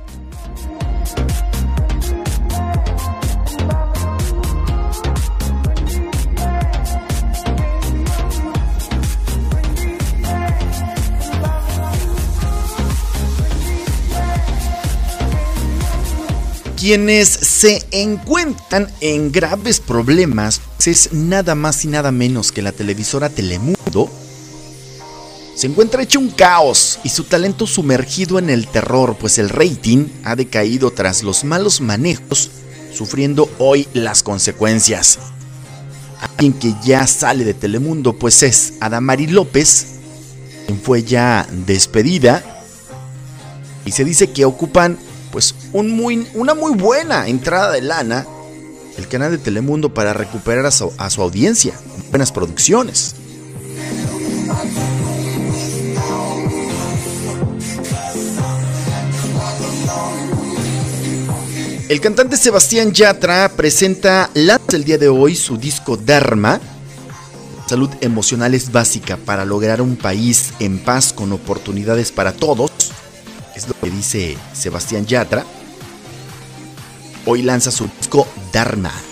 Quienes 16.80 17.28
se 17.28 17.86
encuentran 17.90 18.90
en 19.02 19.30
graves 19.30 19.80
problemas 19.80 20.62
es 20.86 21.12
nada 21.12 21.54
más 21.54 21.84
y 21.84 21.88
nada 21.88 22.10
menos 22.10 22.52
que 22.52 22.62
la 22.62 22.72
televisora 22.72 23.28
Telemundo. 23.28 24.10
Se 25.54 25.66
encuentra 25.66 26.02
hecho 26.02 26.18
un 26.18 26.30
caos 26.30 26.98
y 27.04 27.10
su 27.10 27.24
talento 27.24 27.66
sumergido 27.66 28.38
en 28.38 28.48
el 28.48 28.66
terror, 28.66 29.14
pues 29.20 29.36
el 29.36 29.50
rating 29.50 30.06
ha 30.24 30.36
decaído 30.36 30.90
tras 30.90 31.22
los 31.22 31.44
malos 31.44 31.82
manejos, 31.82 32.50
sufriendo 32.94 33.50
hoy 33.58 33.86
las 33.92 34.22
consecuencias. 34.22 35.18
Alguien 36.18 36.54
que 36.54 36.72
ya 36.82 37.06
sale 37.06 37.44
de 37.44 37.52
Telemundo, 37.52 38.14
pues 38.14 38.42
es 38.42 38.72
Adamari 38.80 39.26
López, 39.26 39.86
quien 40.66 40.80
fue 40.80 41.02
ya 41.02 41.46
despedida. 41.66 42.42
Y 43.84 43.90
se 43.90 44.02
dice 44.02 44.30
que 44.30 44.46
ocupan 44.46 44.98
pues 45.30 45.54
un 45.72 45.90
muy, 45.90 46.26
una 46.34 46.54
muy 46.54 46.74
buena 46.74 47.28
entrada 47.28 47.72
de 47.72 47.82
lana 47.82 48.26
el 48.96 49.08
canal 49.08 49.30
de 49.30 49.38
Telemundo 49.38 49.94
para 49.94 50.12
recuperar 50.12 50.66
a 50.66 50.70
su, 50.70 50.92
a 50.98 51.08
su 51.10 51.22
audiencia, 51.22 51.74
buenas 52.10 52.32
producciones. 52.32 53.14
El 61.88 62.00
cantante 62.00 62.36
Sebastián 62.36 62.92
Yatra 62.92 63.50
presenta 63.56 64.30
el 64.34 64.84
día 64.84 64.96
de 64.96 65.08
hoy 65.08 65.34
su 65.34 65.56
disco 65.56 65.96
Dharma. 65.96 66.60
Salud 67.66 67.90
emocional 68.00 68.54
es 68.54 68.70
básica 68.70 69.16
para 69.16 69.44
lograr 69.44 69.82
un 69.82 69.96
país 69.96 70.52
en 70.60 70.78
paz 70.78 71.12
con 71.12 71.32
oportunidades 71.32 72.12
para 72.12 72.32
todos. 72.32 72.70
Es 73.60 73.68
lo 73.68 73.78
que 73.78 73.90
dice 73.90 74.38
Sebastián 74.54 75.04
Yatra. 75.04 75.44
Hoy 77.26 77.42
lanza 77.42 77.70
su 77.70 77.90
disco 77.98 78.26
Dharma. 78.54 79.09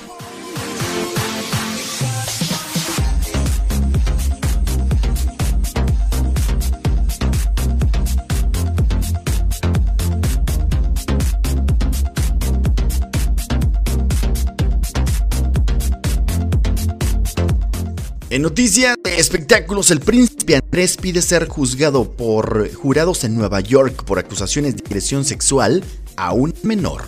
En 18.38 18.42
noticias 18.42 18.96
de 19.02 19.18
espectáculos, 19.18 19.90
el 19.90 19.98
príncipe 19.98 20.54
Andrés 20.54 20.96
pide 20.96 21.22
ser 21.22 21.48
juzgado 21.48 22.12
por 22.12 22.72
jurados 22.72 23.24
en 23.24 23.34
Nueva 23.34 23.58
York 23.58 24.04
por 24.04 24.20
acusaciones 24.20 24.76
de 24.76 24.84
agresión 24.86 25.24
sexual 25.24 25.82
a 26.14 26.32
un 26.34 26.54
menor. 26.62 27.02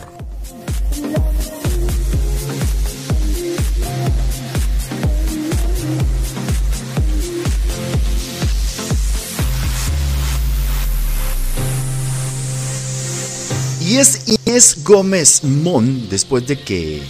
Y 13.81 13.99
es 13.99 14.25
Inés 14.27 14.83
Gómez 14.83 15.45
Mon, 15.45 16.09
después 16.09 16.45
de 16.49 16.61
que 16.61 17.03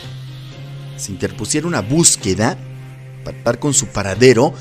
se 0.98 1.10
interpusiera 1.10 1.66
una 1.66 1.80
búsqueda 1.80 2.58
dar 3.44 3.58
con 3.58 3.74
su 3.74 3.86
paradero, 3.86 4.52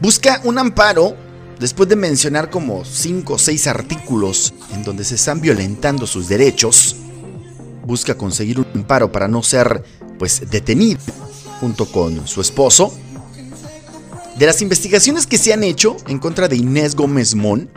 busca 0.00 0.40
un 0.44 0.58
amparo 0.58 1.16
después 1.58 1.88
de 1.88 1.96
mencionar 1.96 2.50
como 2.50 2.84
5 2.84 3.34
o 3.34 3.38
6 3.38 3.66
artículos 3.66 4.54
en 4.72 4.84
donde 4.84 5.04
se 5.04 5.14
están 5.14 5.40
violentando 5.40 6.06
sus 6.06 6.28
derechos. 6.28 6.96
Busca 7.84 8.16
conseguir 8.16 8.58
un 8.58 8.66
amparo 8.74 9.12
para 9.12 9.28
no 9.28 9.42
ser 9.42 9.82
pues 10.18 10.48
detenido 10.50 11.00
junto 11.60 11.86
con 11.86 12.26
su 12.26 12.40
esposo. 12.40 12.92
De 14.36 14.46
las 14.46 14.62
investigaciones 14.62 15.26
que 15.26 15.38
se 15.38 15.52
han 15.52 15.62
hecho 15.62 15.96
en 16.08 16.18
contra 16.18 16.48
de 16.48 16.56
Inés 16.56 16.96
Gómez 16.96 17.34
Mon, 17.34 17.68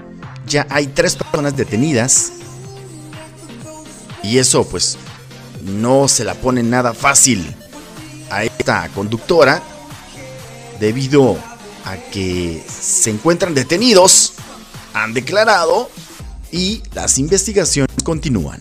ya 0.47 0.65
hay 0.69 0.87
tres 0.87 1.15
personas 1.15 1.55
detenidas. 1.55 2.31
Y 4.23 4.39
eso 4.39 4.67
pues 4.67 4.97
no 5.63 6.07
se 6.07 6.23
la 6.23 6.33
pone 6.33 6.63
nada 6.63 6.93
fácil 6.93 7.55
a 8.29 8.43
esta 8.43 8.89
conductora 8.89 9.61
debido 10.79 11.37
a 11.85 11.95
que 12.11 12.63
se 12.67 13.09
encuentran 13.09 13.53
detenidos, 13.53 14.33
han 14.93 15.13
declarado 15.13 15.89
y 16.51 16.81
las 16.93 17.17
investigaciones 17.17 17.95
continúan. 18.03 18.59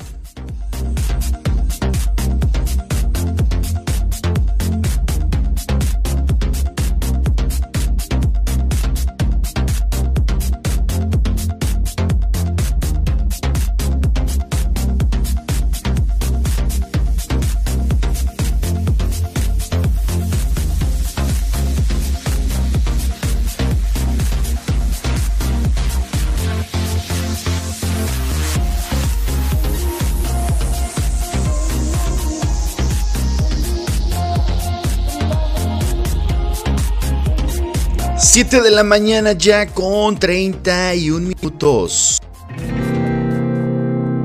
Siete 38.36 38.60
de 38.60 38.70
la 38.70 38.84
mañana 38.84 39.32
ya 39.32 39.64
con 39.64 40.18
31 40.18 41.26
minutos. 41.26 42.20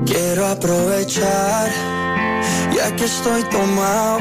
Quiero 0.05 0.47
aprovechar, 0.47 1.69
ya 2.75 2.93
que 2.97 3.05
estoy 3.05 3.41
tomado, 3.43 4.19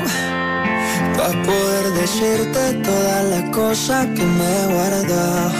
para 1.17 1.43
poder 1.43 1.91
decirte 2.01 2.75
todas 2.85 3.25
las 3.31 3.51
cosas 3.51 4.07
que 4.15 4.23
me 4.23 4.47
he 4.59 4.67
guardado. 4.75 5.51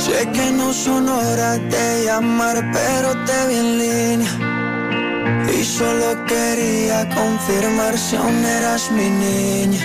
Sé 0.00 0.28
que 0.32 0.50
no 0.50 0.72
son 0.72 1.08
horas 1.08 1.60
de 1.70 2.06
llamar, 2.06 2.56
pero 2.72 3.12
te 3.24 3.46
vi 3.46 3.54
en 3.54 3.78
línea. 3.78 5.46
Y 5.56 5.62
solo 5.62 6.24
quería 6.26 7.08
confirmar 7.14 7.96
si 7.96 8.16
aún 8.16 8.44
eras 8.44 8.90
mi 8.90 9.08
niña. 9.08 9.84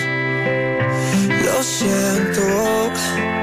Lo 1.46 1.62
siento. 1.62 3.43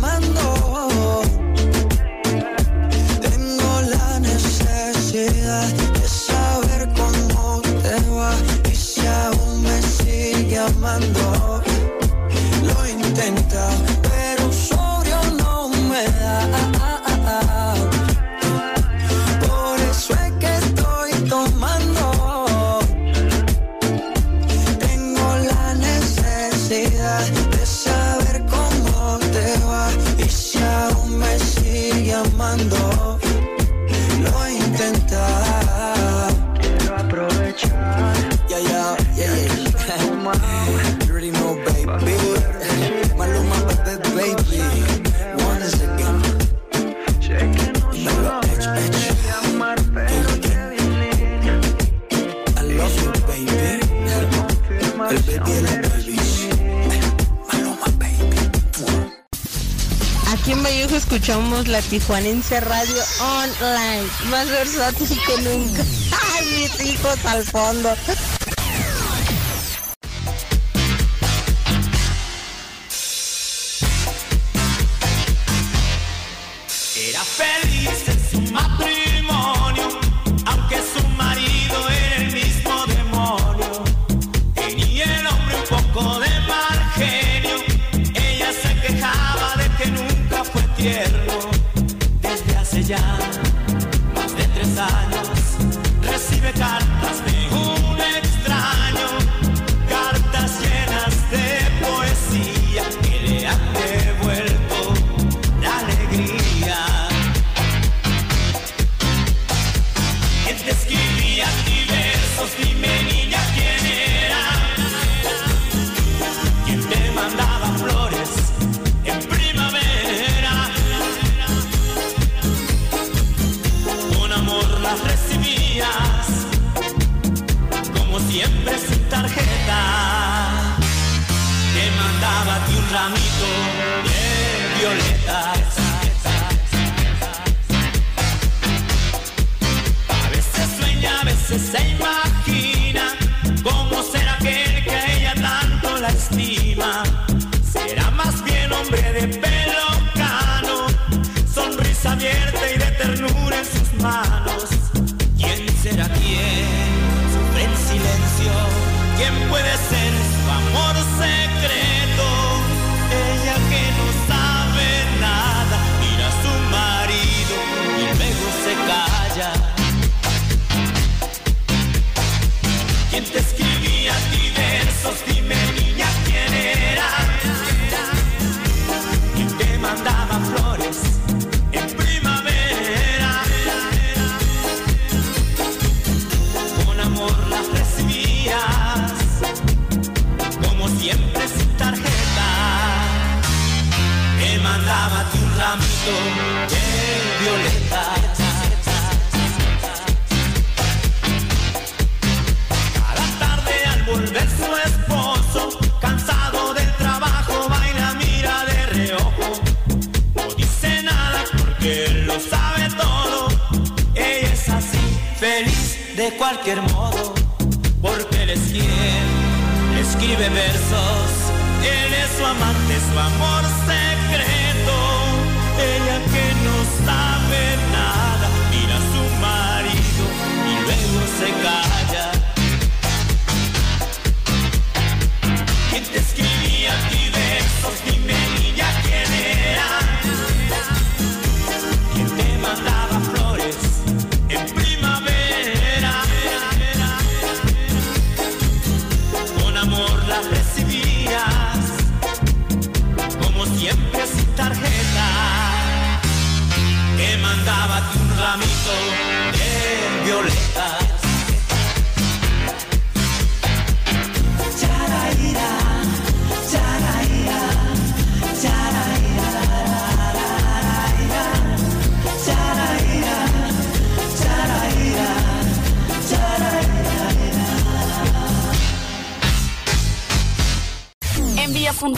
Somos 61.31 61.65
la 61.69 61.81
Tijuanense 61.81 62.59
Radio 62.59 63.01
Online, 63.21 64.05
más 64.29 64.49
versátil 64.49 65.07
que 65.25 65.41
nunca. 65.43 65.81
¡Ay, 66.33 66.45
mis 66.57 66.85
hijos 66.85 67.25
al 67.25 67.45
fondo! 67.45 67.95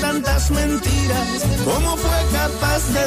tantas 0.00 0.50
mentiras, 0.50 1.42
cómo 1.64 1.96
fue 1.96 2.26
capaz 2.32 2.92
de 2.92 3.06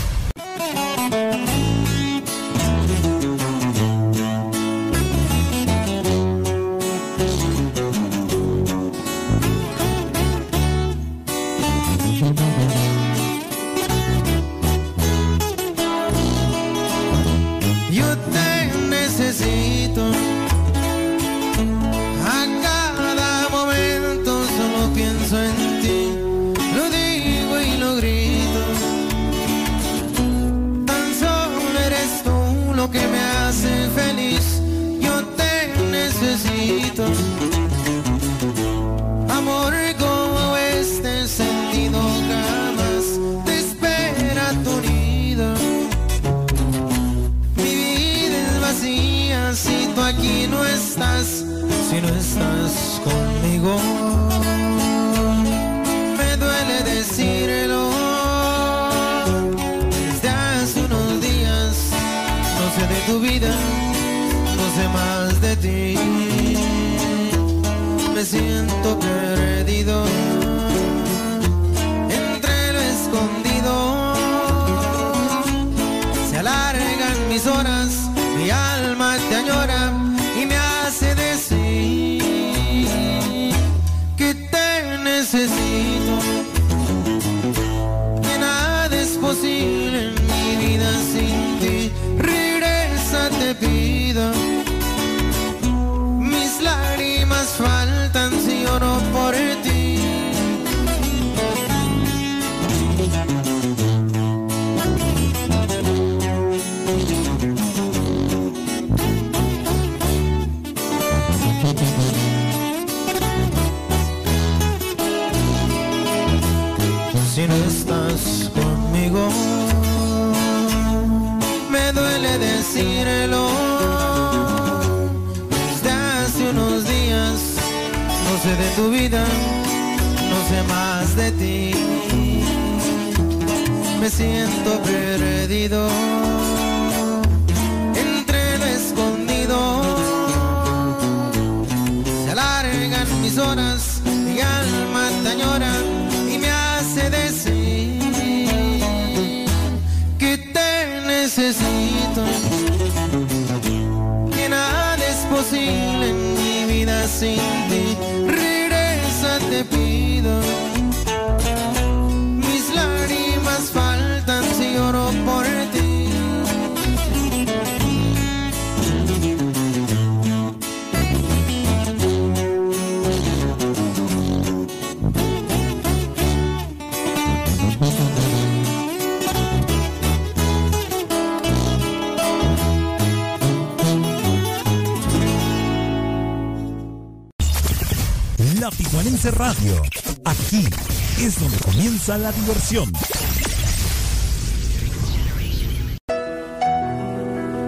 La 192.17 192.31
diversión. 192.31 192.91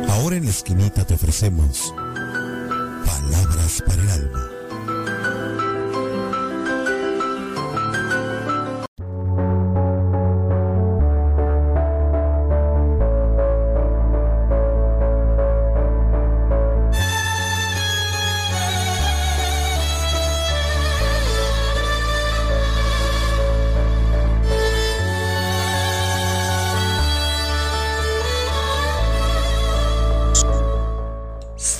Ahora 0.09 0.35
en 0.35 0.45
la 0.45 0.49
esquinita 0.49 1.05
te 1.05 1.13
ofrecemos 1.13 1.92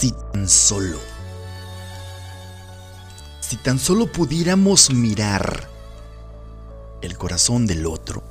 Si 0.04 0.12
tan 0.12 0.50
solo. 0.50 1.00
Si 3.40 3.56
tan 3.56 3.80
solo 3.80 4.12
pudiéramos 4.12 4.90
mirar 4.90 5.70
el 7.02 7.18
corazón 7.18 7.66
del 7.66 7.86
otro, 7.86 8.22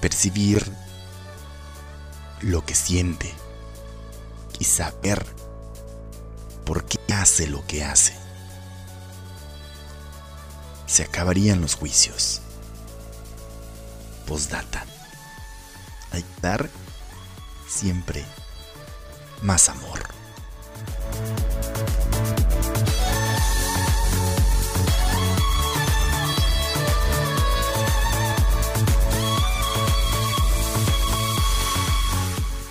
percibir 0.00 0.70
lo 2.40 2.64
que 2.64 2.76
siente 2.76 3.34
y 4.60 4.64
saber 4.64 5.26
por 6.64 6.84
qué 6.84 7.00
hace 7.12 7.48
lo 7.48 7.66
que 7.66 7.82
hace, 7.82 8.14
se 10.86 11.02
acabarían 11.02 11.60
los 11.60 11.74
juicios. 11.74 12.42
Postdata. 14.28 14.86
Hay 16.12 16.22
que 16.22 16.40
dar 16.40 16.70
siempre 17.68 18.24
más 19.42 19.68
amor. 19.68 20.00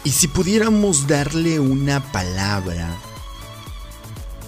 Y 0.04 0.14
si 0.14 0.28
pudiéramos 0.28 1.08
darle 1.08 1.60
una 1.60 2.12
palabra 2.12 2.90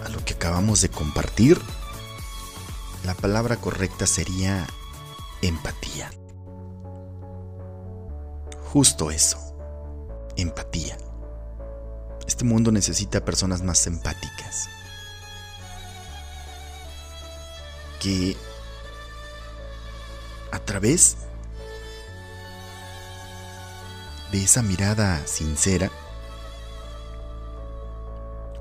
a 0.04 0.10
lo 0.10 0.24
que 0.26 0.34
acabamos 0.34 0.82
de 0.82 0.90
compartir, 0.90 1.62
la 3.06 3.14
palabra 3.14 3.58
correcta 3.58 4.08
sería 4.08 4.68
empatía. 5.42 6.10
Justo 8.74 9.12
eso, 9.12 9.38
empatía. 10.36 10.98
Este 12.28 12.44
mundo 12.44 12.72
necesita 12.72 13.26
personas 13.26 13.62
más 13.62 13.86
empáticas. 13.88 14.70
Que 18.00 18.36
a 20.52 20.60
través 20.60 21.18
de 24.32 24.44
esa 24.44 24.62
mirada 24.62 25.26
sincera 25.26 25.90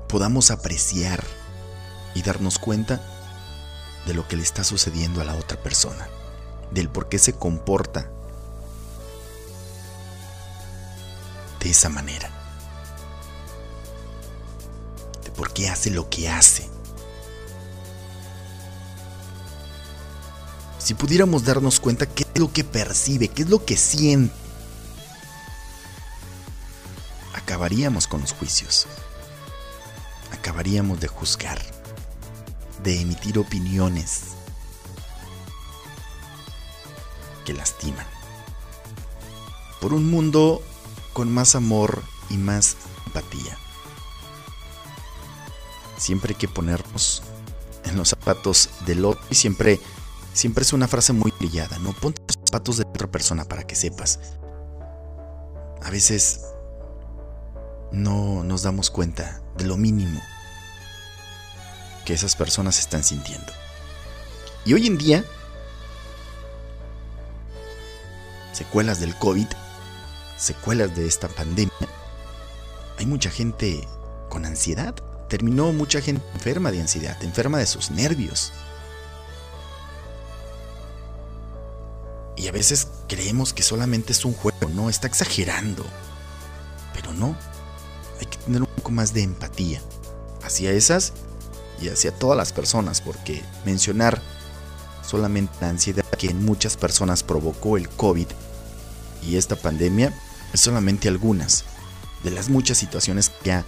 podamos 0.07 0.51
apreciar 0.51 1.23
y 2.13 2.21
darnos 2.21 2.59
cuenta 2.59 3.01
de 4.05 4.13
lo 4.13 4.27
que 4.27 4.35
le 4.35 4.43
está 4.43 4.63
sucediendo 4.63 5.21
a 5.21 5.23
la 5.23 5.35
otra 5.35 5.57
persona, 5.61 6.07
del 6.71 6.89
por 6.89 7.09
qué 7.09 7.17
se 7.17 7.33
comporta 7.33 8.09
de 11.59 11.69
esa 11.69 11.89
manera. 11.89 12.42
Por 15.35 15.53
qué 15.53 15.69
hace 15.69 15.89
lo 15.89 16.09
que 16.09 16.29
hace. 16.29 16.69
Si 20.77 20.93
pudiéramos 20.93 21.45
darnos 21.45 21.79
cuenta 21.79 22.05
qué 22.05 22.23
es 22.23 22.39
lo 22.39 22.51
que 22.51 22.63
percibe, 22.63 23.29
qué 23.29 23.43
es 23.43 23.49
lo 23.49 23.63
que 23.63 23.77
siente, 23.77 24.35
acabaríamos 27.33 28.07
con 28.07 28.21
los 28.21 28.33
juicios. 28.33 28.85
Acabaríamos 30.31 30.99
de 30.99 31.07
juzgar, 31.07 31.61
de 32.83 32.99
emitir 32.99 33.39
opiniones 33.39 34.23
que 37.45 37.53
lastiman. 37.53 38.07
Por 39.79 39.93
un 39.93 40.09
mundo 40.09 40.61
con 41.13 41.31
más 41.31 41.55
amor 41.55 42.03
y 42.29 42.35
más 42.35 42.75
empatía 43.05 43.57
siempre 45.97 46.33
hay 46.33 46.39
que 46.39 46.47
ponernos 46.47 47.23
en 47.85 47.97
los 47.97 48.09
zapatos 48.09 48.69
del 48.85 49.05
otro 49.05 49.21
y 49.29 49.35
siempre, 49.35 49.79
siempre 50.33 50.63
es 50.63 50.73
una 50.73 50.87
frase 50.87 51.13
muy 51.13 51.33
brillada, 51.39 51.77
¿no? 51.79 51.93
Ponte 51.93 52.21
los 52.27 52.37
zapatos 52.45 52.77
de 52.77 52.83
otra 52.83 53.09
persona 53.09 53.45
para 53.45 53.63
que 53.63 53.75
sepas. 53.75 54.19
A 55.81 55.89
veces 55.89 56.41
no 57.91 58.43
nos 58.43 58.63
damos 58.63 58.89
cuenta 58.89 59.41
de 59.57 59.65
lo 59.65 59.77
mínimo 59.77 60.21
que 62.05 62.13
esas 62.13 62.35
personas 62.35 62.79
están 62.79 63.03
sintiendo. 63.03 63.51
Y 64.65 64.73
hoy 64.73 64.87
en 64.87 64.97
día, 64.97 65.25
secuelas 68.53 68.99
del 68.99 69.15
COVID, 69.17 69.47
secuelas 70.37 70.95
de 70.95 71.05
esta 71.05 71.27
pandemia, 71.27 71.71
hay 72.97 73.05
mucha 73.05 73.29
gente 73.29 73.87
con 74.29 74.45
ansiedad 74.45 74.95
terminó 75.33 75.73
mucha 75.73 75.99
gente 75.99 76.23
enferma 76.35 76.69
de 76.69 76.79
ansiedad, 76.79 77.17
enferma 77.23 77.57
de 77.57 77.65
sus 77.65 77.89
nervios. 77.89 78.53
Y 82.35 82.47
a 82.47 82.51
veces 82.51 82.87
creemos 83.07 83.51
que 83.51 83.63
solamente 83.63 84.11
es 84.11 84.25
un 84.25 84.33
juego, 84.35 84.69
no, 84.75 84.91
está 84.91 85.07
exagerando. 85.07 85.83
Pero 86.93 87.13
no, 87.13 87.35
hay 88.19 88.27
que 88.27 88.37
tener 88.37 88.61
un 88.61 88.67
poco 88.67 88.91
más 88.91 89.11
de 89.15 89.23
empatía 89.23 89.81
hacia 90.43 90.69
esas 90.69 91.13
y 91.81 91.89
hacia 91.89 92.11
todas 92.11 92.37
las 92.37 92.53
personas, 92.53 93.01
porque 93.01 93.41
mencionar 93.65 94.21
solamente 95.03 95.55
la 95.61 95.69
ansiedad 95.69 96.05
que 96.19 96.29
en 96.29 96.45
muchas 96.45 96.77
personas 96.77 97.23
provocó 97.23 97.77
el 97.77 97.89
COVID 97.89 98.27
y 99.23 99.37
esta 99.37 99.55
pandemia 99.55 100.13
es 100.53 100.61
solamente 100.61 101.07
algunas 101.07 101.63
de 102.23 102.29
las 102.29 102.49
muchas 102.49 102.77
situaciones 102.77 103.29
que 103.29 103.47
ya 103.47 103.65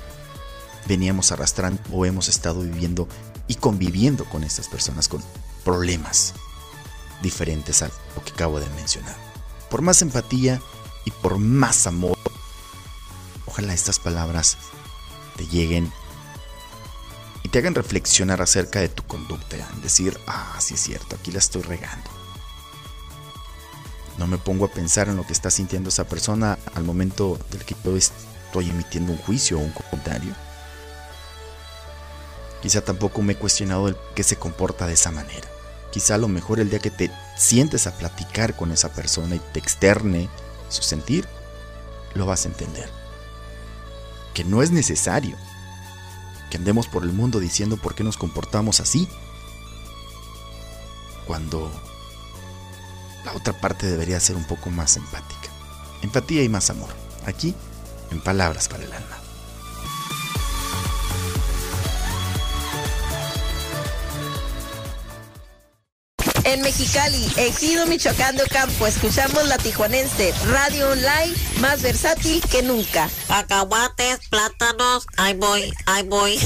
veníamos 0.88 1.32
arrastrando 1.32 1.82
o 1.92 2.06
hemos 2.06 2.28
estado 2.28 2.62
viviendo 2.62 3.08
y 3.48 3.56
conviviendo 3.56 4.26
con 4.26 4.44
estas 4.44 4.68
personas 4.68 5.08
con 5.08 5.22
problemas 5.64 6.34
diferentes 7.22 7.82
a 7.82 7.90
lo 8.16 8.24
que 8.24 8.32
acabo 8.32 8.60
de 8.60 8.70
mencionar. 8.72 9.16
Por 9.70 9.82
más 9.82 10.02
empatía 10.02 10.62
y 11.06 11.12
por 11.12 11.38
más 11.38 11.88
amor, 11.88 12.18
ojalá 13.46 13.74
estas 13.74 14.00
palabras 14.00 14.58
te 15.36 15.46
lleguen 15.48 15.92
y 17.44 17.50
te 17.50 17.60
hagan 17.60 17.76
reflexionar 17.76 18.42
acerca 18.42 18.80
de 18.80 18.90
tu 18.90 19.04
conducta, 19.04 19.56
en 19.56 19.82
decir, 19.82 20.20
ah, 20.28 20.56
sí 20.60 20.74
es 20.74 20.82
cierto, 20.82 21.16
aquí 21.16 21.32
la 21.32 21.40
estoy 21.40 21.62
regando. 21.62 22.10
No 24.18 24.28
me 24.28 24.38
pongo 24.38 24.66
a 24.66 24.72
pensar 24.72 25.10
en 25.10 25.18
lo 25.18 25.28
que 25.28 25.34
está 25.34 25.52
sintiendo 25.52 25.90
esa 25.90 26.06
persona 26.06 26.58
al 26.74 26.84
momento 26.84 27.38
del 27.52 27.66
que 27.66 27.76
yo 27.84 27.98
estoy 27.98 28.70
emitiendo 28.70 29.12
un 29.12 29.18
juicio 29.20 29.58
o 29.58 29.62
un 29.62 29.72
comentario. 29.72 30.34
Quizá 32.66 32.82
tampoco 32.82 33.22
me 33.22 33.34
he 33.34 33.38
cuestionado 33.38 33.88
el 33.88 33.96
que 34.16 34.24
se 34.24 34.38
comporta 34.38 34.88
de 34.88 34.94
esa 34.94 35.12
manera. 35.12 35.48
Quizá 35.92 36.16
a 36.16 36.18
lo 36.18 36.28
mejor 36.28 36.60
el 36.60 36.72
día 36.72 36.80
que 36.80 36.90
te 36.90 37.12
sientes 37.38 37.86
a 37.86 37.96
platicar 37.96 38.56
con 38.56 38.72
esa 38.72 38.92
persona 38.92 39.36
y 39.36 39.40
te 39.54 39.60
externe 39.60 40.30
su 40.70 40.82
sentir, 40.82 41.28
lo 42.16 42.26
vas 42.26 42.44
a 42.44 42.48
entender. 42.48 42.90
Que 44.34 44.44
no 44.44 44.64
es 44.64 44.72
necesario 44.72 45.38
que 46.50 46.58
andemos 46.58 46.88
por 46.88 47.04
el 47.04 47.14
mundo 47.14 47.40
diciendo 47.40 47.78
por 47.78 47.94
qué 47.94 48.04
nos 48.04 48.18
comportamos 48.18 48.80
así, 48.80 49.08
cuando 51.28 51.72
la 53.26 53.34
otra 53.34 53.54
parte 53.54 53.86
debería 53.86 54.20
ser 54.20 54.38
un 54.38 54.48
poco 54.48 54.72
más 54.72 54.98
empática. 54.98 55.50
Empatía 56.02 56.42
y 56.42 56.50
más 56.50 56.72
amor. 56.72 56.90
Aquí, 57.28 57.54
en 58.10 58.22
palabras 58.22 58.68
para 58.68 58.86
el 58.86 58.92
alma. 58.92 59.25
En 66.56 66.62
Mexicali, 66.62 67.30
Ejido 67.36 67.86
Michoacán 67.86 68.38
de 68.38 68.44
Ocampo, 68.44 68.88
escuchamos 68.88 69.46
la 69.50 69.58
tijuanense, 69.58 70.34
radio 70.48 70.90
online 70.90 71.34
más 71.60 71.82
versátil 71.82 72.42
que 72.50 72.64
nunca. 72.64 73.10
Cacahuates, 73.28 74.20
plátanos, 74.30 75.06
ahí 75.18 75.34
voy, 75.34 75.74
ahí 75.86 76.04
voy. 76.04 76.40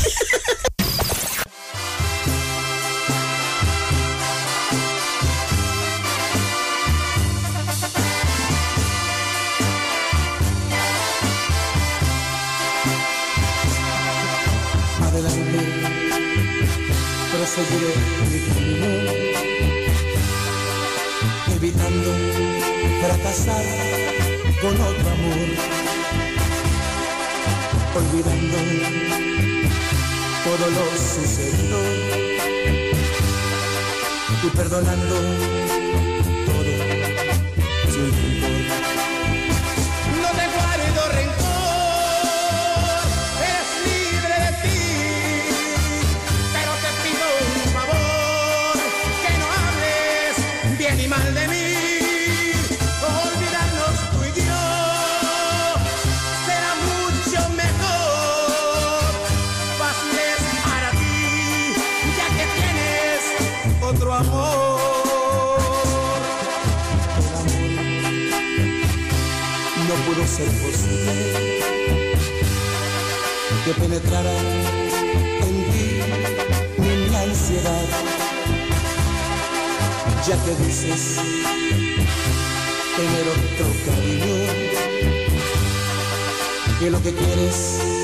Adelante, 15.03 15.60
proseguiré 17.31 17.94
mi 18.31 18.40
camino, 18.48 19.29
evitando 21.80 22.12
fracasar 23.02 23.64
con 24.62 24.74
otro 24.74 25.10
amor, 25.10 25.50
olvidando 27.96 28.58
todo 30.44 30.70
lo 30.70 30.98
sucedido 30.98 31.80
y 34.44 34.50
perdonando 34.56 35.69
ser 70.40 70.52
posible. 70.64 71.60
Que 73.66 73.74
penetrara 73.74 74.32
en 75.48 75.56
ti 75.72 75.88
mi 76.78 77.16
ansiedad, 77.16 77.88
ya 80.26 80.36
que 80.44 80.56
dices 80.64 81.20
tener 82.95 83.26
otro 83.36 83.68
cariño, 83.86 84.38
que 86.80 86.90
lo 86.90 87.02
que 87.02 87.14
quieres 87.14 87.99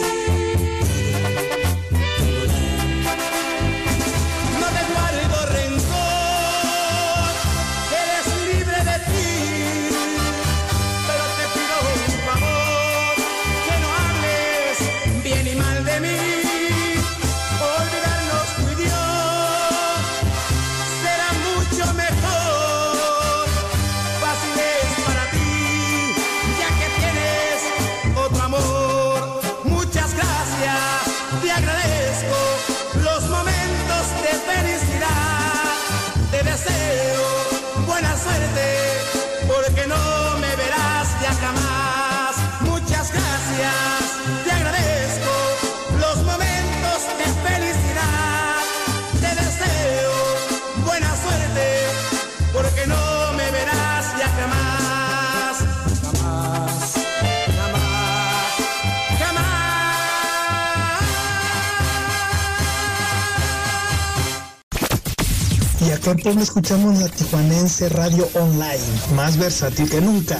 en 66.11 66.17
Puebla 66.17 66.43
escuchamos 66.43 66.99
la 66.99 67.07
Tijuanense 67.09 67.89
Radio 67.89 68.29
Online, 68.35 68.79
más 69.15 69.37
versátil 69.37 69.89
que 69.89 70.01
nunca. 70.01 70.39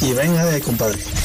Y 0.00 0.12
venga 0.12 0.44
de 0.44 0.60
compadre. 0.60 1.15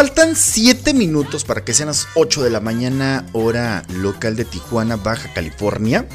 Faltan 0.00 0.34
7 0.34 0.94
minutos 0.94 1.44
para 1.44 1.62
que 1.62 1.74
sean 1.74 1.88
las 1.88 2.08
8 2.14 2.42
de 2.42 2.48
la 2.48 2.60
mañana, 2.60 3.26
hora 3.34 3.84
local 3.90 4.34
de 4.34 4.46
Tijuana, 4.46 4.96
Baja 4.96 5.30
California. 5.34 6.08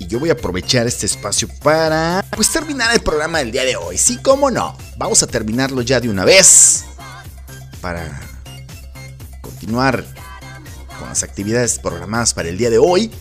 Y 0.00 0.08
yo 0.08 0.18
voy 0.18 0.30
a 0.30 0.32
aprovechar 0.32 0.88
este 0.88 1.06
espacio 1.06 1.46
para 1.62 2.24
pues 2.34 2.50
terminar 2.50 2.92
el 2.92 3.00
programa 3.00 3.38
del 3.38 3.52
día 3.52 3.64
de 3.64 3.76
hoy. 3.76 3.96
Sí, 3.96 4.18
cómo 4.20 4.50
no. 4.50 4.76
Vamos 4.98 5.22
a 5.22 5.28
terminarlo 5.28 5.82
ya 5.82 6.00
de 6.00 6.08
una 6.08 6.24
vez. 6.24 6.84
Para 7.80 8.20
continuar 9.40 10.04
con 10.98 11.08
las 11.08 11.22
actividades 11.22 11.78
programadas 11.78 12.34
para 12.34 12.48
el 12.48 12.58
día 12.58 12.70
de 12.70 12.78
hoy. 12.78 13.12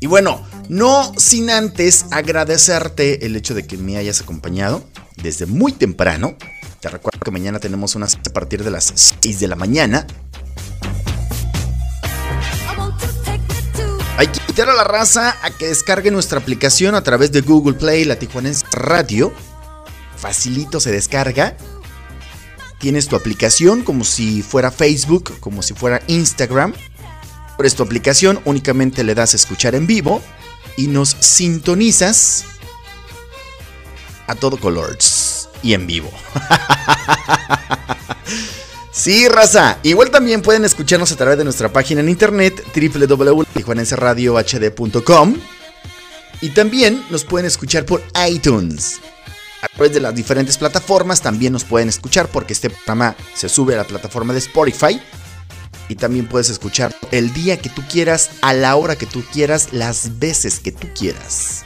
Y 0.00 0.06
bueno, 0.06 0.46
no 0.68 1.14
sin 1.16 1.48
antes 1.48 2.04
agradecerte 2.10 3.24
el 3.24 3.36
hecho 3.36 3.54
de 3.54 3.66
que 3.66 3.78
me 3.78 3.96
hayas 3.96 4.20
acompañado 4.20 4.84
desde 5.16 5.46
muy 5.46 5.72
temprano. 5.72 6.36
Te 6.84 6.90
recuerdo 6.90 7.18
que 7.20 7.30
mañana 7.30 7.58
tenemos 7.58 7.94
una 7.94 8.04
a 8.04 8.32
partir 8.34 8.62
de 8.62 8.70
las 8.70 8.92
6 9.22 9.40
de 9.40 9.48
la 9.48 9.56
mañana. 9.56 10.06
Hay 14.18 14.26
que 14.26 14.38
invitar 14.40 14.68
a 14.68 14.74
la 14.74 14.84
raza 14.84 15.34
a 15.40 15.50
que 15.50 15.68
descargue 15.68 16.10
nuestra 16.10 16.40
aplicación 16.40 16.94
a 16.94 17.02
través 17.02 17.32
de 17.32 17.40
Google 17.40 17.78
Play, 17.78 18.04
la 18.04 18.16
Tijuanense 18.16 18.66
Radio. 18.70 19.32
Facilito 20.18 20.78
se 20.78 20.92
descarga. 20.92 21.56
tienes 22.80 23.08
tu 23.08 23.16
aplicación 23.16 23.82
como 23.82 24.04
si 24.04 24.42
fuera 24.42 24.70
Facebook, 24.70 25.40
como 25.40 25.62
si 25.62 25.72
fuera 25.72 26.02
Instagram. 26.06 26.74
Abres 27.54 27.76
tu 27.76 27.82
aplicación, 27.82 28.40
únicamente 28.44 29.04
le 29.04 29.14
das 29.14 29.32
a 29.32 29.36
escuchar 29.36 29.74
en 29.74 29.86
vivo 29.86 30.20
y 30.76 30.88
nos 30.88 31.16
sintonizas 31.18 32.44
a 34.26 34.34
todo 34.34 34.58
colors 34.58 35.23
y 35.64 35.74
en 35.74 35.88
vivo. 35.88 36.12
Sí, 38.92 39.28
raza. 39.28 39.78
Igual 39.82 40.12
también 40.12 40.40
pueden 40.40 40.64
escucharnos 40.64 41.10
a 41.10 41.16
través 41.16 41.36
de 41.36 41.42
nuestra 41.42 41.72
página 41.72 42.00
en 42.00 42.08
internet 42.08 42.62
www.tijuanenseradiohd.com 42.74 45.34
y 46.40 46.50
también 46.50 47.04
nos 47.10 47.24
pueden 47.24 47.46
escuchar 47.46 47.86
por 47.86 48.04
iTunes. 48.28 49.00
A 49.62 49.68
través 49.68 49.94
de 49.94 50.00
las 50.00 50.14
diferentes 50.14 50.58
plataformas 50.58 51.20
también 51.20 51.52
nos 51.52 51.64
pueden 51.64 51.88
escuchar 51.88 52.28
porque 52.28 52.52
este 52.52 52.70
programa 52.70 53.16
se 53.34 53.48
sube 53.48 53.74
a 53.74 53.78
la 53.78 53.84
plataforma 53.84 54.32
de 54.32 54.38
Spotify 54.38 55.02
y 55.88 55.96
también 55.96 56.28
puedes 56.28 56.48
escuchar 56.48 56.94
el 57.10 57.34
día 57.34 57.58
que 57.58 57.70
tú 57.70 57.82
quieras, 57.90 58.30
a 58.42 58.54
la 58.54 58.76
hora 58.76 58.94
que 58.96 59.06
tú 59.06 59.24
quieras, 59.32 59.72
las 59.72 60.20
veces 60.20 60.60
que 60.60 60.70
tú 60.70 60.86
quieras. 60.96 61.64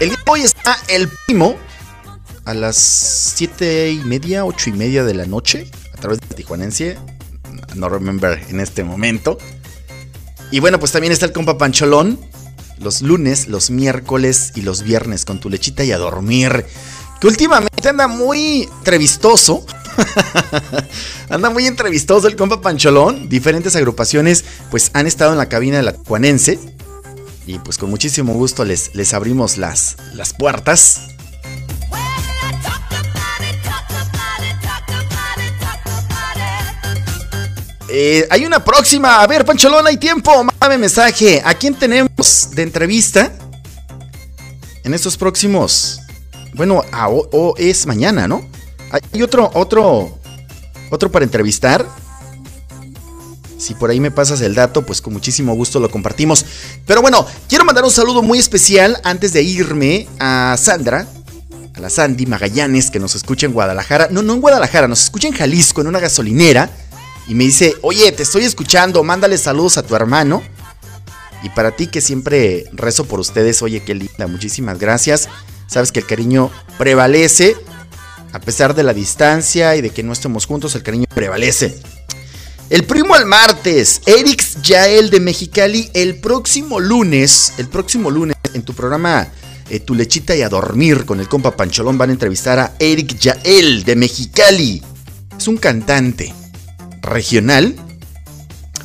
El 0.00 0.08
día 0.08 0.18
de 0.26 0.32
hoy 0.32 0.40
está 0.40 0.76
el 0.88 1.08
primo 1.26 1.56
a 2.44 2.52
las 2.52 2.76
7 2.76 3.92
y 3.92 3.98
media, 4.00 4.44
8 4.44 4.70
y 4.70 4.72
media 4.72 5.04
de 5.04 5.14
la 5.14 5.24
noche 5.24 5.70
a 5.92 6.00
través 6.00 6.18
de 6.20 6.34
Tijuanense. 6.34 6.98
No 7.76 7.88
remember 7.88 8.42
en 8.48 8.58
este 8.58 8.82
momento. 8.82 9.38
Y 10.50 10.58
bueno, 10.58 10.80
pues 10.80 10.90
también 10.90 11.12
está 11.12 11.26
el 11.26 11.32
compa 11.32 11.58
Pancholón. 11.58 12.18
Los 12.80 13.02
lunes, 13.02 13.46
los 13.46 13.70
miércoles 13.70 14.52
y 14.56 14.62
los 14.62 14.82
viernes 14.82 15.24
con 15.24 15.38
tu 15.38 15.48
lechita 15.48 15.84
y 15.84 15.92
a 15.92 15.98
dormir. 15.98 16.66
Que 17.20 17.28
últimamente 17.28 17.88
anda 17.88 18.08
muy 18.08 18.68
entrevistoso. 18.78 19.64
anda 21.28 21.50
muy 21.50 21.66
entrevistoso 21.66 22.26
el 22.26 22.34
compa 22.34 22.60
Pancholón. 22.60 23.28
Diferentes 23.28 23.76
agrupaciones 23.76 24.44
pues 24.72 24.90
han 24.92 25.06
estado 25.06 25.30
en 25.32 25.38
la 25.38 25.48
cabina 25.48 25.76
de 25.76 25.84
la 25.84 25.92
Tijuanense. 25.92 26.58
Y 27.46 27.58
pues 27.58 27.76
con 27.76 27.90
muchísimo 27.90 28.32
gusto 28.32 28.64
les, 28.64 28.94
les 28.94 29.12
abrimos 29.12 29.58
las, 29.58 29.96
las 30.14 30.32
puertas. 30.32 31.08
Eh, 37.88 38.26
hay 38.30 38.44
una 38.44 38.64
próxima. 38.64 39.20
A 39.20 39.26
ver, 39.26 39.44
Pancholón, 39.44 39.86
hay 39.86 39.96
tiempo. 39.98 40.42
Mándame 40.42 40.78
mensaje. 40.78 41.42
¿A 41.44 41.54
quién 41.54 41.74
tenemos 41.74 42.48
de 42.52 42.62
entrevista? 42.62 43.32
En 44.82 44.94
estos 44.94 45.16
próximos. 45.16 46.00
Bueno, 46.54 46.82
o, 46.92 47.28
o 47.32 47.54
es 47.56 47.86
mañana, 47.86 48.26
¿no? 48.26 48.48
Hay 48.90 49.22
otro, 49.22 49.50
otro, 49.54 50.18
otro 50.90 51.10
para 51.10 51.24
entrevistar. 51.24 51.86
Si 53.64 53.72
por 53.72 53.88
ahí 53.88 53.98
me 53.98 54.10
pasas 54.10 54.42
el 54.42 54.54
dato, 54.54 54.84
pues 54.84 55.00
con 55.00 55.14
muchísimo 55.14 55.54
gusto 55.54 55.80
lo 55.80 55.90
compartimos. 55.90 56.44
Pero 56.86 57.00
bueno, 57.00 57.26
quiero 57.48 57.64
mandar 57.64 57.82
un 57.82 57.90
saludo 57.90 58.20
muy 58.22 58.38
especial 58.38 59.00
antes 59.04 59.32
de 59.32 59.42
irme 59.42 60.06
a 60.18 60.54
Sandra, 60.58 61.06
a 61.74 61.80
la 61.80 61.88
Sandy 61.88 62.26
Magallanes, 62.26 62.90
que 62.90 63.00
nos 63.00 63.14
escucha 63.14 63.46
en 63.46 63.54
Guadalajara. 63.54 64.08
No, 64.10 64.20
no 64.20 64.34
en 64.34 64.42
Guadalajara, 64.42 64.86
nos 64.86 65.04
escucha 65.04 65.28
en 65.28 65.34
Jalisco, 65.34 65.80
en 65.80 65.86
una 65.86 65.98
gasolinera. 65.98 66.68
Y 67.26 67.34
me 67.34 67.44
dice, 67.44 67.74
oye, 67.80 68.12
te 68.12 68.24
estoy 68.24 68.44
escuchando, 68.44 69.02
mándale 69.02 69.38
saludos 69.38 69.78
a 69.78 69.82
tu 69.82 69.96
hermano. 69.96 70.42
Y 71.42 71.48
para 71.48 71.70
ti 71.70 71.86
que 71.86 72.02
siempre 72.02 72.66
rezo 72.74 73.06
por 73.06 73.18
ustedes, 73.18 73.62
oye, 73.62 73.82
qué 73.82 73.94
linda, 73.94 74.26
muchísimas 74.26 74.78
gracias. 74.78 75.30
Sabes 75.68 75.90
que 75.90 76.00
el 76.00 76.06
cariño 76.06 76.50
prevalece. 76.76 77.56
A 78.34 78.40
pesar 78.40 78.74
de 78.74 78.82
la 78.82 78.92
distancia 78.92 79.74
y 79.74 79.80
de 79.80 79.88
que 79.88 80.02
no 80.02 80.12
estemos 80.12 80.44
juntos, 80.44 80.74
el 80.74 80.82
cariño 80.82 81.06
prevalece. 81.14 81.80
El 82.70 82.84
primo 82.84 83.14
al 83.14 83.26
martes, 83.26 84.00
Erix 84.06 84.62
Yael 84.62 85.10
de 85.10 85.20
Mexicali, 85.20 85.90
el 85.92 86.16
próximo 86.16 86.80
lunes, 86.80 87.52
el 87.58 87.68
próximo 87.68 88.10
lunes 88.10 88.36
en 88.54 88.62
tu 88.62 88.72
programa 88.72 89.28
eh, 89.68 89.80
Tu 89.80 89.94
lechita 89.94 90.34
y 90.34 90.40
a 90.40 90.48
dormir 90.48 91.04
con 91.04 91.20
el 91.20 91.28
compa 91.28 91.56
Pancholón 91.56 91.98
van 91.98 92.08
a 92.08 92.14
entrevistar 92.14 92.58
a 92.58 92.72
Eric 92.78 93.18
Yael 93.18 93.84
de 93.84 93.96
Mexicali. 93.96 94.82
Es 95.36 95.46
un 95.46 95.58
cantante 95.58 96.32
regional. 97.02 97.76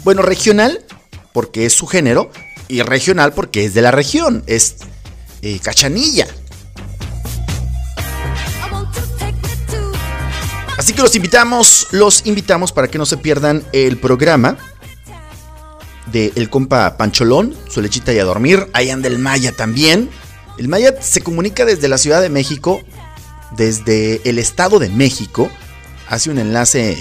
Bueno, 0.03 0.23
regional 0.23 0.85
porque 1.31 1.65
es 1.65 1.73
su 1.73 1.88
género 1.88 2.31
y 2.68 2.81
regional 2.81 3.34
porque 3.34 3.64
es 3.64 3.73
de 3.73 3.81
la 3.81 3.91
región, 3.91 4.43
es 4.45 4.76
eh, 5.41 5.60
cachanilla. 5.64 6.27
Así 10.89 10.95
que 10.95 11.03
los 11.03 11.15
invitamos, 11.15 11.87
los 11.91 12.25
invitamos 12.25 12.71
para 12.71 12.87
que 12.87 12.97
no 12.97 13.05
se 13.05 13.17
pierdan 13.17 13.63
el 13.73 13.97
programa 13.97 14.57
de 16.07 16.33
el 16.33 16.49
compa 16.49 16.97
Pancholón, 16.97 17.55
su 17.69 17.79
lechita 17.79 18.11
y 18.11 18.17
a 18.17 18.23
dormir. 18.23 18.67
Ahí 18.73 18.89
anda 18.89 19.07
el 19.07 19.19
Maya 19.19 19.51
también. 19.51 20.09
El 20.57 20.67
Maya 20.67 20.99
se 20.99 21.21
comunica 21.21 21.63
desde 21.63 21.89
la 21.89 21.99
Ciudad 21.99 22.23
de 22.23 22.29
México, 22.29 22.81
desde 23.55 24.27
el 24.27 24.39
Estado 24.39 24.79
de 24.79 24.89
México. 24.89 25.51
Hace 26.07 26.31
un 26.31 26.39
enlace 26.39 26.97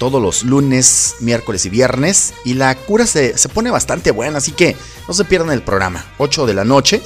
todos 0.00 0.20
los 0.20 0.42
lunes, 0.42 1.14
miércoles 1.20 1.64
y 1.66 1.68
viernes. 1.68 2.34
Y 2.44 2.54
la 2.54 2.74
cura 2.74 3.06
se, 3.06 3.38
se 3.38 3.48
pone 3.48 3.70
bastante 3.70 4.10
buena, 4.10 4.38
así 4.38 4.50
que 4.50 4.74
no 5.06 5.14
se 5.14 5.24
pierdan 5.24 5.52
el 5.52 5.62
programa. 5.62 6.04
8 6.18 6.44
de 6.44 6.54
la 6.54 6.64
noche, 6.64 7.00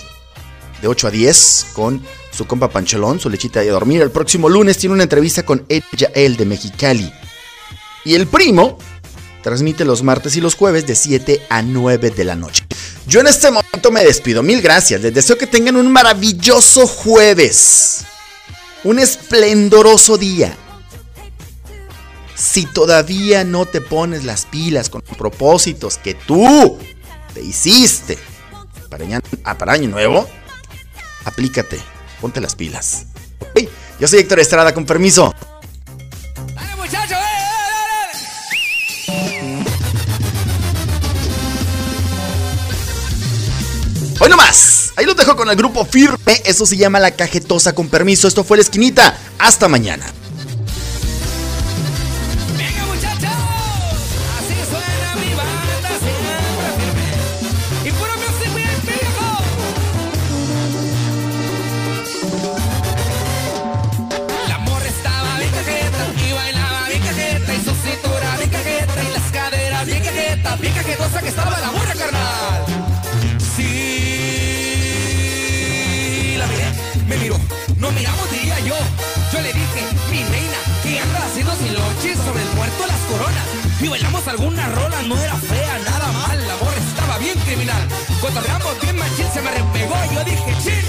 de 0.80 0.88
8 0.88 1.08
a 1.08 1.10
10, 1.10 1.66
con 1.74 2.02
su 2.36 2.46
compa 2.46 2.68
Pancholón, 2.68 3.20
su 3.20 3.30
lechita 3.30 3.60
a 3.60 3.64
dormir. 3.64 4.02
El 4.02 4.10
próximo 4.10 4.48
lunes 4.48 4.76
tiene 4.76 4.94
una 4.94 5.04
entrevista 5.04 5.44
con 5.44 5.64
Ed 5.68 5.84
Yael 5.96 6.36
de 6.36 6.46
Mexicali. 6.46 7.12
Y 8.04 8.14
el 8.14 8.26
primo 8.26 8.78
transmite 9.42 9.84
los 9.84 10.02
martes 10.02 10.36
y 10.36 10.40
los 10.40 10.54
jueves 10.54 10.86
de 10.86 10.94
7 10.94 11.46
a 11.48 11.62
9 11.62 12.10
de 12.10 12.24
la 12.24 12.34
noche. 12.34 12.66
Yo 13.06 13.20
en 13.20 13.28
este 13.28 13.50
momento 13.50 13.90
me 13.90 14.04
despido. 14.04 14.42
Mil 14.42 14.60
gracias. 14.60 15.00
Les 15.00 15.14
deseo 15.14 15.38
que 15.38 15.46
tengan 15.46 15.76
un 15.76 15.92
maravilloso 15.92 16.86
jueves. 16.86 18.04
Un 18.82 18.98
esplendoroso 18.98 20.18
día. 20.18 20.56
Si 22.34 22.66
todavía 22.66 23.44
no 23.44 23.64
te 23.66 23.80
pones 23.80 24.24
las 24.24 24.44
pilas 24.46 24.90
con 24.90 25.02
los 25.06 25.16
propósitos 25.16 25.98
que 25.98 26.14
tú 26.14 26.78
te 27.32 27.40
hiciste 27.40 28.18
para 28.90 29.04
año, 29.04 29.20
ah, 29.44 29.56
para 29.56 29.72
año 29.72 29.88
nuevo, 29.88 30.28
aplícate, 31.24 31.80
ponte 32.20 32.40
las 32.40 32.54
pilas. 32.54 33.06
Ok, 33.40 33.68
Yo 34.00 34.08
soy 34.08 34.20
Héctor 34.20 34.40
Estrada, 34.40 34.72
con 34.72 34.84
permiso. 34.84 35.34
Hoy 44.20 44.30
no 44.30 44.36
más. 44.36 44.92
Ahí 44.96 45.06
los 45.06 45.16
dejo 45.16 45.36
con 45.36 45.50
el 45.50 45.56
grupo 45.56 45.84
firme. 45.84 46.40
Eso 46.44 46.64
se 46.66 46.76
llama 46.76 47.00
la 47.00 47.10
cajetosa 47.10 47.74
con 47.74 47.88
permiso. 47.88 48.28
Esto 48.28 48.44
fue 48.44 48.56
la 48.56 48.62
esquinita. 48.62 49.18
Hasta 49.38 49.68
mañana. 49.68 50.06
Y 83.84 83.88
bailamos 83.88 84.26
alguna 84.26 84.66
rola, 84.70 85.02
no 85.02 85.14
era 85.18 85.36
fea, 85.36 85.78
nada 85.84 86.10
mal, 86.12 86.48
la 86.48 86.56
morra 86.56 86.78
estaba 86.88 87.18
bien 87.18 87.38
criminal. 87.40 87.86
Cotorreamos 88.18 88.80
bien 88.80 88.96
machín, 88.96 89.26
se 89.30 89.42
me 89.42 89.50
repegó, 89.50 89.94
yo 90.14 90.24
dije, 90.24 90.56
chin. 90.62 90.84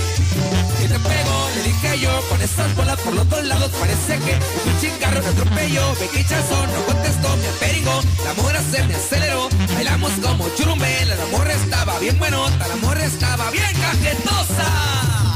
Y 0.82 0.88
te 0.88 0.98
pego, 1.00 1.50
le 1.56 1.64
dije 1.64 2.00
yo, 2.00 2.22
con 2.30 2.42
esas 2.42 2.74
bolas 2.74 2.98
por 3.02 3.14
los 3.14 3.30
dos 3.30 3.44
lados 3.44 3.70
parece 3.82 4.18
que 4.20 4.40
un 4.70 4.80
chingarro 4.80 5.22
me 5.22 5.28
atropelló. 5.28 5.94
Me 6.00 6.08
quichazón, 6.08 6.72
no 6.72 6.86
contestó, 6.86 7.36
me 7.36 7.48
aperingo, 7.50 8.02
la 8.24 8.34
morra 8.42 8.62
se 8.72 8.82
me 8.86 8.96
aceleró. 8.96 9.50
Bailamos 9.74 10.14
como 10.24 10.48
churumbela, 10.56 11.16
la 11.16 11.26
morra 11.38 11.52
estaba 11.52 12.00
bien 12.00 12.18
buenota, 12.18 12.66
la 12.66 12.76
morra 12.78 13.04
estaba 13.04 13.52
bien 13.52 13.74
cajetosa. 13.74 15.35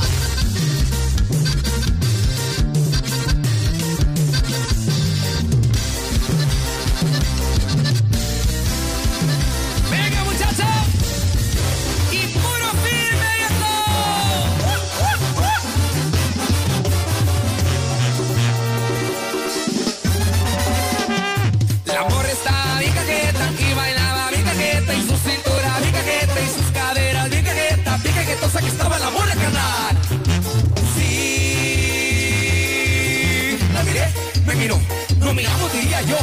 yo. 36.02 36.18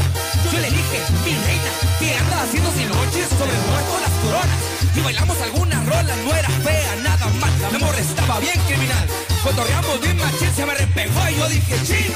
Yo 0.52 0.58
le 0.58 0.70
dije, 0.70 0.98
mi 1.24 1.34
reina, 1.34 1.70
que 1.98 2.16
anda 2.16 2.42
haciendo 2.42 2.70
sin 2.72 2.88
noches 2.88 3.28
sobre 3.38 3.52
el 3.52 3.62
muerto 3.70 3.92
las 4.00 4.14
coronas. 4.22 4.58
Y 4.94 5.00
bailamos 5.00 5.40
algunas 5.40 5.86
rolas, 5.86 6.16
no 6.24 6.34
era 6.34 6.48
fea, 6.48 6.96
nada 7.02 7.26
mal. 7.40 7.52
La 7.72 7.78
morra 7.78 7.98
estaba 7.98 8.40
bien 8.40 8.58
criminal. 8.66 9.06
cuando 9.42 9.62
Cotorreamos 9.62 10.00
bien 10.00 10.16
machín, 10.18 10.52
se 10.54 10.66
me 10.66 10.74
repegó 10.74 11.28
y 11.28 11.36
yo 11.36 11.48
dije, 11.48 11.74
chin. 11.84 12.12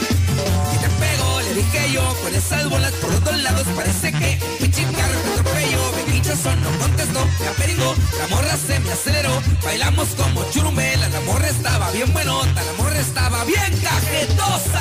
Y 0.75 0.79
te 0.79 0.89
pego, 0.89 1.41
le 1.43 1.55
dije 1.55 1.93
yo, 1.93 2.17
con 2.23 2.35
esas 2.35 2.69
bolas 2.71 2.93
por 2.93 3.11
los 3.11 3.25
dos 3.25 3.37
lados 3.43 3.67
parece 3.77 4.13
que 4.13 4.39
mi 4.61 4.71
chica 4.71 4.91
me 4.91 5.31
atropello. 5.33 5.93
Me 5.97 6.37
son, 6.37 6.63
no 6.63 6.71
contestó, 6.79 7.27
la 7.45 7.51
peringó, 7.59 7.95
la 8.19 8.27
morra 8.29 8.57
se 8.57 8.79
me 8.79 8.93
aceleró. 8.93 9.43
Bailamos 9.65 10.09
como 10.17 10.49
churumela 10.51 11.09
la 11.09 11.21
morra 11.23 11.49
estaba 11.49 11.91
bien 11.91 12.13
buenota, 12.13 12.63
la 12.63 12.73
morra 12.83 13.01
estaba 13.01 13.45
bien 13.45 13.81
cajetosa. 13.83 14.81